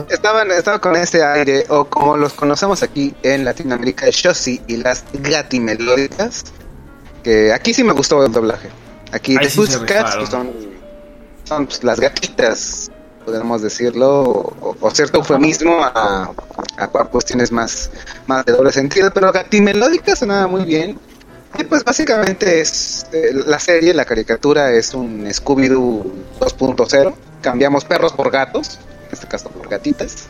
estaban, 0.09 0.51
estaba 0.51 0.79
con 0.81 0.97
ese 0.97 1.23
aire, 1.23 1.65
o 1.69 1.85
como 1.85 2.17
los 2.17 2.33
conocemos 2.35 2.83
aquí 2.83 3.15
en 3.23 3.45
Latinoamérica, 3.45 4.07
el 4.07 4.13
Shossi 4.13 4.61
y 4.67 4.77
las 4.79 5.05
gatimelódicas. 5.13 6.45
Que 7.23 7.53
aquí 7.53 7.75
sí 7.75 7.85
me 7.85 7.93
gustó 7.93 8.25
el 8.25 8.33
doblaje. 8.33 8.71
Aquí 9.13 9.37
Ahí 9.37 9.47
The 9.47 9.51
sí 9.51 9.61
rifaron. 9.79 10.19
pues, 10.19 10.31
son, 10.31 10.51
son 11.45 11.67
pues, 11.67 11.85
las 11.85 12.01
gatitas, 12.01 12.91
podemos 13.25 13.63
decirlo, 13.63 14.23
o, 14.23 14.77
o 14.81 14.91
cierto 14.91 15.19
eufemismo 15.19 15.83
a, 15.85 16.33
a 16.79 16.87
cuestiones 16.89 17.53
más, 17.53 17.91
más 18.27 18.45
de 18.47 18.53
doble 18.53 18.73
sentido, 18.73 19.11
pero 19.13 19.31
gatimelódicas 19.33 20.19
sonaba 20.21 20.47
muy 20.47 20.65
bien. 20.65 20.99
Y 21.59 21.65
pues 21.65 21.85
básicamente 21.85 22.61
es 22.61 23.07
eh, 23.13 23.33
la 23.47 23.59
serie, 23.59 23.93
la 23.93 24.05
caricatura 24.05 24.73
es 24.73 24.95
un 24.95 25.27
Scooby-Doo 25.27 26.05
2.0. 26.41 27.15
Cambiamos 27.43 27.85
perros 27.85 28.13
por 28.13 28.31
gatos, 28.31 28.79
en 29.09 29.13
este 29.13 29.27
caso 29.27 29.49
por 29.51 29.69
gatitas. 29.69 30.27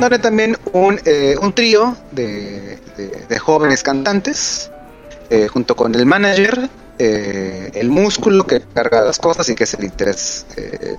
Donde 0.00 0.18
también 0.18 0.56
un, 0.72 1.00
eh, 1.04 1.36
un 1.40 1.52
trío 1.54 1.96
de, 2.12 2.78
de- 3.28 3.38
jóvenes 3.38 3.82
cantantes, 3.82 4.70
eh, 5.30 5.48
junto 5.48 5.74
con 5.74 5.94
el 5.94 6.06
manager, 6.06 6.68
eh, 6.98 7.70
el 7.74 7.88
músculo 7.90 8.46
que 8.46 8.60
carga 8.60 9.02
las 9.02 9.18
cosas 9.18 9.48
y 9.48 9.54
que 9.54 9.64
es 9.64 9.74
el 9.74 9.84
interés 9.84 10.46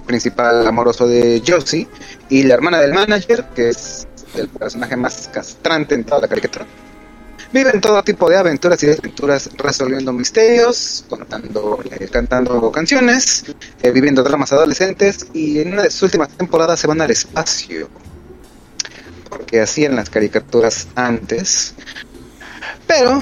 principal 0.06 0.68
amoroso 0.68 1.08
de 1.08 1.42
Josie, 1.46 1.88
y 2.30 2.44
la 2.44 2.56
hermana 2.56 2.80
del 2.80 2.94
manager, 2.94 3.46
que 3.56 3.70
es 3.70 4.08
el 4.36 4.48
personaje 4.50 4.96
más 4.96 5.30
castrante 5.32 5.96
en 5.96 6.04
toda 6.04 6.22
la 6.22 6.28
caricatura. 6.28 6.66
Viven 7.52 7.80
todo 7.80 8.04
tipo 8.04 8.30
de 8.30 8.38
aventuras 8.38 8.82
y 8.84 8.88
desventuras 8.88 9.50
resolviendo 9.58 10.12
misterios, 10.12 11.06
contando, 11.10 11.80
eh, 11.92 12.08
cantando 12.12 12.72
canciones, 12.72 13.46
eh, 13.82 13.92
viviendo 13.92 14.24
dramas 14.24 14.52
adolescentes 14.52 15.28
y 15.34 15.60
en 15.60 15.74
una 15.74 15.84
de 15.84 15.92
sus 15.92 16.04
últimas 16.04 16.30
temporadas 16.30 16.80
se 16.80 16.88
van 16.88 17.02
al 17.02 17.12
espacio. 17.12 17.90
Porque 19.30 19.62
hacían 19.62 19.96
las 19.96 20.10
caricaturas 20.10 20.88
antes. 20.96 21.74
Pero 22.86 23.22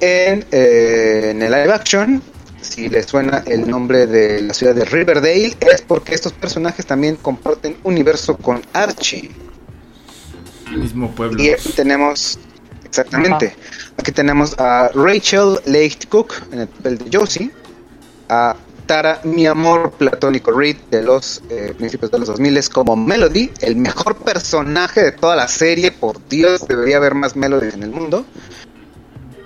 en, 0.00 0.44
eh, 0.50 1.30
en 1.30 1.42
el 1.42 1.50
live 1.50 1.72
action, 1.72 2.22
si 2.60 2.88
les 2.88 3.06
suena 3.06 3.42
el 3.46 3.68
nombre 3.68 4.06
de 4.06 4.42
la 4.42 4.54
ciudad 4.54 4.74
de 4.74 4.84
Riverdale, 4.84 5.56
es 5.60 5.82
porque 5.82 6.14
estos 6.14 6.32
personajes 6.32 6.86
también 6.86 7.16
comparten 7.16 7.76
universo 7.84 8.36
con 8.36 8.62
Archie. 8.72 9.30
Mismo 10.76 11.10
pueblo. 11.14 11.42
Y 11.42 11.50
aquí 11.50 11.72
tenemos, 11.72 12.38
exactamente, 12.90 13.56
aquí 13.96 14.12
tenemos 14.12 14.58
a 14.58 14.90
Rachel 14.94 15.60
Leigh 15.64 15.96
Cook 16.08 16.34
en 16.52 16.60
el 16.60 16.68
papel 16.68 16.98
de 16.98 17.16
Josie, 17.16 17.50
a 18.28 18.56
Tara, 18.86 19.20
mi 19.22 19.46
amor 19.46 19.92
platónico 19.92 20.50
Reed 20.50 20.76
de 20.90 21.02
los 21.02 21.42
eh, 21.48 21.72
principios 21.78 22.10
de 22.10 22.18
los 22.18 22.28
2000 22.28 22.68
como 22.70 22.96
Melody, 22.96 23.50
el 23.60 23.76
mejor 23.76 24.16
personaje 24.16 25.02
de 25.02 25.12
toda 25.12 25.36
la 25.36 25.46
serie, 25.46 25.92
por 25.92 26.18
Dios, 26.28 26.66
debería 26.66 26.96
haber 26.96 27.14
más 27.14 27.36
Melody 27.36 27.68
en 27.72 27.84
el 27.84 27.90
mundo, 27.90 28.26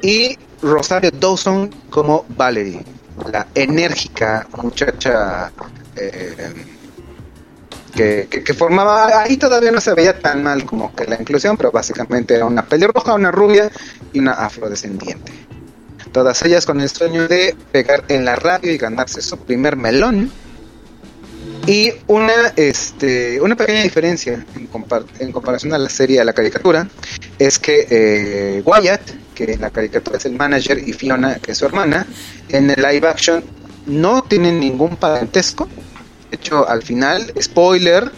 y 0.01 0.39
Rosario 0.63 1.11
Dawson 1.11 1.71
como 1.91 2.25
Valerie, 2.31 2.83
la 3.31 3.47
enérgica 3.55 4.49
muchacha 4.63 5.53
eh, 5.97 6.74
que, 7.95 8.27
que- 8.31 8.43
que 8.43 8.55
formaba, 8.55 9.23
ahí 9.23 9.37
todavía 9.37 9.71
no 9.71 9.81
se 9.81 9.95
veía 9.95 10.19
tan 10.19 10.43
mal 10.43 10.65
como 10.65 10.95
que 10.95 11.05
la 11.07 11.17
inclusión, 11.21 11.57
pero 11.57 11.71
básicamente 11.73 12.35
era 12.35 12.45
una 12.47 12.65
pelirroja, 12.65 13.15
una 13.15 13.31
rubia 13.31 13.71
y 14.13 14.19
una 14.21 14.33
afrodescendiente. 14.33 15.33
Todas 16.13 16.43
ellas 16.43 16.65
con 16.67 16.81
el 16.81 16.89
sueño 16.89 17.27
de 17.27 17.57
pegar 17.73 18.05
en 18.09 18.25
la 18.25 18.37
radio 18.37 18.71
y 18.73 18.79
ganarse 18.79 19.21
su 19.23 19.37
primer 19.39 19.77
melón. 19.77 20.31
Y 21.67 21.93
una, 22.09 22.53
este, 22.57 23.41
una 23.41 23.57
pequeña 23.57 23.83
diferencia 23.83 24.45
en, 24.55 24.71
compar- 24.71 25.07
en 25.19 25.33
comparación 25.33 25.73
a 25.73 25.79
la 25.79 25.89
serie, 25.89 26.21
a 26.21 26.25
la 26.25 26.33
caricatura, 26.35 26.87
es 27.39 27.59
que 27.59 27.87
eh, 27.91 28.63
Wyatt, 28.67 29.01
que 29.35 29.45
en 29.55 29.61
la 29.63 29.71
caricatura 29.71 30.19
es 30.19 30.27
el 30.27 30.33
manager, 30.35 30.79
y 30.79 30.93
Fiona, 30.93 31.37
que 31.37 31.53
es 31.53 31.59
su 31.59 31.65
hermana, 31.65 32.07
en 32.51 32.71
el 32.71 32.83
live 32.83 33.09
action 33.09 33.43
no 33.87 34.23
tienen 34.23 34.61
ningún 34.61 34.97
parentesco. 34.97 35.69
De 36.35 36.41
hecho, 36.41 36.69
al 36.69 36.83
final, 36.83 37.33
spoiler, 37.41 38.11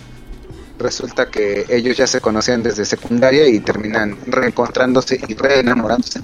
resulta 0.79 1.31
que 1.31 1.67
ellos 1.69 1.99
ya 1.99 2.07
se 2.07 2.23
conocían 2.23 2.63
desde 2.63 2.87
secundaria 2.87 3.47
y 3.47 3.61
terminan 3.61 4.17
reencontrándose 4.27 5.21
y 5.29 5.35
reenamorándose. 5.35 6.23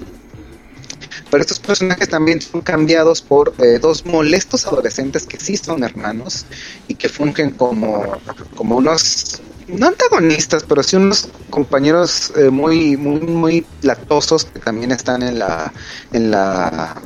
Pero 1.29 1.41
estos 1.41 1.59
personajes 1.59 2.09
también 2.09 2.41
son 2.41 2.61
cambiados 2.61 3.21
por 3.21 3.53
eh, 3.59 3.77
dos 3.79 4.07
molestos 4.07 4.65
adolescentes 4.65 5.27
que 5.27 5.39
sí 5.39 5.55
son 5.55 5.83
hermanos 5.83 6.47
y 6.87 6.95
que 6.95 7.09
fungen 7.09 7.51
como, 7.51 8.17
como 8.55 8.77
unos, 8.77 9.39
no 9.67 9.85
antagonistas, 9.85 10.63
pero 10.63 10.81
sí 10.81 10.95
unos 10.95 11.29
compañeros 11.51 12.33
eh, 12.35 12.49
muy, 12.49 12.97
muy, 12.97 13.19
muy 13.19 13.65
latosos 13.83 14.45
que 14.45 14.57
también 14.57 14.91
están 14.91 15.21
en 15.21 15.37
la, 15.37 15.71
en 16.11 16.31
la, 16.31 16.99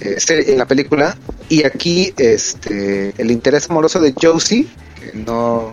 en 0.00 0.58
la 0.58 0.66
película. 0.66 1.16
Y 1.48 1.64
aquí 1.64 2.12
este, 2.16 3.14
el 3.16 3.30
interés 3.30 3.68
amoroso 3.70 4.00
de 4.00 4.14
Josie, 4.20 4.66
que 4.98 5.16
no 5.18 5.72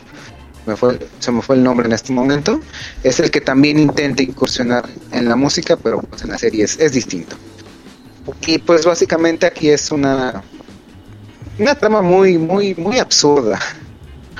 me 0.65 0.75
fue, 0.75 0.99
se 1.19 1.31
me 1.31 1.41
fue 1.41 1.55
el 1.55 1.63
nombre 1.63 1.85
en 1.85 1.93
este 1.93 2.11
momento, 2.13 2.59
es 3.03 3.19
el 3.19 3.29
que 3.29 3.41
también 3.41 3.77
intenta 3.77 4.23
incursionar 4.23 4.87
en 5.11 5.29
la 5.29 5.35
música, 5.35 5.77
pero 5.77 6.01
pues 6.01 6.23
en 6.23 6.31
la 6.31 6.37
serie 6.37 6.63
es, 6.63 6.79
es 6.79 6.93
distinto. 6.93 7.35
Y 8.47 8.57
pues 8.57 8.85
básicamente 8.85 9.45
aquí 9.45 9.69
es 9.69 9.91
una 9.91 10.43
una 11.57 11.75
trama 11.75 12.01
muy 12.01 12.37
muy 12.37 12.75
muy 12.75 12.99
absurda. 12.99 13.59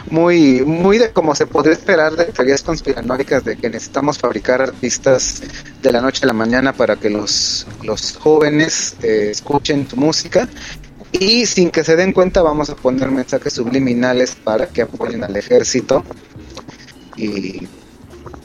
Muy 0.10 0.62
muy 0.62 0.97
de 0.99 1.12
como 1.12 1.34
se 1.34 1.47
podría 1.47 1.74
esperar 1.74 2.16
de 2.16 2.26
teorías 2.26 2.62
conspiranoicas 2.62 3.43
de 3.43 3.58
que 3.58 3.70
necesitamos 3.70 4.20
fabricar 4.20 4.62
artistas 4.62 5.41
de 5.82 5.91
la 5.91 6.01
noche 6.01 6.22
a 6.24 6.28
la 6.28 6.34
mañana 6.34 6.74
para 6.74 6.95
que 6.95 7.10
los 7.10 7.66
los 7.84 8.16
jóvenes 8.18 8.95
eh, 9.01 9.30
escuchen 9.32 9.86
tu 9.86 9.95
música. 9.97 10.47
Y 11.12 11.45
sin 11.45 11.72
que 11.72 11.84
se 11.84 11.95
den 11.95 12.12
cuenta 12.12 12.41
vamos 12.41 12.70
a 12.70 12.76
poner 12.76 13.10
mensajes 13.10 13.53
subliminales 13.53 14.36
para 14.36 14.68
que 14.68 14.84
apoyen 14.84 15.24
al 15.24 15.36
ejército. 15.36 16.03
Y 17.16 17.68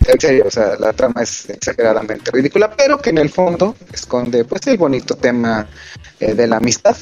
en 0.07 0.21
serio, 0.21 0.45
o 0.47 0.51
sea, 0.51 0.77
la 0.79 0.93
trama 0.93 1.23
es 1.23 1.51
exageradamente 1.51 2.31
ridícula, 2.31 2.75
pero 2.75 2.99
que 2.99 3.11
en 3.11 3.19
el 3.19 3.31
fondo 3.31 3.77
esconde 3.93 4.45
pues 4.45 4.67
el 4.67 4.79
bonito 4.79 5.17
tema 5.17 5.67
eh, 6.19 6.35
de 6.35 6.47
la 6.47 6.57
amistad, 6.57 6.97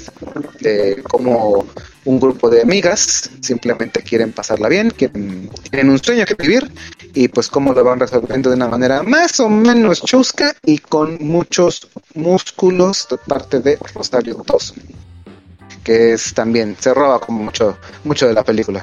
de 0.61 1.02
cómo 1.09 1.66
un 2.09 2.18
grupo 2.18 2.48
de 2.48 2.62
amigas 2.62 3.30
simplemente 3.42 4.02
quieren 4.02 4.32
pasarla 4.32 4.68
bien, 4.68 4.90
quieren, 4.90 5.50
tienen 5.70 5.90
un 5.90 5.98
sueño 6.02 6.24
que 6.24 6.34
vivir 6.34 6.72
y 7.12 7.28
pues 7.28 7.48
cómo 7.48 7.74
lo 7.74 7.84
van 7.84 8.00
resolviendo 8.00 8.48
de 8.48 8.56
una 8.56 8.68
manera 8.68 9.02
más 9.02 9.38
o 9.40 9.48
menos 9.50 10.02
chusca 10.02 10.56
y 10.64 10.78
con 10.78 11.18
muchos 11.20 11.86
músculos 12.14 13.06
de 13.11 13.18
parte 13.18 13.61
de 13.61 13.78
Rosario 13.94 14.42
Dawson, 14.46 14.78
que 15.84 16.14
es 16.14 16.32
también, 16.32 16.76
se 16.80 16.94
roba 16.94 17.20
como 17.20 17.42
mucho, 17.42 17.76
mucho 18.04 18.26
de 18.26 18.32
la 18.32 18.42
película. 18.42 18.82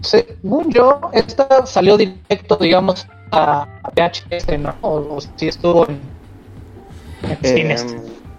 Según 0.00 0.70
yo, 0.72 1.00
esta 1.12 1.66
salió 1.66 1.96
directo, 1.96 2.56
digamos, 2.56 3.06
a 3.30 3.62
a 3.84 3.90
VHS, 3.90 4.58
¿no? 4.58 4.74
O, 4.80 5.16
o 5.16 5.20
si 5.20 5.48
estuvo 5.48 5.88
en, 5.88 6.00
en 7.22 7.38
Eh, 7.42 7.54
cines. 7.54 7.86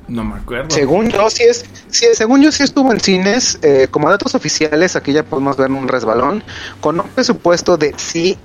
No 0.09 0.23
me 0.23 0.35
acuerdo. 0.35 0.71
Según 0.71 1.09
yo, 1.09 1.29
sí 1.29 1.43
es, 1.43 1.65
sí, 1.89 2.07
según 2.13 2.41
yo 2.41 2.51
sí 2.51 2.63
estuvo 2.63 2.91
en 2.91 2.99
cines, 2.99 3.59
eh, 3.61 3.87
como 3.91 4.09
datos 4.09 4.33
oficiales, 4.33 4.95
aquí 4.95 5.13
ya 5.13 5.23
podemos 5.23 5.55
ver 5.55 5.71
un 5.71 5.87
resbalón, 5.87 6.43
con 6.81 6.99
un 6.99 7.07
presupuesto 7.09 7.77
de 7.77 7.93
sí 7.97 8.37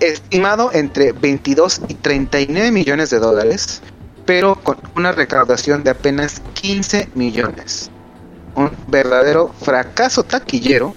estimado 0.00 0.70
entre 0.72 1.12
22 1.12 1.82
y 1.88 1.94
39 1.94 2.72
millones 2.72 3.10
de 3.10 3.20
dólares, 3.20 3.82
pero 4.26 4.56
con 4.56 4.78
una 4.96 5.12
recaudación 5.12 5.84
de 5.84 5.90
apenas 5.90 6.42
15 6.54 7.10
millones. 7.14 7.90
Un 8.56 8.70
verdadero 8.88 9.52
fracaso 9.62 10.24
taquillero, 10.24 10.94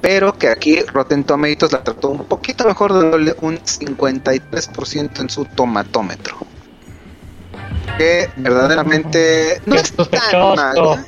pero 0.00 0.36
que 0.36 0.48
aquí 0.48 0.80
Rotten 0.80 1.22
Tomatoes 1.22 1.72
la 1.72 1.84
trató 1.84 2.08
un 2.08 2.24
poquito 2.24 2.66
mejor, 2.66 2.92
dándole 2.92 3.36
un 3.40 3.58
53% 3.58 5.20
en 5.20 5.30
su 5.30 5.44
tomatómetro. 5.44 6.49
Que 7.98 8.28
verdaderamente 8.36 9.60
no 9.66 9.74
es 9.76 9.92
tan 9.92 10.56
mala. 10.56 11.04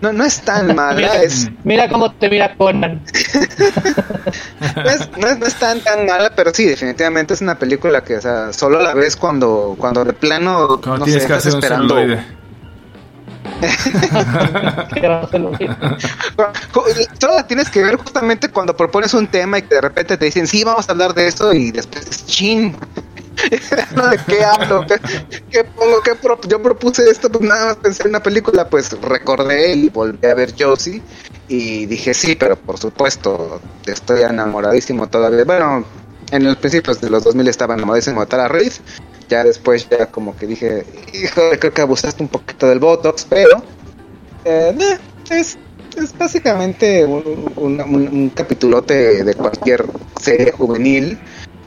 No, 0.00 0.12
no 0.12 0.24
es 0.24 0.40
tan 0.42 0.74
mala, 0.76 1.22
es, 1.22 1.48
Mira 1.62 1.88
cómo 1.88 2.12
te 2.12 2.28
mira 2.28 2.54
Conan. 2.56 3.00
no 4.76 4.90
es, 4.90 5.08
no 5.16 5.28
es- 5.28 5.38
no 5.38 5.46
es 5.46 5.54
tan 5.54 5.80
tan 5.80 6.04
mala, 6.04 6.30
pero 6.36 6.52
sí, 6.52 6.66
definitivamente 6.66 7.32
es 7.32 7.40
una 7.40 7.58
película 7.58 8.04
que, 8.04 8.16
o 8.16 8.20
sea, 8.20 8.52
solo 8.52 8.82
la 8.82 8.92
ves 8.92 9.16
cuando, 9.16 9.74
cuando 9.78 10.04
de 10.04 10.12
plano, 10.12 10.78
Cuando 10.82 10.98
no 10.98 11.04
tienes 11.04 11.22
sé, 11.22 11.28
que 11.28 11.34
estás 11.34 11.46
hacer 11.46 11.54
un 11.54 11.58
esperando. 11.64 11.94
olvide. 11.94 12.26
Solo 17.18 17.34
la 17.36 17.46
tienes 17.46 17.70
que 17.70 17.82
ver 17.82 17.96
justamente 17.96 18.48
cuando 18.50 18.76
propones 18.76 19.14
un 19.14 19.26
tema 19.26 19.58
y 19.58 19.62
que 19.62 19.74
de 19.76 19.80
repente 19.80 20.16
te 20.18 20.24
dicen, 20.26 20.46
sí, 20.46 20.64
vamos 20.64 20.88
a 20.88 20.92
hablar 20.92 21.14
de 21.14 21.28
esto 21.28 21.52
y 21.54 21.70
después 21.70 22.06
es 22.06 22.26
chin. 22.26 22.76
¿No 23.96 24.06
¿De 24.10 24.18
qué 24.26 24.44
hablo? 24.44 24.84
¿Qué, 25.50 25.64
pongo? 25.64 26.00
¿Qué 26.02 26.12
Yo 26.48 26.62
propuse 26.62 27.08
esto, 27.10 27.30
pues 27.30 27.42
nada 27.42 27.66
más 27.66 27.76
pensé 27.76 28.02
en 28.04 28.10
una 28.10 28.22
película, 28.22 28.68
pues 28.68 28.90
recordé 29.00 29.72
y 29.74 29.88
volví 29.90 30.18
a 30.26 30.34
ver 30.34 30.54
Josie 30.58 31.02
y 31.48 31.86
dije, 31.86 32.14
sí, 32.14 32.36
pero 32.36 32.56
por 32.56 32.78
supuesto, 32.78 33.60
estoy 33.86 34.22
enamoradísimo 34.22 35.08
todavía. 35.08 35.44
Bueno, 35.44 35.86
en 36.30 36.44
los 36.44 36.56
principios 36.56 37.00
de 37.00 37.10
los 37.10 37.24
2000 37.24 37.48
estaba 37.48 37.74
enamoradísimo 37.74 38.20
de 38.20 38.26
Tara 38.26 38.48
Reid. 38.48 38.72
Ya 39.28 39.42
después 39.42 39.88
ya 39.88 40.06
como 40.10 40.36
que 40.36 40.46
dije, 40.46 40.86
híjole, 41.12 41.58
creo 41.58 41.72
que 41.72 41.82
abusaste 41.82 42.22
un 42.22 42.28
poquito 42.28 42.66
del 42.68 42.78
Botox, 42.78 43.26
pero 43.28 43.64
eh, 44.44 44.76
eh, 44.78 44.98
es, 45.30 45.58
es 45.96 46.16
básicamente 46.16 47.04
un, 47.04 47.52
un, 47.56 47.80
un- 47.80 48.08
un 48.08 48.30
capitulote 48.30 49.24
de 49.24 49.34
cualquier 49.34 49.84
serie 50.20 50.52
juvenil. 50.52 51.18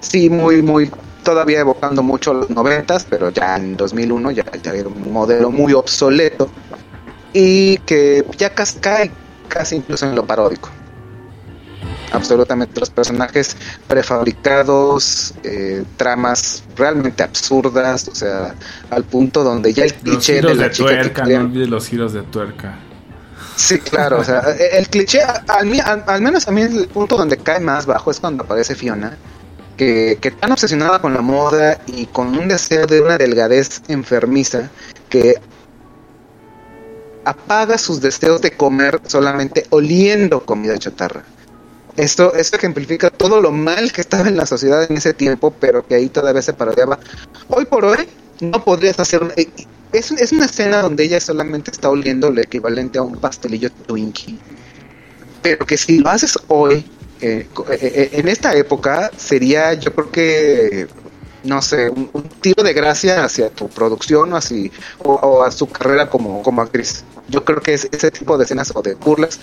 Sí, 0.02 0.30
muy, 0.30 0.62
muy, 0.62 0.92
todavía 1.28 1.60
evocando 1.60 2.02
mucho 2.04 2.34
los 2.34 2.50
noventas, 2.50 3.06
pero 3.10 3.32
ya 3.32 3.58
en 3.58 3.76
2001 3.76 4.32
ya, 4.32 4.46
ya 4.64 4.72
era 4.72 4.88
un 4.88 5.12
modelo 5.12 5.52
muy 5.52 5.74
obsoleto 5.74 6.50
y 7.34 7.78
que 7.80 8.24
ya 8.38 8.50
casi 8.56 8.80
cae 8.80 9.12
casi 9.50 9.76
incluso 9.76 10.06
en 10.06 10.16
lo 10.16 10.26
paródico. 10.26 10.70
Absolutamente 12.14 12.80
los 12.80 12.90
personajes 12.90 13.58
prefabricados, 13.90 15.34
eh, 15.44 15.84
tramas 15.98 16.64
realmente 16.78 17.24
absurdas, 17.24 18.08
o 18.08 18.16
sea, 18.16 18.56
al 18.90 19.04
punto 19.04 19.44
donde 19.44 19.74
ya 19.74 19.84
el 19.84 19.92
Los 19.92 20.02
cliché 20.04 20.42
de 20.42 20.56
la 20.56 20.64
de 20.64 20.72
chica 20.72 20.90
que 20.90 20.96
tuerca, 20.96 21.24
quería- 21.24 21.40
no 21.40 21.46
olvides 21.48 21.68
los 21.70 21.88
giros 21.90 22.14
de 22.14 22.22
tuerca. 22.22 22.80
Sí, 23.58 23.80
claro, 23.80 24.20
o 24.20 24.24
sea, 24.24 24.40
el 24.72 24.88
cliché, 24.88 25.20
al- 25.22 26.04
al 26.08 26.22
menos 26.22 26.48
a 26.48 26.52
mí 26.52 26.62
el 26.62 26.88
punto 26.88 27.18
donde 27.18 27.36
cae 27.38 27.60
más 27.60 27.86
bajo 27.86 28.12
es 28.12 28.20
cuando 28.22 28.46
aparece 28.46 28.74
Fiona, 28.76 29.18
que, 29.78 30.34
tan 30.40 30.52
obsesionada 30.52 31.00
con 31.00 31.14
la 31.14 31.22
moda 31.22 31.80
y 31.86 32.08
con 32.08 32.38
un 32.38 32.48
deseo 32.48 32.88
de 32.88 33.00
una 33.00 33.18
delgadez 33.18 33.82
enfermiza 33.88 34.70
que 35.10 35.36
apaga 37.24 37.78
sus 37.78 38.02
deseos 38.02 38.42
de 38.42 38.52
comer 38.52 39.00
solamente 39.06 39.66
oliendo 39.70 40.46
comida 40.46 40.78
chatarra. 40.78 41.24
Esto, 41.96 42.34
esto 42.36 42.58
ejemplifica 42.58 43.10
todo 43.10 43.42
lo 43.42 43.52
mal 43.52 43.92
que 43.92 44.02
estaba 44.02 44.28
en 44.28 44.38
la 44.38 44.46
sociedad 44.46 44.86
en 44.90 44.98
ese 44.98 45.14
tiempo, 45.14 45.54
pero 45.60 45.86
que 45.86 45.96
ahí 45.96 46.10
todavía 46.10 46.42
se 46.42 46.54
parodiaba. 46.54 47.00
Hoy 47.48 47.66
por 47.66 47.86
hoy 47.86 48.08
no 48.42 48.64
podrías 48.64 49.00
hacer... 49.00 49.22
eh, 49.36 49.50
es, 49.94 50.12
es 50.12 50.32
una 50.32 50.46
escena 50.46 50.82
donde 50.82 51.06
ella 51.06 51.20
solamente 51.20 51.72
está 51.72 51.90
oliendo 51.90 52.30
lo 52.30 52.42
equivalente 52.42 53.00
a 53.00 53.04
un 53.04 53.18
pastelillo 53.18 53.72
Twinkie. 53.72 54.38
Pero 55.42 55.66
que 55.66 55.78
si 55.78 56.00
lo 56.00 56.10
haces 56.10 56.38
hoy, 56.48 56.86
eh, 57.22 57.48
eh, 57.70 57.78
eh, 57.82 58.10
en 58.14 58.28
esta 58.28 58.56
época, 58.56 59.12
sería 59.18 59.74
yo 59.74 59.94
creo 59.94 60.12
que, 60.12 60.88
no 61.44 61.62
sé, 61.62 61.90
un, 61.90 62.10
tiro 62.42 62.64
de 62.64 62.74
gracia 62.74 63.24
hacia 63.26 63.50
tu 63.50 63.70
producción 63.70 64.34
o, 64.34 64.38
así, 64.38 64.72
o, 65.04 65.44
a 65.44 65.52
su 65.52 65.68
carrera 65.68 66.10
como, 66.10 66.42
como 66.44 66.62
actriz. 66.62 67.04
Yo 67.28 67.44
creo 67.44 67.62
que 67.62 67.74
es- 67.74 67.88
ese 67.92 68.12
tipo 68.12 68.38
de 68.38 68.46
escenas 68.46 68.72
o 68.76 68.82
de 68.82 68.96
burlas 68.96 69.40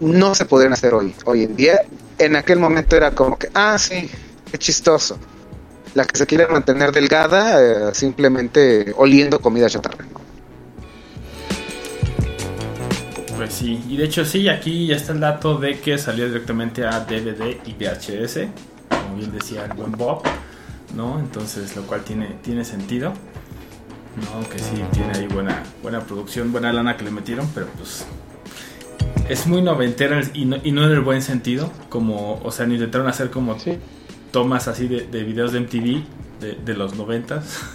no 0.00 0.34
se 0.34 0.44
podrían 0.44 0.72
hacer 0.72 0.94
hoy. 0.94 1.14
Hoy 1.24 1.44
en 1.44 1.56
día, 1.56 1.80
en 2.18 2.36
aquel 2.36 2.58
momento 2.58 2.96
era 2.96 3.10
como 3.12 3.38
que, 3.38 3.48
ah, 3.54 3.78
sí, 3.78 4.10
qué 4.50 4.58
chistoso. 4.58 5.18
La 5.94 6.04
que 6.04 6.18
se 6.18 6.26
quiere 6.26 6.46
mantener 6.46 6.92
delgada, 6.92 7.94
simplemente 7.94 8.92
oliendo 8.96 9.40
comida 9.40 9.68
chatarra. 9.68 10.04
Pues 13.36 13.52
sí, 13.52 13.84
y 13.88 13.96
de 13.98 14.04
hecho 14.04 14.24
sí, 14.24 14.48
aquí 14.48 14.86
ya 14.86 14.96
está 14.96 15.12
el 15.12 15.20
dato 15.20 15.56
de 15.58 15.78
que 15.78 15.98
salió 15.98 16.26
directamente 16.26 16.86
a 16.86 17.00
DVD 17.00 17.58
y 17.66 17.74
VHS, 17.74 18.48
como 18.88 19.16
bien 19.16 19.30
decía 19.32 19.66
el 19.66 19.74
buen 19.74 19.92
Bob, 19.92 20.22
¿no? 20.94 21.18
Entonces, 21.18 21.76
lo 21.76 21.82
cual 21.82 22.02
tiene, 22.02 22.36
tiene 22.42 22.64
sentido, 22.64 23.10
¿no? 23.10 24.36
Aunque 24.36 24.58
sí, 24.58 24.82
tiene 24.92 25.12
ahí 25.18 25.26
buena, 25.26 25.62
buena 25.82 26.00
producción, 26.00 26.50
buena 26.50 26.72
lana 26.72 26.96
que 26.96 27.04
le 27.04 27.10
metieron, 27.10 27.46
pero 27.54 27.66
pues 27.76 28.06
es 29.28 29.46
muy 29.46 29.60
noventera 29.60 30.20
y 30.32 30.46
no, 30.46 30.56
y 30.62 30.72
no 30.72 30.84
en 30.84 30.92
el 30.92 31.00
buen 31.00 31.20
sentido, 31.20 31.70
como, 31.90 32.40
o 32.42 32.50
sea, 32.50 32.64
ni 32.66 32.74
intentaron 32.76 33.06
hacer 33.08 33.30
como 33.30 33.58
Sí. 33.58 33.76
tomas 34.32 34.66
así 34.66 34.88
de, 34.88 35.06
de 35.08 35.24
videos 35.24 35.52
de 35.52 35.60
MTV 35.60 36.04
de, 36.40 36.54
de 36.64 36.74
los 36.74 36.94
noventas. 36.94 37.44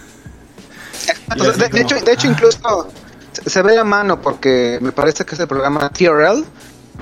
De, 1.34 1.80
hecho, 1.80 1.96
de 2.04 2.12
hecho, 2.12 2.28
incluso 2.28 2.88
se, 3.32 3.62
ve 3.62 3.74
la 3.74 3.84
mano 3.84 4.20
porque 4.20 4.78
me 4.80 4.92
parece 4.92 5.24
que 5.24 5.34
es 5.34 5.40
el 5.40 5.48
programa 5.48 5.88
TRL 5.90 6.44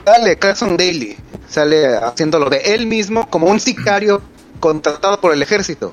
Sale 0.05 0.37
Carson 0.39 0.77
Daly, 0.77 1.17
sale 1.49 1.97
haciéndolo 1.97 2.49
de 2.49 2.59
él 2.75 2.87
mismo 2.87 3.29
como 3.29 3.49
un 3.49 3.61
sicario 3.61 4.23
contratado 4.61 5.21
por 5.21 5.33
el 5.33 5.43
ejército. 5.43 5.93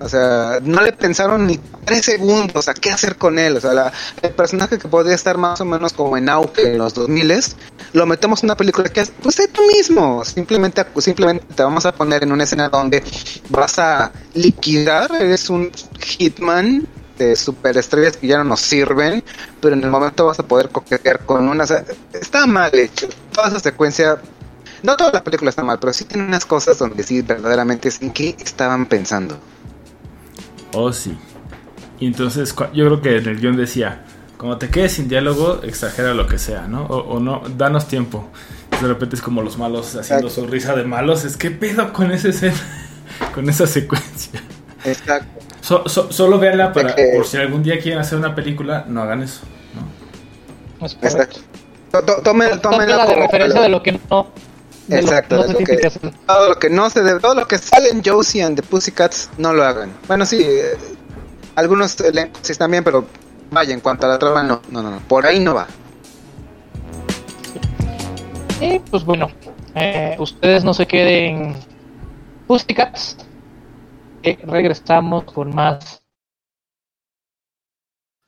O 0.00 0.08
sea, 0.08 0.58
no 0.62 0.82
le 0.82 0.92
pensaron 0.92 1.46
ni 1.46 1.58
tres 1.84 2.04
segundos 2.04 2.68
a 2.68 2.74
qué 2.74 2.90
hacer 2.90 3.16
con 3.16 3.38
él. 3.38 3.56
O 3.56 3.60
sea, 3.60 3.72
la- 3.72 3.92
el 4.22 4.30
personaje 4.32 4.78
que 4.78 4.88
podría 4.88 5.14
estar 5.14 5.38
más 5.38 5.60
o 5.60 5.64
menos 5.64 5.92
como 5.92 6.16
en 6.16 6.28
auge 6.28 6.72
en 6.72 6.78
los 6.78 6.94
2000 6.94 7.32
lo 7.92 8.04
metemos 8.06 8.42
en 8.42 8.48
una 8.48 8.56
película 8.56 8.88
que 8.88 9.00
es, 9.00 9.12
pues 9.22 9.36
sé 9.36 9.48
tú 9.48 9.62
mismo. 9.66 10.24
Simplemente, 10.24 10.84
simplemente 10.98 11.46
te 11.54 11.62
vamos 11.62 11.86
a 11.86 11.92
poner 11.94 12.22
en 12.24 12.32
una 12.32 12.44
escena 12.44 12.68
donde 12.68 13.02
vas 13.50 13.78
a 13.78 14.10
liquidar, 14.34 15.10
eres 15.14 15.48
un 15.48 15.70
hitman 16.00 16.86
de 17.18 17.36
superestrellas 17.36 18.16
que 18.16 18.26
ya 18.26 18.38
no 18.38 18.44
nos 18.44 18.60
sirven, 18.60 19.22
pero 19.60 19.74
en 19.74 19.84
el 19.84 19.90
momento 19.90 20.26
vas 20.26 20.38
a 20.38 20.42
poder 20.42 20.68
coquetear 20.70 21.24
con 21.24 21.48
una. 21.48 21.64
o 21.64 21.66
sea, 21.66 21.84
está 22.12 22.46
mal 22.46 22.74
hecho. 22.74 23.08
Toda 23.32 23.48
esa 23.48 23.60
secuencia. 23.60 24.18
No 24.82 24.96
toda 24.96 25.12
la 25.12 25.24
película 25.24 25.48
está 25.48 25.62
mal, 25.64 25.78
pero 25.78 25.92
sí 25.92 26.04
tiene 26.04 26.26
unas 26.26 26.44
cosas 26.44 26.78
donde 26.78 27.02
sí 27.02 27.22
verdaderamente 27.22 27.88
es 27.88 28.02
en 28.02 28.10
qué 28.10 28.36
estaban 28.38 28.84
pensando. 28.86 29.38
Oh, 30.74 30.92
sí. 30.92 31.16
Y 32.00 32.06
entonces 32.06 32.54
yo 32.74 32.84
creo 32.84 33.00
que 33.00 33.16
en 33.16 33.28
el 33.28 33.40
guion 33.40 33.56
decía, 33.56 34.04
como 34.36 34.58
te 34.58 34.68
quedes 34.68 34.92
sin 34.92 35.08
diálogo, 35.08 35.62
exagera 35.62 36.12
lo 36.12 36.26
que 36.26 36.38
sea, 36.38 36.66
¿no? 36.66 36.84
O, 36.84 37.14
o 37.14 37.20
no, 37.20 37.42
danos 37.56 37.88
tiempo. 37.88 38.28
De 38.80 38.88
repente 38.88 39.16
es 39.16 39.22
como 39.22 39.40
los 39.40 39.56
malos 39.56 39.94
haciendo 39.96 40.26
Exacto. 40.26 40.46
su 40.46 40.52
risa 40.52 40.74
de 40.74 40.84
malos. 40.84 41.24
Es 41.24 41.38
que 41.38 41.50
pedo 41.50 41.92
con 41.92 42.10
escena, 42.10 42.54
con 43.34 43.48
esa 43.48 43.66
secuencia. 43.66 44.42
Exacto. 44.84 45.53
So- 45.64 45.88
so- 45.88 46.12
solo 46.12 46.38
véanla 46.38 46.74
para, 46.74 46.90
Es 46.90 46.94
que- 46.94 47.12
por 47.16 47.26
si 47.26 47.38
algún 47.38 47.62
día 47.62 47.78
quieren 47.80 47.98
hacer 47.98 48.18
una 48.18 48.34
película, 48.34 48.84
no 48.86 49.00
hagan 49.02 49.22
eso, 49.22 49.40
¿no? 50.78 50.86
Es. 50.86 50.92
Exacto. 51.00 51.40
To- 51.90 52.02
to- 52.02 52.20
Tómenlo, 52.22 52.60
tómenlo 52.60 52.60
Tómela 52.60 53.06
de 53.06 53.14
como- 53.14 53.22
referencia 53.26 53.60
de 53.62 53.68
lo 53.70 53.82
que 53.82 53.92
no. 53.92 54.26
de 54.88 54.96
lo 54.96 55.02
Exacto, 55.02 55.36
no 55.36 55.42
lo 55.44 55.54
tiene 55.54 55.64
que- 55.80 55.90
todo 56.26 56.48
lo 56.50 56.58
que 56.58 56.68
no 56.68 56.90
se 56.90 57.02
debe, 57.02 57.18
todo 57.20 57.34
lo 57.34 57.48
que 57.48 57.56
sale 57.56 57.88
en 57.88 58.02
Josie 58.04 58.42
and 58.42 58.56
the 58.56 58.62
Pussycats, 58.62 59.30
no 59.38 59.54
lo 59.54 59.64
hagan. 59.64 59.90
Bueno, 60.06 60.26
sí, 60.26 60.42
eh, 60.46 60.76
algunos 61.54 61.98
elencos 62.00 62.40
sí 62.42 62.52
están 62.52 62.70
bien, 62.70 62.84
pero 62.84 63.06
vaya, 63.50 63.72
en 63.72 63.80
cuanto 63.80 64.04
a 64.04 64.10
la 64.10 64.18
trama, 64.18 64.42
no, 64.42 64.60
no, 64.70 64.82
no, 64.82 64.90
no, 64.90 64.98
por 65.08 65.24
ahí 65.24 65.40
no 65.40 65.54
va. 65.54 65.66
Y 68.60 68.78
pues 68.80 69.04
bueno, 69.04 69.30
eh, 69.74 70.16
ustedes 70.18 70.62
no 70.64 70.74
se 70.74 70.86
queden 70.86 71.56
Pussycats. 72.46 73.16
Que 74.24 74.38
regresamos 74.46 75.24
con 75.24 75.54
más 75.54 76.02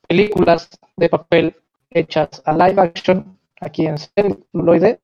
películas 0.07 0.69
de 0.95 1.09
papel 1.09 1.55
hechas 1.89 2.41
a 2.45 2.53
live 2.53 2.79
action 2.79 3.39
aquí 3.59 3.87
en 3.87 3.97
celuloide. 3.97 5.01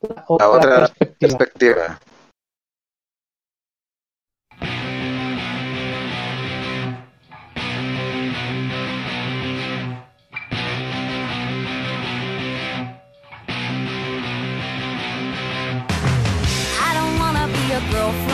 La 0.00 0.24
otra, 0.28 0.46
La 0.46 0.52
otra 0.52 0.88
perspectiva. 1.18 1.98
girlfriend. 17.90 18.27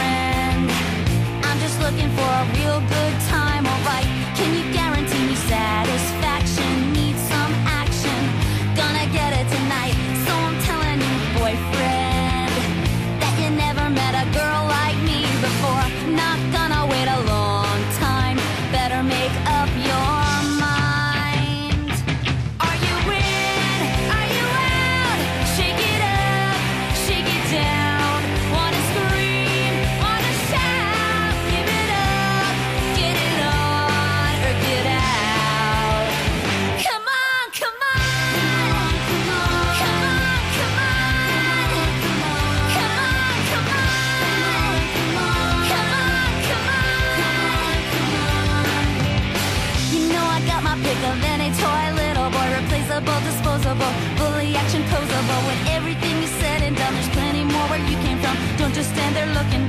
Stand 58.84 59.16
there 59.16 59.26
looking 59.32 59.63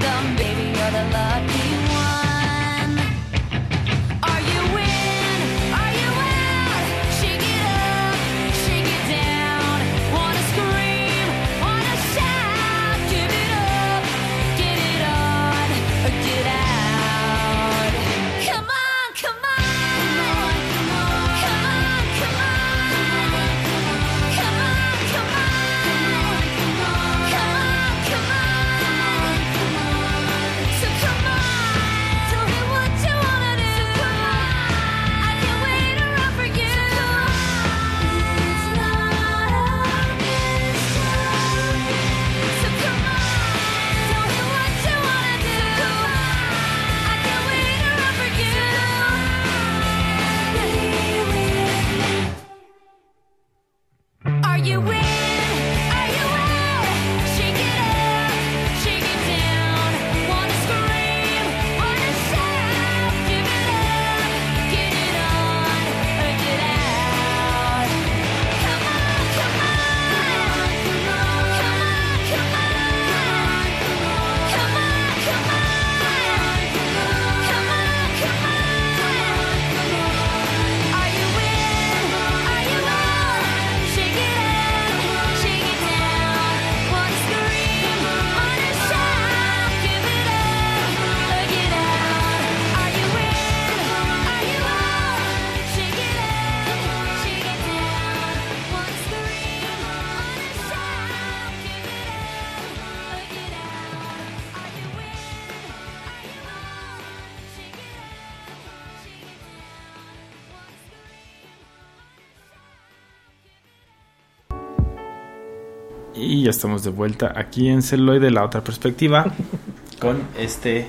ya 116.45 116.51
estamos 116.51 116.83
de 116.83 116.91
vuelta 116.91 117.33
aquí 117.35 117.69
en 117.69 117.81
Celuloide, 117.81 118.29
la 118.29 118.45
otra 118.45 118.63
perspectiva, 118.63 119.25
con 119.99 120.21
este 120.37 120.87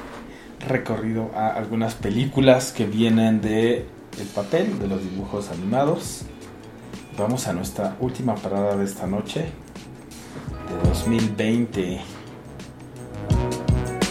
recorrido 0.69 1.31
a 1.35 1.49
algunas 1.49 1.95
películas 1.95 2.73
que 2.73 2.85
vienen 2.85 3.41
de 3.41 3.87
el 4.21 4.27
papel, 4.35 4.79
de 4.79 4.87
los 4.87 5.03
dibujos 5.03 5.49
animados. 5.51 6.25
Vamos 7.17 7.47
a 7.47 7.55
nuestra 7.55 7.97
última 8.01 8.35
parada 8.35 8.77
de 8.77 8.85
esta 8.85 9.07
noche, 9.07 9.47
de 10.69 10.89
2020. 10.91 12.01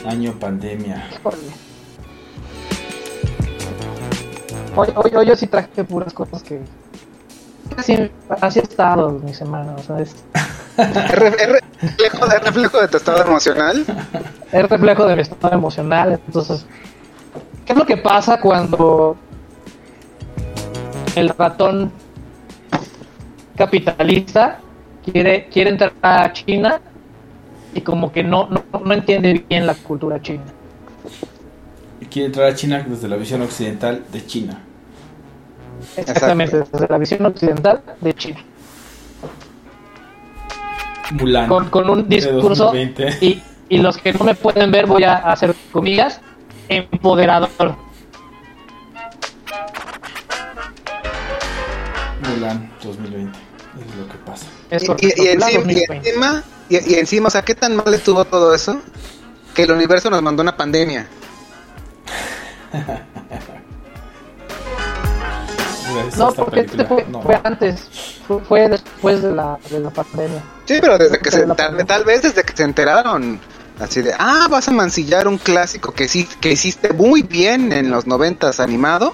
Año 0.08 0.34
pandemia. 0.40 1.08
Hoy, 4.76 4.88
hoy, 4.96 5.12
hoy 5.16 5.28
yo 5.28 5.36
sí 5.36 5.46
traje 5.46 5.84
puras 5.84 6.12
cosas 6.12 6.42
que. 6.42 6.60
Así, 7.78 8.10
así 8.42 8.60
ha 8.60 8.64
estado 8.64 9.12
mi 9.12 9.34
semana, 9.36 9.76
o 9.76 9.84
sea, 9.84 10.00
es, 10.00 10.16
¿Es, 10.78 11.12
re- 11.12 11.28
es 11.28 11.50
re- 11.50 11.62
reflejo, 11.82 12.26
es 12.26 12.44
reflejo 12.44 12.82
de 12.82 12.88
tu 12.88 12.98
estado 12.98 13.24
emocional? 13.24 13.86
es 14.52 14.70
reflejo 14.70 15.06
de 15.06 15.16
mi 15.16 15.22
estado 15.22 15.54
emocional. 15.56 16.20
Entonces, 16.28 16.66
¿qué 17.66 17.74
es 17.74 17.80
lo 17.80 17.86
que 17.86 17.98
pasa 17.98 18.40
cuando 18.40 19.16
el 21.16 21.30
ratón 21.30 21.92
capitalista 23.56 24.60
quiere, 25.04 25.48
quiere 25.48 25.70
entrar 25.72 25.94
a 26.02 26.32
China 26.34 26.80
y 27.74 27.82
como 27.82 28.12
que 28.12 28.24
no, 28.24 28.48
no, 28.50 28.64
no 28.80 28.94
entiende 28.94 29.46
bien 29.48 29.66
la 29.68 29.76
cultura 29.76 30.22
china? 30.22 30.44
Y 32.02 32.06
Quiere 32.06 32.28
entrar 32.28 32.48
a 32.52 32.56
China 32.56 32.86
desde 32.88 33.08
la 33.08 33.16
visión 33.16 33.42
occidental 33.42 34.04
de 34.12 34.26
China. 34.26 34.62
Exactamente, 35.98 36.58
desde 36.72 36.88
la 36.90 36.98
visión 36.98 37.26
occidental 37.26 37.82
de 38.02 38.14
China. 38.14 38.40
Mulan. 41.12 41.48
Con, 41.48 41.70
con 41.70 41.90
un 41.90 42.10
discurso 42.10 42.66
2020. 42.66 43.18
y, 43.26 43.42
y 43.70 43.78
los 43.78 43.98
que 43.98 44.14
no 44.14 44.24
me 44.26 44.36
pueden 44.36 44.72
ver 44.72 44.86
voy 44.86 45.04
a 45.04 45.16
hacer 45.16 45.54
comillas 45.72 46.20
empoderador. 46.70 47.76
Mulan 52.30 52.72
2020. 52.84 53.38
Es 53.80 53.96
lo 53.98 54.08
que 54.08 54.18
pasa. 54.26 54.46
Es 54.70 54.84
Y, 54.84 54.86
correcto, 54.88 55.08
y- 55.08 55.22
y 55.22 55.38
la 55.38 55.50
encima, 55.50 55.52
y 55.52 55.56
2020. 55.56 56.10
encima, 56.10 56.44
y- 56.70 56.92
y 56.94 56.96
encima, 56.96 57.28
o 57.28 57.32
sea, 57.32 57.42
¿qué 57.44 57.56
tan 57.56 57.76
mal 57.76 57.94
estuvo 57.94 58.24
todo 58.26 58.54
eso? 58.56 58.82
Que 59.54 59.64
el 59.64 59.72
universo 59.72 60.10
nos 60.10 60.22
mandó 60.22 60.42
una 60.42 60.56
pandemia. 60.58 61.08
No, 66.18 66.32
porque 66.34 66.62
este 66.62 66.86
fue, 66.86 67.06
No. 67.10 67.22
fue 67.22 67.40
antes, 67.44 67.90
fue, 68.28 68.40
fue 68.42 68.70
después 68.70 69.22
de 69.22 69.32
la, 69.32 69.58
de 69.70 69.80
la 69.80 69.90
pandemia. 69.90 70.44
Sí, 70.66 70.76
pero 70.82 70.98
desde 70.98 71.20
que 71.20 71.32
se, 71.32 71.46
tal, 71.46 72.04
vez 72.06 72.22
desde 72.24 72.44
que 72.44 72.56
se 72.56 72.64
enteraron, 72.64 73.40
así 73.80 74.02
de, 74.02 74.14
ah, 74.18 74.48
vas 74.50 74.68
a 74.68 74.72
mancillar 74.72 75.28
un 75.28 75.38
clásico 75.38 75.92
que 75.94 76.08
sí, 76.08 76.28
que 76.42 76.52
hiciste 76.52 76.94
muy 76.94 77.22
bien 77.22 77.72
en 77.72 77.92
los 77.92 78.08
noventas 78.08 78.60
animado, 78.60 79.14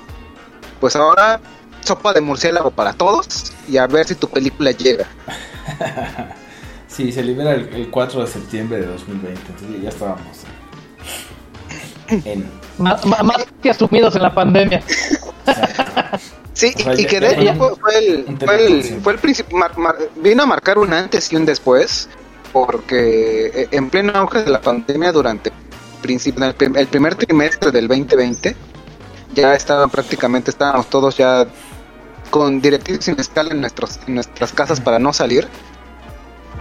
pues 0.80 0.96
ahora 0.96 1.40
sopa 1.82 2.14
de 2.14 2.22
murciélago 2.22 2.72
para 2.72 2.94
todos 2.94 3.52
y 3.68 3.78
a 3.78 3.88
ver 3.88 4.08
si 4.08 4.16
tu 4.16 4.30
película 4.30 4.72
llega. 4.72 5.08
Sí, 6.88 7.10
se 7.14 7.24
libera 7.24 7.54
el, 7.54 7.70
el 7.74 7.90
4 7.90 8.20
de 8.20 8.28
septiembre 8.28 8.82
de 8.82 8.88
2020. 8.88 9.42
Entonces 9.48 9.82
ya 9.82 9.88
estábamos 9.88 10.22
en. 12.26 12.46
Más, 12.78 13.06
más, 13.06 13.24
más 13.24 13.46
que 13.62 13.70
asumidos 13.70 14.16
en 14.16 14.24
la 14.24 14.34
pandemia. 14.34 14.82
Sí, 16.54 16.74
y, 16.98 17.06
que 17.06 17.20
de 17.20 17.32
hecho 17.34 17.56
fue, 17.56 17.76
fue 17.78 17.98
el, 17.98 18.38
fue 18.38 18.66
el, 18.66 18.84
fue 19.02 19.14
el 19.14 19.20
princip- 19.22 19.52
mar- 19.54 19.78
mar- 19.78 19.98
vino 20.18 20.44
a 20.44 20.46
marcar 20.46 20.78
un 20.78 20.94
antes 20.94 21.32
y 21.32 21.36
un 21.38 21.46
después, 21.46 22.10
porque 22.52 23.46
eh, 23.54 23.68
en 23.72 23.90
pleno 23.90 24.12
auge 24.16 24.44
de 24.44 24.52
la 24.52 24.60
pandemia 24.62 25.12
durante 25.14 25.52
el, 26.04 26.78
el 26.78 26.88
primer 26.88 27.16
trimestre 27.16 27.72
del 27.72 27.88
2020, 27.88 28.56
ya 29.34 29.56
estaban 29.56 29.90
prácticamente, 29.90 30.52
estábamos 30.52 30.90
todos 30.90 31.16
ya 31.16 31.48
con 32.30 32.60
directivos 32.60 33.06
sin 33.06 33.18
escala 33.20 33.52
en, 33.52 33.62
nuestros, 33.62 34.00
en 34.08 34.16
nuestras 34.16 34.52
casas 34.52 34.82
para 34.82 35.00
no 35.00 35.14
salir. 35.14 35.48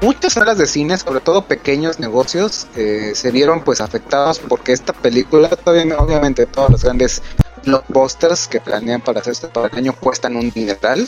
Muchas 0.03 0.33
salas 0.35 0.57
de 0.57 0.67
cine, 0.67 0.97
sobre 0.97 1.21
todo 1.21 1.43
pequeños 1.47 1.99
negocios, 2.01 2.69
eh, 2.77 3.13
se 3.15 3.31
vieron 3.31 3.63
pues 3.65 3.81
afectados 3.81 4.39
porque 4.39 4.73
esta 4.73 4.93
película, 4.93 5.49
todavía, 5.49 5.99
obviamente 5.99 6.47
todos 6.47 6.71
los 6.71 6.85
grandes 6.85 7.23
blockbusters 7.65 8.49
que 8.49 8.61
planean 8.61 9.01
para 9.01 9.21
hacerse 9.21 9.49
todo 9.49 9.67
el 9.67 9.77
año 9.77 9.95
cuestan 9.95 10.37
un 10.37 10.51
dineral 10.51 11.07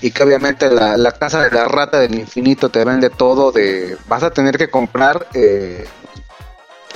y 0.00 0.10
que 0.10 0.22
obviamente 0.22 0.70
la, 0.70 0.96
la 0.96 1.12
casa 1.12 1.42
de 1.42 1.50
la 1.50 1.66
rata 1.66 1.98
del 1.98 2.14
infinito 2.14 2.68
te 2.68 2.84
vende 2.84 3.10
todo 3.10 3.52
de 3.52 3.96
vas 4.06 4.22
a 4.22 4.30
tener 4.30 4.56
que 4.56 4.68
comprar 4.68 5.26
eh, 5.34 5.86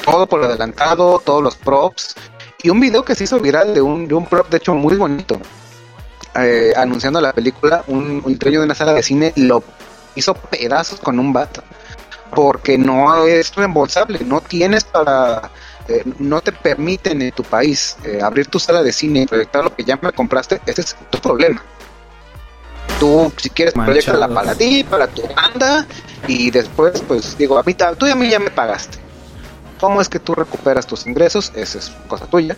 todo 0.05 0.26
por 0.26 0.44
adelantado, 0.44 1.20
todos 1.24 1.42
los 1.42 1.57
props 1.57 2.14
y 2.62 2.70
un 2.70 2.80
video 2.80 3.05
que 3.05 3.14
se 3.14 3.24
hizo 3.24 3.40
viral 3.40 3.74
de 3.74 3.82
un, 3.82 4.07
de 4.07 4.14
un 4.14 4.26
prop 4.26 4.48
de 4.48 4.59
hecho 4.59 4.74
muy 4.74 4.96
bonito 4.96 5.40
eh, 6.34 6.72
anunciando 6.76 7.20
la 7.20 7.32
película 7.32 7.84
un, 7.88 8.22
un 8.24 8.38
dueño 8.38 8.61
de 8.61 8.66
una 8.66 8.74
sala 8.74 8.92
de 8.92 9.03
cine 9.03 9.32
lo 9.36 9.62
hizo 10.14 10.34
pedazos 10.34 11.00
con 11.00 11.18
un 11.18 11.32
bat 11.32 11.59
porque 12.34 12.78
no 12.78 13.26
es 13.26 13.55
reembolsable, 13.55 14.20
no 14.24 14.40
tienes 14.40 14.84
para, 14.84 15.50
eh, 15.89 16.05
no 16.18 16.41
te 16.41 16.53
permiten 16.53 17.22
en 17.22 17.33
tu 17.33 17.43
país 17.43 17.97
eh, 18.05 18.20
abrir 18.22 18.47
tu 18.47 18.59
sala 18.59 18.83
de 18.83 18.93
cine 18.93 19.22
y 19.22 19.26
proyectar 19.26 19.64
lo 19.64 19.74
que 19.74 19.85
ya 19.85 19.99
me 20.01 20.12
compraste, 20.12 20.61
ese 20.66 20.83
es 20.83 20.97
tu 21.11 21.18
problema. 21.18 21.62
Tú, 23.01 23.33
si 23.37 23.51
quieres, 23.51 23.74
proyecta 23.74 24.12
Manchados. 24.12 24.35
para 24.35 24.55
ti, 24.55 24.85
para 24.85 25.07
tu 25.09 25.22
banda, 25.35 25.87
y 26.28 26.51
después, 26.51 27.03
pues 27.07 27.37
digo, 27.37 27.59
a 27.59 27.62
mí, 27.62 27.74
tú 27.99 28.07
y 28.07 28.11
a 28.11 28.14
mí 28.14 28.28
ya 28.28 28.39
me 28.39 28.51
pagaste. 28.51 28.99
¿Cómo 29.80 30.01
es 30.01 30.09
que 30.09 30.20
tú 30.20 30.35
recuperas 30.35 30.87
tus 30.87 31.07
ingresos? 31.07 31.51
Esa 31.57 31.78
es 31.78 31.91
cosa 32.07 32.26
tuya. 32.26 32.57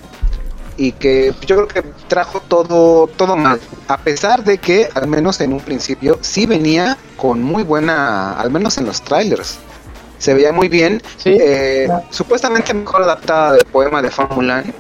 Y 0.77 0.93
que 0.93 1.33
pues, 1.35 1.47
yo 1.47 1.57
creo 1.57 1.68
que 1.68 1.91
trajo 2.09 2.41
todo, 2.41 3.07
todo 3.07 3.37
mal. 3.37 3.59
A 3.89 3.97
pesar 3.97 4.45
de 4.45 4.59
que, 4.59 4.91
al 4.95 5.07
menos 5.07 5.41
en 5.41 5.55
un 5.55 5.61
principio, 5.61 6.18
sí 6.20 6.45
venía 6.45 6.99
con 7.16 7.43
muy 7.43 7.62
buena, 7.62 8.33
al 8.33 8.51
menos 8.51 8.77
en 8.77 8.85
los 8.85 9.01
trailers. 9.01 9.59
Se 10.25 10.33
veía 10.33 10.53
muy 10.53 10.68
bien. 10.68 11.03
Sí, 11.18 11.37
Eh, 11.39 11.85
claro. 11.87 12.05
supuestamente 12.11 12.72
mejor 12.72 13.03
adaptada 13.03 13.53
del 13.53 13.64
poema 13.66 14.01
de 14.01 14.11
Fan 14.11 14.29
Mulan. 14.35 14.72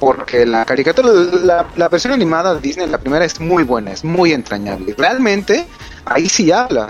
Porque 0.00 0.44
la 0.46 0.64
caricatura, 0.64 1.08
la, 1.44 1.66
la 1.76 1.88
versión 1.88 2.12
animada 2.14 2.54
de 2.54 2.60
Disney, 2.60 2.86
la 2.88 2.98
primera, 2.98 3.24
es 3.26 3.38
muy 3.40 3.62
buena, 3.62 3.92
es 3.92 4.04
muy 4.04 4.32
entrañable. 4.32 4.94
Realmente, 4.96 5.66
ahí 6.06 6.28
sí 6.28 6.50
habla 6.50 6.88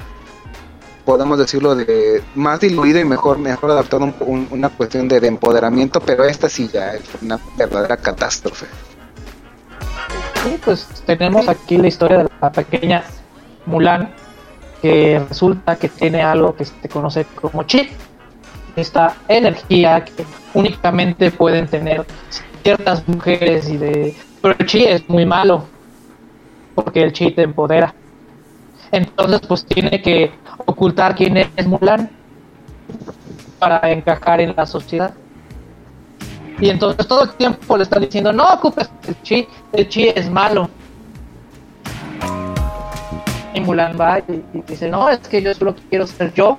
podemos 1.05 1.37
decirlo 1.39 1.75
de 1.75 2.23
más 2.35 2.61
diluido 2.61 2.99
y 2.99 3.05
mejor 3.05 3.37
mejor 3.39 3.73
adaptado 3.73 4.05
un- 4.05 4.15
un- 4.21 4.49
una 4.53 4.69
cuestión 4.71 5.07
de, 5.07 5.21
de 5.21 5.29
empoderamiento 5.29 6.01
pero 6.01 6.25
esta 6.25 6.49
sí 6.49 6.71
ya 6.73 6.95
es 6.95 7.03
una 7.21 7.39
verdadera 7.59 7.99
catástrofe 7.99 8.65
Sí, 10.43 10.59
pues 10.65 10.87
tenemos 11.05 11.47
aquí 11.47 11.77
la 11.77 11.89
historia 11.89 12.19
de 12.19 12.29
la 12.41 12.51
pequeña 12.51 13.05
Mulan 13.67 14.15
que 14.85 15.19
resulta 15.19 15.77
que 15.77 15.89
tiene 15.89 16.21
algo 16.21 16.55
que 16.55 16.67
se 16.67 16.91
conoce 16.91 17.25
como 17.41 17.63
chi. 17.63 17.89
Esta 18.77 19.17
energía 19.29 20.05
que 20.05 20.27
únicamente 20.53 21.31
pueden 21.31 21.67
tener 21.67 22.05
ciertas 22.63 23.09
mujeres 23.09 23.67
y 23.71 23.79
de... 23.79 24.15
Pero 24.43 24.57
el 24.59 24.67
chi 24.67 24.85
es 24.85 25.09
muy 25.09 25.25
malo 25.25 25.65
porque 26.75 27.01
el 27.01 27.15
chi 27.15 27.31
te 27.31 27.45
empodera. 27.45 27.95
Entonces 28.93 29.41
pues 29.49 29.65
tiene 29.65 30.03
que 30.03 30.33
ocultar 30.67 31.15
quién 31.15 31.39
es 31.39 31.67
Mulan 31.67 32.11
para 33.59 33.91
encajar 33.91 34.43
en 34.43 34.53
la 34.55 34.67
sociedad. 34.67 35.15
Y 36.61 36.69
entonces 36.69 37.09
todo 37.09 37.23
el 37.23 37.31
tiempo 37.31 37.79
le 37.79 37.85
están 37.85 38.03
diciendo, 38.03 38.35
no 38.35 38.47
ocupes 38.51 38.91
el 39.09 39.17
chi, 39.23 39.49
el 39.73 39.89
chi 39.89 40.09
es 40.09 40.29
malo. 40.29 40.69
Y 43.55 43.61
Mulan 43.61 43.99
va 43.99 44.19
y, 44.19 44.43
y 44.53 44.63
dice, 44.67 44.89
no, 44.89 45.09
es 45.09 45.19
que 45.21 45.41
yo 45.41 45.55
solo 45.55 45.75
quiero 45.89 46.07
ser 46.07 46.33
yo. 46.35 46.59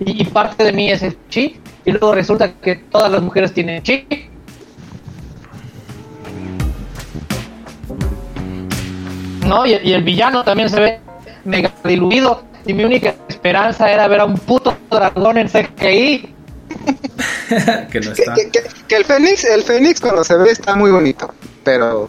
Y, 0.00 0.22
y 0.22 0.24
parte 0.26 0.62
de 0.64 0.72
mí 0.72 0.90
es 0.90 1.02
el 1.02 1.16
chi. 1.28 1.58
Y 1.84 1.90
luego 1.92 2.14
resulta 2.14 2.52
que 2.52 2.76
todas 2.76 3.10
las 3.10 3.22
mujeres 3.22 3.52
tienen 3.52 3.82
chi. 3.82 4.06
No, 9.46 9.64
y, 9.66 9.74
y 9.82 9.92
el 9.92 10.02
villano 10.02 10.44
también 10.44 10.68
se 10.68 10.80
ve 10.80 11.00
mega 11.44 11.72
diluido. 11.84 12.42
Y 12.66 12.74
mi 12.74 12.84
única 12.84 13.14
esperanza 13.28 13.90
era 13.90 14.06
ver 14.08 14.20
a 14.20 14.24
un 14.26 14.34
puto 14.36 14.76
dragón 14.90 15.38
en 15.38 15.48
CGI. 15.48 16.34
que 17.90 18.00
no 18.00 18.12
está. 18.12 18.34
que- 18.34 18.50
que- 18.50 18.62
que 18.86 18.96
el 18.96 19.04
Fénix 19.04 19.44
el 19.44 19.62
Fénix 19.62 20.00
cuando 20.00 20.22
se 20.22 20.36
ve 20.36 20.50
está 20.50 20.74
muy 20.76 20.90
bonito 20.90 21.32
pero 21.64 22.08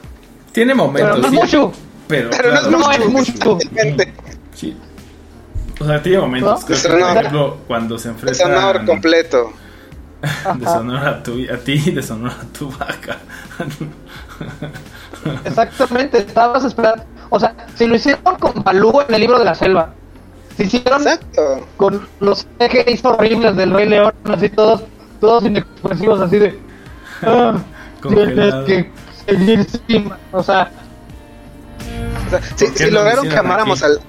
Tiene 0.52 0.74
momentos. 0.74 1.12
Pero 1.12 1.22
no 1.22 1.28
es 1.28 1.32
sí, 1.50 1.56
mucho. 1.58 1.72
Pero, 2.10 2.32
pero 2.32 2.50
claro, 2.50 2.72
no 2.72 2.92
es 2.92 3.08
mucho, 3.08 3.60
sí. 4.56 4.76
O 5.80 5.86
sea, 5.86 6.02
tiene 6.02 6.18
momentos. 6.18 6.62
¿No? 6.62 6.66
Creo 6.66 6.82
que, 6.82 6.90
por 6.90 7.18
ejemplo, 7.18 7.58
cuando 7.68 8.00
se 8.00 8.10
es 8.10 8.16
enfrentan 8.16 8.52
honor 8.52 8.86
completo 8.86 9.54
de 10.56 10.66
Sonora 10.66 11.10
a, 11.10 11.24
tu, 11.24 11.34
a 11.54 11.58
ti 11.58 11.82
y 11.86 11.92
de 11.92 12.02
Sonora 12.02 12.36
a 12.42 12.58
tu 12.58 12.72
vaca. 12.72 13.20
Exactamente, 15.46 16.18
estabas 16.18 16.64
esperando. 16.64 17.04
O 17.30 17.40
sea, 17.40 17.56
si 17.76 17.86
lo 17.86 17.96
hicieron 17.96 18.36
con 18.40 18.64
Balú 18.64 19.02
en 19.08 19.14
el 19.14 19.22
libro 19.22 19.38
de 19.38 19.46
la 19.46 19.54
selva, 19.54 19.94
si 20.58 20.64
hicieron 20.64 21.04
exacto 21.04 21.68
con 21.78 22.08
los 22.22 22.48
CGIs 22.58 23.06
horribles 23.06 23.56
del 23.56 23.72
Rey 23.72 23.88
León, 23.88 24.14
así 24.26 24.50
todos, 24.50 24.84
todos 25.22 25.44
inexpresivos, 25.46 26.20
así 26.22 26.40
de. 26.40 26.60
Ah, 27.22 27.56
tienes 28.02 28.56
que 28.66 28.92
seguir 29.28 29.68
sin. 29.88 30.12
O 30.32 30.42
sea, 30.42 30.72
sea, 32.30 32.42
si, 32.56 32.66
¿Por 32.66 32.74
qué 32.74 32.78
si 32.78 32.84
no 32.86 32.92
lo 32.92 33.00
lograron 33.00 33.30
que 33.30 33.38
amáramos 33.38 33.84
aquí? 33.84 33.94
al 33.94 34.00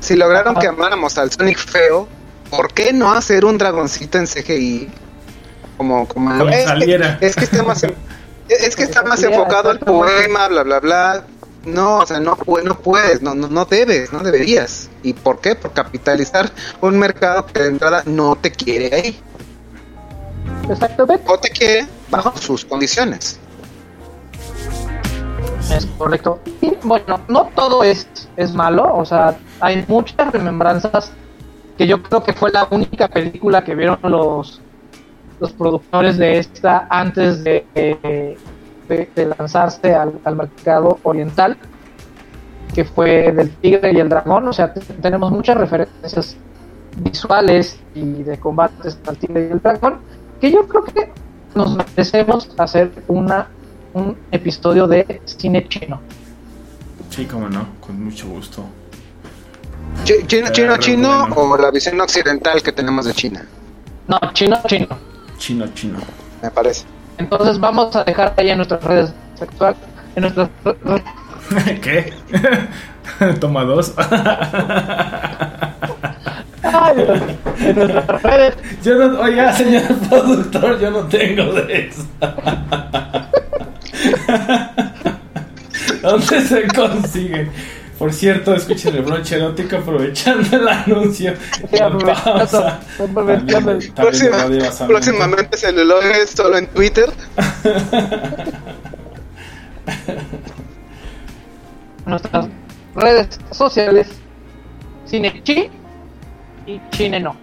si 0.00 0.16
lograron 0.16 0.52
Ajá. 0.52 0.60
que 0.60 0.66
amáramos 0.68 1.18
al 1.18 1.30
Sonic 1.30 1.58
feo 1.58 2.08
¿por 2.50 2.72
qué 2.72 2.92
no 2.92 3.12
hacer 3.12 3.44
un 3.44 3.56
dragoncito 3.56 4.18
en 4.18 4.26
CGI? 4.26 4.88
Como, 5.76 6.06
como, 6.06 6.36
Como 6.36 6.50
es, 6.50 6.64
saliera. 6.64 7.18
Que, 7.18 7.26
es 7.26 7.36
que 7.36 7.44
está 7.44 7.62
más, 7.62 7.86
es 8.48 8.76
que 8.76 8.82
está 8.82 9.02
más 9.02 9.22
enfocado 9.22 9.70
al 9.70 9.78
poema, 9.78 10.48
bla, 10.48 10.62
bla, 10.62 10.80
bla. 10.80 11.24
No, 11.64 11.98
o 11.98 12.06
sea, 12.06 12.20
no, 12.20 12.38
no 12.64 12.78
puedes, 12.78 13.22
no, 13.22 13.34
no, 13.34 13.48
no 13.48 13.64
debes, 13.64 14.12
no 14.12 14.20
deberías. 14.20 14.90
¿Y 15.02 15.12
por 15.12 15.40
qué? 15.40 15.54
Por 15.54 15.72
capitalizar 15.72 16.50
un 16.80 16.98
mercado 16.98 17.46
que 17.46 17.62
de 17.62 17.68
entrada 17.68 18.02
no 18.06 18.36
te 18.36 18.50
quiere 18.50 18.94
ahí. 18.94 19.20
Exactamente. 20.68 21.24
O 21.26 21.38
te 21.38 21.50
quiere 21.50 21.86
bajo 22.10 22.36
sus 22.36 22.64
condiciones. 22.64 23.38
Es 25.70 25.86
correcto. 25.98 26.40
Y 26.60 26.72
bueno, 26.82 27.20
no 27.28 27.46
todo 27.54 27.82
es, 27.84 28.08
es 28.36 28.52
malo, 28.54 28.94
o 28.96 29.04
sea, 29.04 29.36
hay 29.60 29.84
muchas 29.88 30.32
remembranzas 30.32 31.12
que 31.78 31.86
yo 31.86 32.02
creo 32.02 32.22
que 32.22 32.32
fue 32.32 32.50
la 32.50 32.66
única 32.70 33.08
película 33.08 33.62
que 33.64 33.74
vieron 33.74 33.98
los, 34.02 34.60
los 35.40 35.52
productores 35.52 36.18
de 36.18 36.38
esta 36.38 36.86
antes 36.90 37.42
de, 37.44 37.64
de, 37.74 39.26
lanzarse 39.38 39.94
al, 39.94 40.14
al 40.24 40.36
mercado 40.36 40.98
oriental, 41.04 41.56
que 42.74 42.84
fue 42.84 43.32
del 43.32 43.50
tigre 43.56 43.92
y 43.92 44.00
el 44.00 44.08
dragón, 44.08 44.46
o 44.48 44.52
sea, 44.52 44.74
te- 44.74 44.80
tenemos 44.80 45.30
muchas 45.30 45.56
referencias 45.56 46.36
visuales 46.96 47.78
y 47.94 48.22
de 48.24 48.38
combates 48.38 48.98
al 49.06 49.16
tigre 49.16 49.48
y 49.48 49.52
el 49.52 49.60
dragón, 49.60 50.00
que 50.40 50.50
yo 50.50 50.66
creo 50.66 50.84
que 50.84 51.12
nos 51.54 51.76
merecemos 51.76 52.50
hacer 52.58 52.90
una 53.08 53.46
un 53.94 54.16
episodio 54.30 54.86
de 54.86 55.20
cine 55.24 55.66
chino. 55.68 56.00
Sí, 57.10 57.24
como 57.26 57.48
no, 57.48 57.66
con 57.80 58.02
mucho 58.04 58.26
gusto. 58.28 58.64
Chino, 60.04 60.20
Eh, 60.48 60.52
chino, 60.52 60.76
chino 60.78 61.26
bueno. 61.28 61.34
o 61.36 61.56
la 61.56 61.70
visión 61.70 62.00
occidental 62.00 62.62
que 62.62 62.70
tenemos 62.72 63.04
de 63.06 63.12
China, 63.12 63.44
No, 64.06 64.18
chino, 64.32 64.56
chino. 64.66 64.86
Chino, 65.38 65.66
chino. 65.74 65.98
me 66.42 66.50
parece. 66.50 66.84
Entonces 67.18 67.58
vamos 67.58 67.94
a 67.96 68.04
dejar 68.04 68.32
ahí 68.36 68.50
en 68.50 68.58
nuestras 68.58 68.82
redes 68.84 69.12
sexuales, 69.38 69.78
en 70.14 70.22
nuestras 70.22 70.48
¿Qué? 71.82 72.12
Toma 73.40 73.64
dos. 73.64 73.92
ay, 76.62 77.06
en 77.58 77.76
nuestras 77.76 78.22
redes 78.22 78.54
Yo 78.84 78.94
no, 78.94 79.20
oiga, 79.20 79.52
señor 79.52 79.82
productor, 80.08 80.78
yo 80.78 80.90
no 80.92 81.00
tengo 81.08 81.52
de 81.54 81.88
eso. 81.88 82.04
¿Dónde 86.02 86.40
se 86.42 86.66
consigue? 86.68 87.48
Por 87.98 88.12
cierto, 88.14 88.54
escuchen 88.54 88.96
el 88.96 89.02
broche 89.02 89.36
erótico 89.36 89.76
aprovechando 89.76 90.56
el 90.56 90.66
anuncio. 90.68 91.34
Aprovechando, 91.62 91.98
Pausa. 92.24 92.80
También- 92.96 93.46
también 93.46 93.92
Próxima- 93.94 94.46
próximamente 94.86 95.56
celulares 95.58 96.30
solo 96.30 96.56
en 96.56 96.66
Twitter. 96.68 97.10
nuestras 102.06 102.48
redes 102.94 103.38
sociales 103.50 104.08
cine 105.04 105.40
chi 105.44 105.68
y 106.66 106.80
chine 106.90 107.20
no. 107.20 107.36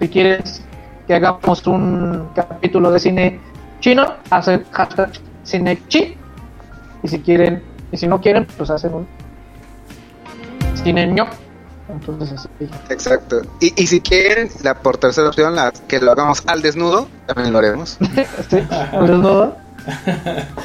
Si 0.00 0.08
quieres 0.08 0.62
que 1.06 1.14
hagamos 1.14 1.66
un 1.66 2.28
capítulo 2.34 2.90
de 2.90 3.00
cine 3.00 3.40
chino, 3.80 4.14
hacen 4.30 4.64
hashtag 4.72 5.10
cine 5.48 5.78
chi. 5.88 6.16
Y 7.02 7.08
si 7.08 7.20
quieren, 7.20 7.62
y 7.92 7.96
si 7.96 8.06
no 8.06 8.20
quieren, 8.20 8.46
pues 8.56 8.70
hacen 8.70 8.92
un 8.94 9.06
cine 10.82 11.06
ño. 11.06 11.26
Entonces 11.88 12.32
así. 12.38 12.48
Exacto. 12.90 13.40
Y, 13.60 13.72
y 13.82 13.86
si 13.86 14.00
quieren, 14.00 14.50
la 14.62 14.74
por 14.74 14.98
tercera 14.98 15.28
opción, 15.28 15.54
la, 15.56 15.72
que 15.88 16.00
lo 16.00 16.12
hagamos 16.12 16.42
al 16.46 16.60
desnudo, 16.60 17.08
también 17.26 17.52
lo 17.52 17.58
haremos. 17.60 17.96
Sí, 18.50 18.58
al 18.92 19.06
desnudo. 19.06 19.56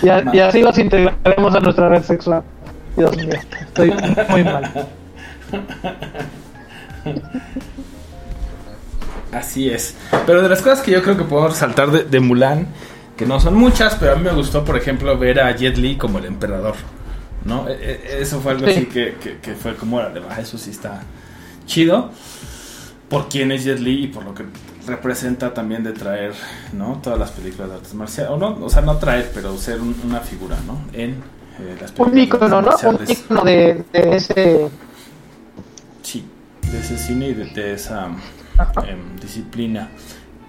Y, 0.02 0.10
a- 0.10 0.24
y 0.34 0.40
así 0.40 0.62
los 0.62 0.78
integraremos 0.78 1.56
a 1.56 1.60
nuestra 1.62 1.88
red 1.88 2.04
sexual. 2.04 2.44
Dios 2.98 3.16
mío, 3.16 3.30
estoy 3.62 3.94
muy 4.30 4.44
mal. 4.44 4.88
Así 9.32 9.70
es. 9.70 9.96
Pero 10.26 10.42
de 10.42 10.50
las 10.50 10.62
cosas 10.62 10.82
que 10.82 10.92
yo 10.92 11.02
creo 11.02 11.18
que 11.18 11.24
puedo 11.24 11.48
resaltar 11.48 11.90
de, 11.92 12.04
de 12.04 12.20
Mulan, 12.20 12.68
que 13.24 13.30
no 13.30 13.40
son 13.40 13.56
muchas, 13.56 13.96
pero 13.96 14.14
a 14.14 14.16
mí 14.16 14.24
me 14.24 14.34
gustó, 14.34 14.64
por 14.64 14.78
ejemplo, 14.78 15.18
ver 15.18 15.40
a 15.40 15.56
Jet 15.56 15.78
Li 15.78 15.98
como 15.98 16.20
el 16.20 16.26
emperador. 16.26 16.76
¿No? 17.46 17.68
E- 17.68 17.74
e- 17.74 18.22
Eso 18.22 18.40
fue 18.40 18.54
algo 18.54 18.66
Sí. 18.68 18.72
así 18.74 18.86
que, 18.86 19.16
que, 19.22 19.38
que 19.40 19.54
fue 19.56 19.76
como, 19.76 20.00
además, 20.00 20.38
eso 20.40 20.58
sí 20.58 20.70
está 20.70 21.02
chido. 21.66 22.10
Por 23.10 23.28
quién 23.30 23.52
es 23.52 23.64
Jet 23.66 23.80
Li 23.80 24.06
y 24.06 24.08
por 24.08 24.24
lo 24.24 24.34
que 24.34 24.46
representa 24.88 25.54
también 25.54 25.84
de 25.84 25.92
traer, 25.92 26.34
¿no? 26.74 27.00
Todas 27.04 27.20
las 27.20 27.32
películas 27.32 27.70
de 27.70 27.76
artes 27.76 27.94
marciales. 27.94 28.32
O, 28.32 28.38
no, 28.38 28.66
o 28.66 28.70
sea, 28.70 28.82
no 28.82 28.98
traer, 28.98 29.32
pero 29.34 29.58
ser 29.58 29.82
un- 29.82 29.96
una 30.06 30.20
figura, 30.22 30.58
¿no? 30.66 30.82
En 30.94 31.12
eh, 31.60 31.78
las 31.80 31.92
películas 31.92 32.52
Un 32.52 32.64
de 32.64 32.70
artes 32.70 32.84
¿no? 32.84 32.90
Un 32.90 33.10
icono 33.12 33.44
de, 33.44 33.84
de 33.94 34.16
ese. 34.16 34.68
Sí, 36.02 36.26
de 36.72 36.80
ese 36.80 36.98
cine 36.98 37.30
y 37.30 37.34
de, 37.34 37.46
de 37.46 37.74
esa 37.74 38.08
em, 38.88 39.16
disciplina. 39.22 39.90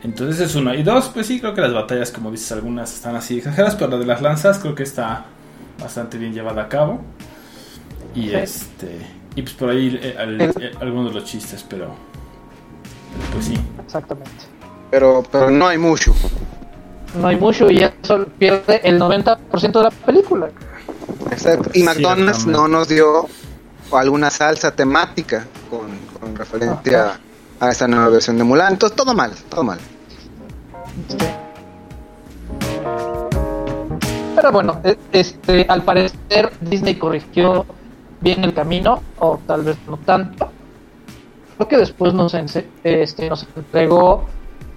Entonces 0.04 0.38
es 0.40 0.54
uno. 0.54 0.74
Y 0.74 0.82
dos, 0.82 1.08
pues 1.12 1.26
sí, 1.26 1.40
creo 1.40 1.54
que 1.54 1.60
las 1.62 1.72
batallas, 1.74 2.10
como 2.12 2.30
dices, 2.30 2.52
algunas 2.52 2.92
están 2.94 3.16
así 3.16 3.38
exageradas, 3.38 3.74
pero 3.74 3.90
la 3.90 3.96
de 3.98 4.06
las 4.06 4.20
lanzas 4.22 4.58
creo 4.58 4.74
que 4.74 4.82
está 4.84 5.24
bastante 5.80 6.18
bien 6.18 6.32
llevada 6.32 6.62
a 6.62 6.68
cabo. 6.68 7.00
Y 8.14 8.28
Sí. 8.28 8.34
este. 8.34 8.98
Y 9.34 9.42
pues 9.42 9.54
por 9.54 9.70
ahí 9.70 9.98
eh, 10.00 10.14
al- 10.18 10.40
eh, 10.40 10.52
algunos 10.80 11.12
de 11.12 11.20
los 11.20 11.28
chistes, 11.28 11.64
pero. 11.68 11.94
Pues 13.32 13.46
sí. 13.46 13.54
Exactamente. 13.84 14.30
Pero, 14.90 15.24
pero 15.32 15.50
no 15.50 15.66
hay 15.66 15.78
mucho. 15.78 16.14
No 17.18 17.26
hay 17.28 17.36
mucho 17.36 17.70
y 17.70 17.82
eso 17.82 18.26
pierde 18.38 18.80
el 18.84 18.98
90% 19.00 19.78
de 19.78 19.82
la 19.84 19.90
película. 19.90 20.48
Exacto. 21.30 21.70
Y 21.74 21.82
McDonald's 21.82 22.46
no 22.46 22.68
nos 22.68 22.88
dio 22.88 23.26
alguna 23.92 24.30
salsa 24.30 24.70
temática 24.72 25.46
con, 25.70 25.88
con 26.20 26.36
referencia 26.36 27.18
a 27.60 27.70
esta 27.70 27.88
nueva 27.88 28.08
versión 28.08 28.36
de 28.36 28.44
Mulan. 28.44 28.72
Entonces, 28.74 28.96
todo 28.96 29.14
mal, 29.14 29.32
todo 29.48 29.64
mal. 29.64 29.78
Pero 34.36 34.52
bueno, 34.52 34.80
e- 34.84 34.96
este, 35.12 35.64
al 35.68 35.82
parecer 35.82 36.50
Disney 36.60 36.96
corrigió 36.96 37.64
bien 38.20 38.44
el 38.44 38.52
camino, 38.54 39.02
o 39.18 39.38
tal 39.46 39.62
vez 39.62 39.76
no 39.88 39.96
tanto. 39.98 40.50
Creo 41.56 41.68
que 41.68 41.76
después 41.78 42.12
nos, 42.14 42.34
este, 42.34 43.28
nos 43.28 43.46
entregó 43.56 44.26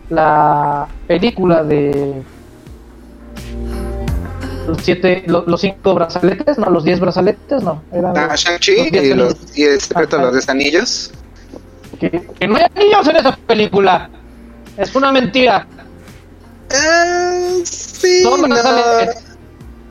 la 0.09 0.87
película 1.07 1.63
de 1.63 2.21
los 4.67 4.77
siete, 4.81 5.23
lo- 5.27 5.43
los 5.47 5.61
cinco 5.61 5.95
brazaletes, 5.95 6.57
no, 6.57 6.69
los 6.69 6.83
diez 6.83 6.99
brazaletes, 6.99 7.63
no, 7.63 7.81
eran 7.91 8.15
Ah, 8.17 8.35
Shang-Chi 8.35 8.89
y, 8.91 9.13
los- 9.13 9.57
y 9.57 9.63
el 9.63 9.79
secreto 9.81 10.17
de 10.17 10.23
los 10.23 10.33
diez 10.33 10.49
anillos. 10.49 11.11
que, 11.99 12.11
que 12.11 12.47
no 12.47 12.57
hay 12.57 12.65
anillos 12.75 13.07
en 13.07 13.15
esa 13.15 13.35
película. 13.47 14.09
Es 14.77 14.93
una 14.95 15.11
mentira. 15.11 15.65
Eh, 16.69 17.61
sí, 17.65 18.21
no. 18.23 18.37
brazaletes. 18.47 19.23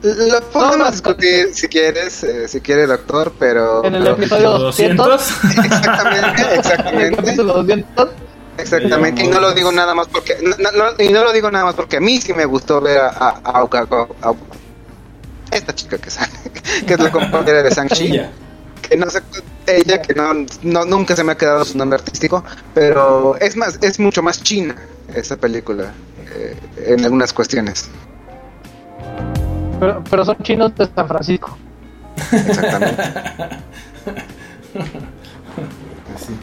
Lo 0.03 0.41
podemos 0.51 0.91
discutir 0.91 1.49
si 1.53 1.67
quieres, 1.67 2.23
eh, 2.23 2.47
si 2.47 2.61
quiere, 2.61 2.85
doctor, 2.85 3.33
pero. 3.39 3.83
En 3.83 3.95
el 3.95 4.03
pero- 4.03 4.15
episodio 4.15 4.49
200. 4.59 5.31
Exactamente, 5.65 6.41
En 6.43 6.49
el 6.51 6.59
exactamente. 6.59 7.15
capítulo 7.17 7.53
200. 7.53 8.09
Exactamente, 8.59 9.23
y 9.23 9.27
no 9.27 9.39
lo 9.39 9.53
digo 9.53 9.71
nada 9.71 9.93
más 9.93 10.07
porque 10.07 10.35
no, 10.41 10.55
no- 10.57 10.71
no- 10.71 11.03
y 11.03 11.09
no 11.09 11.23
lo 11.23 11.31
digo 11.31 11.51
nada 11.51 11.65
más 11.65 11.75
porque 11.75 11.97
a 11.97 11.99
mí 11.99 12.19
sí 12.19 12.33
me 12.33 12.45
gustó 12.45 12.81
ver 12.81 12.97
a, 12.99 13.07
a, 13.09 13.59
a 13.61 14.33
esta 15.51 15.75
chica 15.75 15.97
que 15.99 16.09
sale, 16.09 16.31
que 16.87 16.93
es 16.93 16.99
la 16.99 17.11
compañera 17.11 17.61
de 17.61 17.69
Shang-Chi, 17.69 18.19
que 18.81 18.97
no 18.97 19.09
sé 19.11 19.21
ella 19.67 20.01
que 20.01 20.13
no, 20.15 20.33
no 20.63 20.85
nunca 20.85 21.15
se 21.15 21.23
me 21.23 21.33
ha 21.33 21.37
quedado 21.37 21.65
su 21.65 21.77
nombre 21.77 21.99
artístico, 21.99 22.43
pero 22.73 23.35
es 23.39 23.55
más 23.55 23.77
es 23.81 23.99
mucho 23.99 24.23
más 24.23 24.41
china 24.41 24.75
esa 25.13 25.37
película 25.37 25.83
eh, 25.85 26.16
en 26.77 27.03
algunas 27.03 27.33
cuestiones. 27.33 27.89
Pero, 29.79 30.03
pero 30.09 30.25
son 30.25 30.37
chinos 30.41 30.75
de 30.75 30.87
San 30.87 31.07
Francisco. 31.07 31.57
Exactamente. 32.31 33.01
Así. 36.15 36.37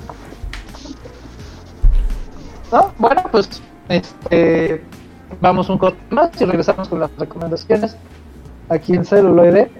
¿No? 2.73 2.93
Bueno, 2.99 3.23
pues 3.31 3.49
este, 3.89 4.83
vamos 5.41 5.69
un 5.69 5.79
corte 5.79 5.99
más 6.11 6.31
y 6.41 6.45
regresamos 6.45 6.89
con 6.89 7.01
las 7.01 7.11
recomendaciones 7.17 7.97
aquí 8.69 8.95
en 8.95 9.05
celuloide. 9.05 9.71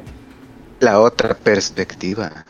La 0.81 1.01
otra 1.01 1.35
perspectiva. 1.35 2.45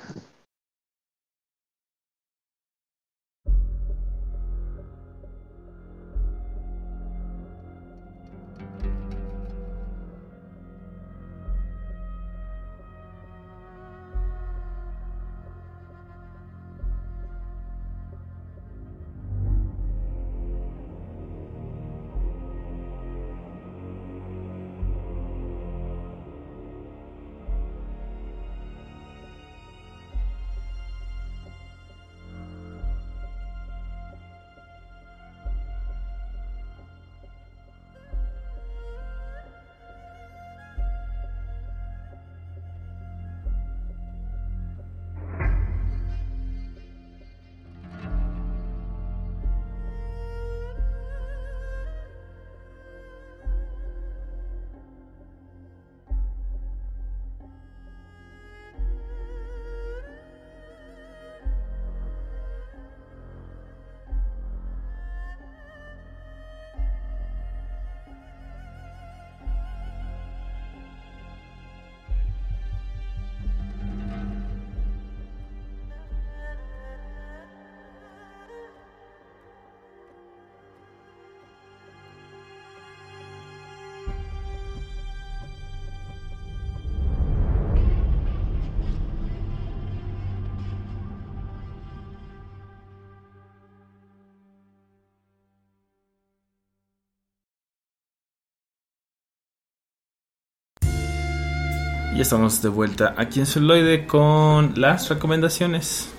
Y 102.15 102.21
estamos 102.21 102.63
de 102.63 102.69
vuelta 102.69 103.13
aquí 103.17 103.41
en 103.41 103.47
Celuloide 103.47 104.07
con 104.07 104.81
las 104.81 105.09
recomendaciones. 105.09 106.15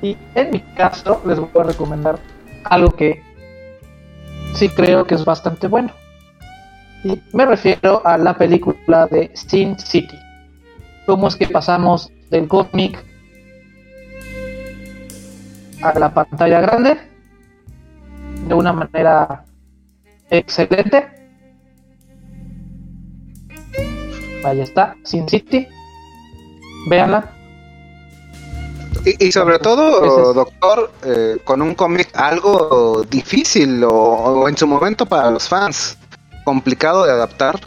Y 0.00 0.16
en 0.34 0.50
mi 0.50 0.60
caso 0.60 1.20
les 1.26 1.38
voy 1.38 1.50
a 1.60 1.64
recomendar 1.64 2.18
algo 2.64 2.92
que 2.92 3.22
sí 4.54 4.70
creo 4.70 5.06
que 5.06 5.16
es 5.16 5.24
bastante 5.26 5.66
bueno. 5.66 5.92
Y 7.04 7.20
me 7.34 7.44
refiero 7.44 8.00
a 8.06 8.16
la 8.16 8.38
película 8.38 9.06
de 9.06 9.30
Sin 9.34 9.78
City. 9.78 10.18
Cómo 11.04 11.28
es 11.28 11.36
que 11.36 11.46
pasamos 11.46 12.10
del 12.30 12.48
cómic 12.48 13.04
a 15.82 15.98
la 15.98 16.14
pantalla 16.14 16.62
grande 16.62 16.96
de 18.48 18.54
una 18.54 18.72
manera 18.72 19.44
excelente. 20.30 21.23
Ahí 24.44 24.60
está, 24.60 24.96
Sin 25.04 25.28
City. 25.28 25.66
Véanla. 26.88 27.30
Y, 29.04 29.26
y 29.26 29.32
sobre 29.32 29.58
todo, 29.58 30.30
es- 30.30 30.34
doctor, 30.34 30.92
eh, 31.04 31.38
con 31.44 31.60
un 31.62 31.74
cómic 31.74 32.10
algo 32.14 33.04
difícil 33.10 33.82
o, 33.84 33.88
o 33.90 34.48
en 34.48 34.56
su 34.56 34.66
momento 34.66 35.06
para 35.06 35.30
los 35.30 35.48
fans, 35.48 35.96
complicado 36.44 37.04
de 37.04 37.12
adaptar 37.12 37.58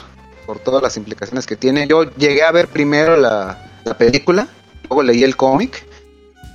por 0.45 0.59
todas 0.59 0.81
las 0.81 0.97
implicaciones 0.97 1.45
que 1.45 1.55
tiene. 1.55 1.87
Yo 1.87 2.03
llegué 2.15 2.43
a 2.43 2.51
ver 2.51 2.67
primero 2.67 3.17
la, 3.17 3.57
la 3.83 3.97
película, 3.97 4.47
luego 4.89 5.03
leí 5.03 5.23
el 5.23 5.35
cómic 5.35 5.85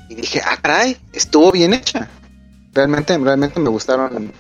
y 0.09 0.15
dije, 0.15 0.41
ah, 0.45 0.57
caray, 0.61 0.97
estuvo 1.13 1.53
bien 1.53 1.75
hecha. 1.75 2.09
Realmente, 2.73 3.17
realmente 3.19 3.61
me 3.61 3.69
gustaron 3.69 4.33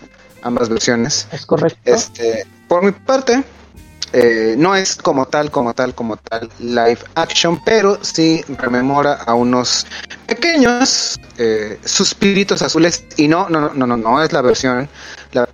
ambas 0.43 0.69
versiones. 0.71 1.29
Es 1.33 1.45
correcto. 1.45 1.79
Este, 1.85 2.47
por 2.67 2.83
mi 2.83 2.93
parte, 2.93 3.45
eh, 4.13 4.55
no 4.59 4.77
es 4.77 4.97
como 4.97 5.27
tal, 5.27 5.51
como 5.51 5.73
tal, 5.73 5.95
como 5.95 6.17
tal 6.17 6.51
live 6.59 6.99
action, 7.15 7.63
pero 7.65 7.99
sí 8.03 8.45
rememora 8.59 9.15
a 9.15 9.35
unos 9.35 9.87
pequeños 10.27 11.19
eh, 11.39 11.79
suspiritos 11.85 12.61
azules 12.63 13.05
y 13.17 13.29
no, 13.29 13.49
no, 13.49 13.71
no, 13.73 13.87
no, 13.87 13.97
no, 13.97 14.23
es 14.23 14.33
la 14.33 14.43
versión, 14.43 14.89
la 15.33 15.49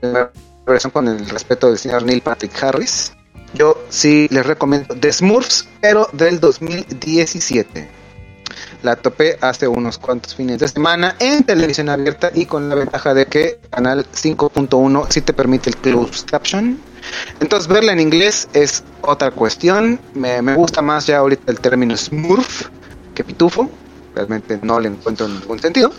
versión 0.66 0.90
con 0.90 1.06
el 1.06 1.28
respeto 1.28 1.68
del 1.68 1.78
señor 1.78 2.02
Neil 2.02 2.20
Patrick 2.20 2.62
Harris. 2.62 3.12
Yo 3.54 3.78
sí 3.88 4.28
les 4.30 4.44
recomiendo 4.44 4.94
The 4.94 5.12
Smurfs, 5.12 5.68
pero 5.80 6.08
del 6.12 6.40
2017. 6.40 7.88
La 8.82 8.96
topé 8.96 9.38
hace 9.40 9.66
unos 9.66 9.98
cuantos 9.98 10.34
fines 10.34 10.58
de 10.58 10.68
semana 10.68 11.16
en 11.18 11.44
televisión 11.44 11.88
abierta 11.88 12.30
y 12.34 12.46
con 12.46 12.68
la 12.68 12.74
ventaja 12.74 13.14
de 13.14 13.26
que 13.26 13.58
Canal 13.70 14.06
5.1 14.12 15.06
sí 15.08 15.20
te 15.20 15.32
permite 15.32 15.70
el 15.70 15.76
closed 15.76 16.26
caption. 16.26 16.78
Entonces 17.40 17.68
verla 17.68 17.92
en 17.92 18.00
inglés 18.00 18.48
es 18.52 18.84
otra 19.02 19.30
cuestión. 19.30 20.00
Me, 20.14 20.40
gusta 20.54 20.82
más 20.82 21.06
ya 21.06 21.18
ahorita 21.18 21.50
el 21.50 21.60
término 21.60 21.96
Smurf 21.96 22.68
que 23.14 23.24
pitufo. 23.24 23.70
Realmente 24.14 24.58
no 24.62 24.80
le 24.80 24.88
encuentro 24.88 25.28
ningún 25.28 25.60
sentido. 25.60 25.92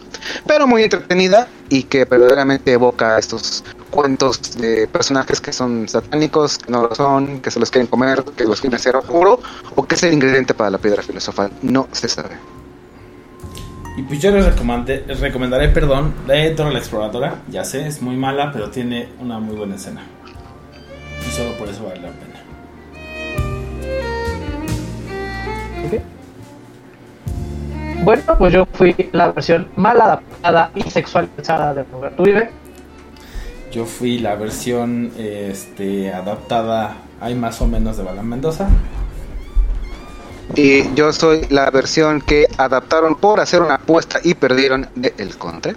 Pero 0.45 0.67
muy 0.67 0.83
entretenida 0.83 1.47
y 1.69 1.83
que 1.83 2.05
verdaderamente 2.05 2.73
evoca 2.73 3.17
estos 3.17 3.63
cuentos 3.89 4.57
de 4.57 4.87
personajes 4.87 5.39
que 5.39 5.53
son 5.53 5.87
satánicos, 5.87 6.57
que 6.57 6.71
no 6.71 6.83
lo 6.83 6.95
son, 6.95 7.39
que 7.39 7.49
se 7.51 7.59
los 7.59 7.71
quieren 7.71 7.87
comer, 7.87 8.23
que 8.35 8.43
los 8.43 8.59
quieren 8.59 8.75
hacer 8.75 8.99
puro 9.07 9.39
o 9.75 9.85
que 9.85 9.95
es 9.95 10.03
el 10.03 10.13
ingrediente 10.13 10.53
para 10.53 10.69
la 10.69 10.77
piedra 10.77 11.01
filosofal. 11.01 11.51
No 11.61 11.87
se 11.91 12.09
sabe. 12.09 12.35
Y 13.99 14.03
pues 14.03 14.21
yo 14.21 14.31
les 14.31 14.45
les 14.45 15.19
recomendaré, 15.19 15.67
perdón, 15.67 16.13
de 16.25 16.53
Dora 16.55 16.71
la 16.71 16.79
Exploradora. 16.79 17.41
Ya 17.49 17.65
sé, 17.65 17.85
es 17.85 18.01
muy 18.01 18.15
mala, 18.15 18.49
pero 18.53 18.69
tiene 18.69 19.09
una 19.19 19.39
muy 19.39 19.57
buena 19.57 19.75
escena. 19.75 20.01
Solo 21.39 21.53
por 21.53 21.69
eso 21.69 21.85
vale 21.85 22.01
la 22.01 22.09
pena. 22.09 22.43
Ok. 25.85 26.01
Bueno, 28.03 28.37
pues 28.37 28.51
yo 28.51 28.65
fui 28.73 29.09
la 29.13 29.31
versión 29.31 29.69
mal 29.77 30.01
adaptada 30.01 30.71
y 30.75 30.83
sexualizada 30.83 31.73
de 31.73 31.83
Roberto 31.83 32.23
Uribe. 32.23 32.49
Yo 33.71 33.85
fui 33.85 34.19
la 34.19 34.35
versión 34.35 35.13
este, 35.17 36.11
adaptada, 36.11 36.97
hay 37.21 37.35
más 37.35 37.61
o 37.61 37.67
menos 37.67 37.95
de 37.95 38.03
Balan 38.03 38.27
Mendoza. 38.27 38.67
Y 40.55 40.93
yo 40.93 41.13
soy 41.13 41.47
la 41.49 41.71
versión 41.71 42.19
que 42.19 42.47
adaptaron 42.57 43.15
por 43.15 43.39
hacer 43.39 43.61
una 43.61 43.75
apuesta 43.75 44.19
y 44.21 44.33
perdieron 44.33 44.89
de 44.95 45.13
El 45.17 45.37
Contra. 45.37 45.73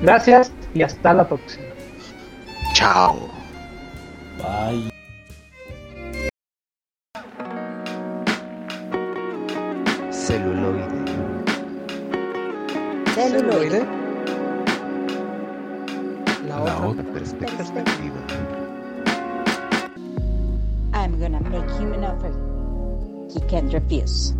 Gracias 0.00 0.52
y 0.74 0.82
hasta 0.82 1.12
la 1.12 1.26
próxima. 1.26 1.64
Chao. 2.72 3.31
Bye. 4.42 4.90
Celuloide. 10.10 10.88
Celuloide. 13.14 13.86
La 16.48 16.86
otra 16.86 17.04
perspectiva. 17.04 18.20
I'm 20.92 21.20
gonna 21.20 21.40
make 21.40 21.70
him 21.78 21.92
an 21.92 22.04
offer 22.04 22.52
he 23.32 23.40
can't 23.48 23.72
refuse. 23.72 24.32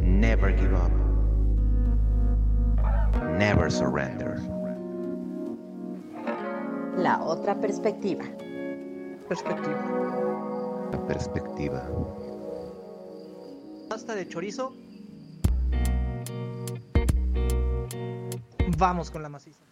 Never 0.00 0.52
give 0.52 0.74
up. 0.74 0.92
Never 3.38 3.70
surrender. 3.70 4.59
La 6.96 7.22
otra 7.24 7.60
perspectiva. 7.60 8.24
Perspectiva. 9.28 10.88
La 10.92 11.06
perspectiva. 11.06 11.88
Pasta 13.88 14.14
de 14.14 14.28
chorizo. 14.28 14.74
Vamos 18.76 19.10
con 19.10 19.22
la 19.22 19.28
maciza. 19.28 19.69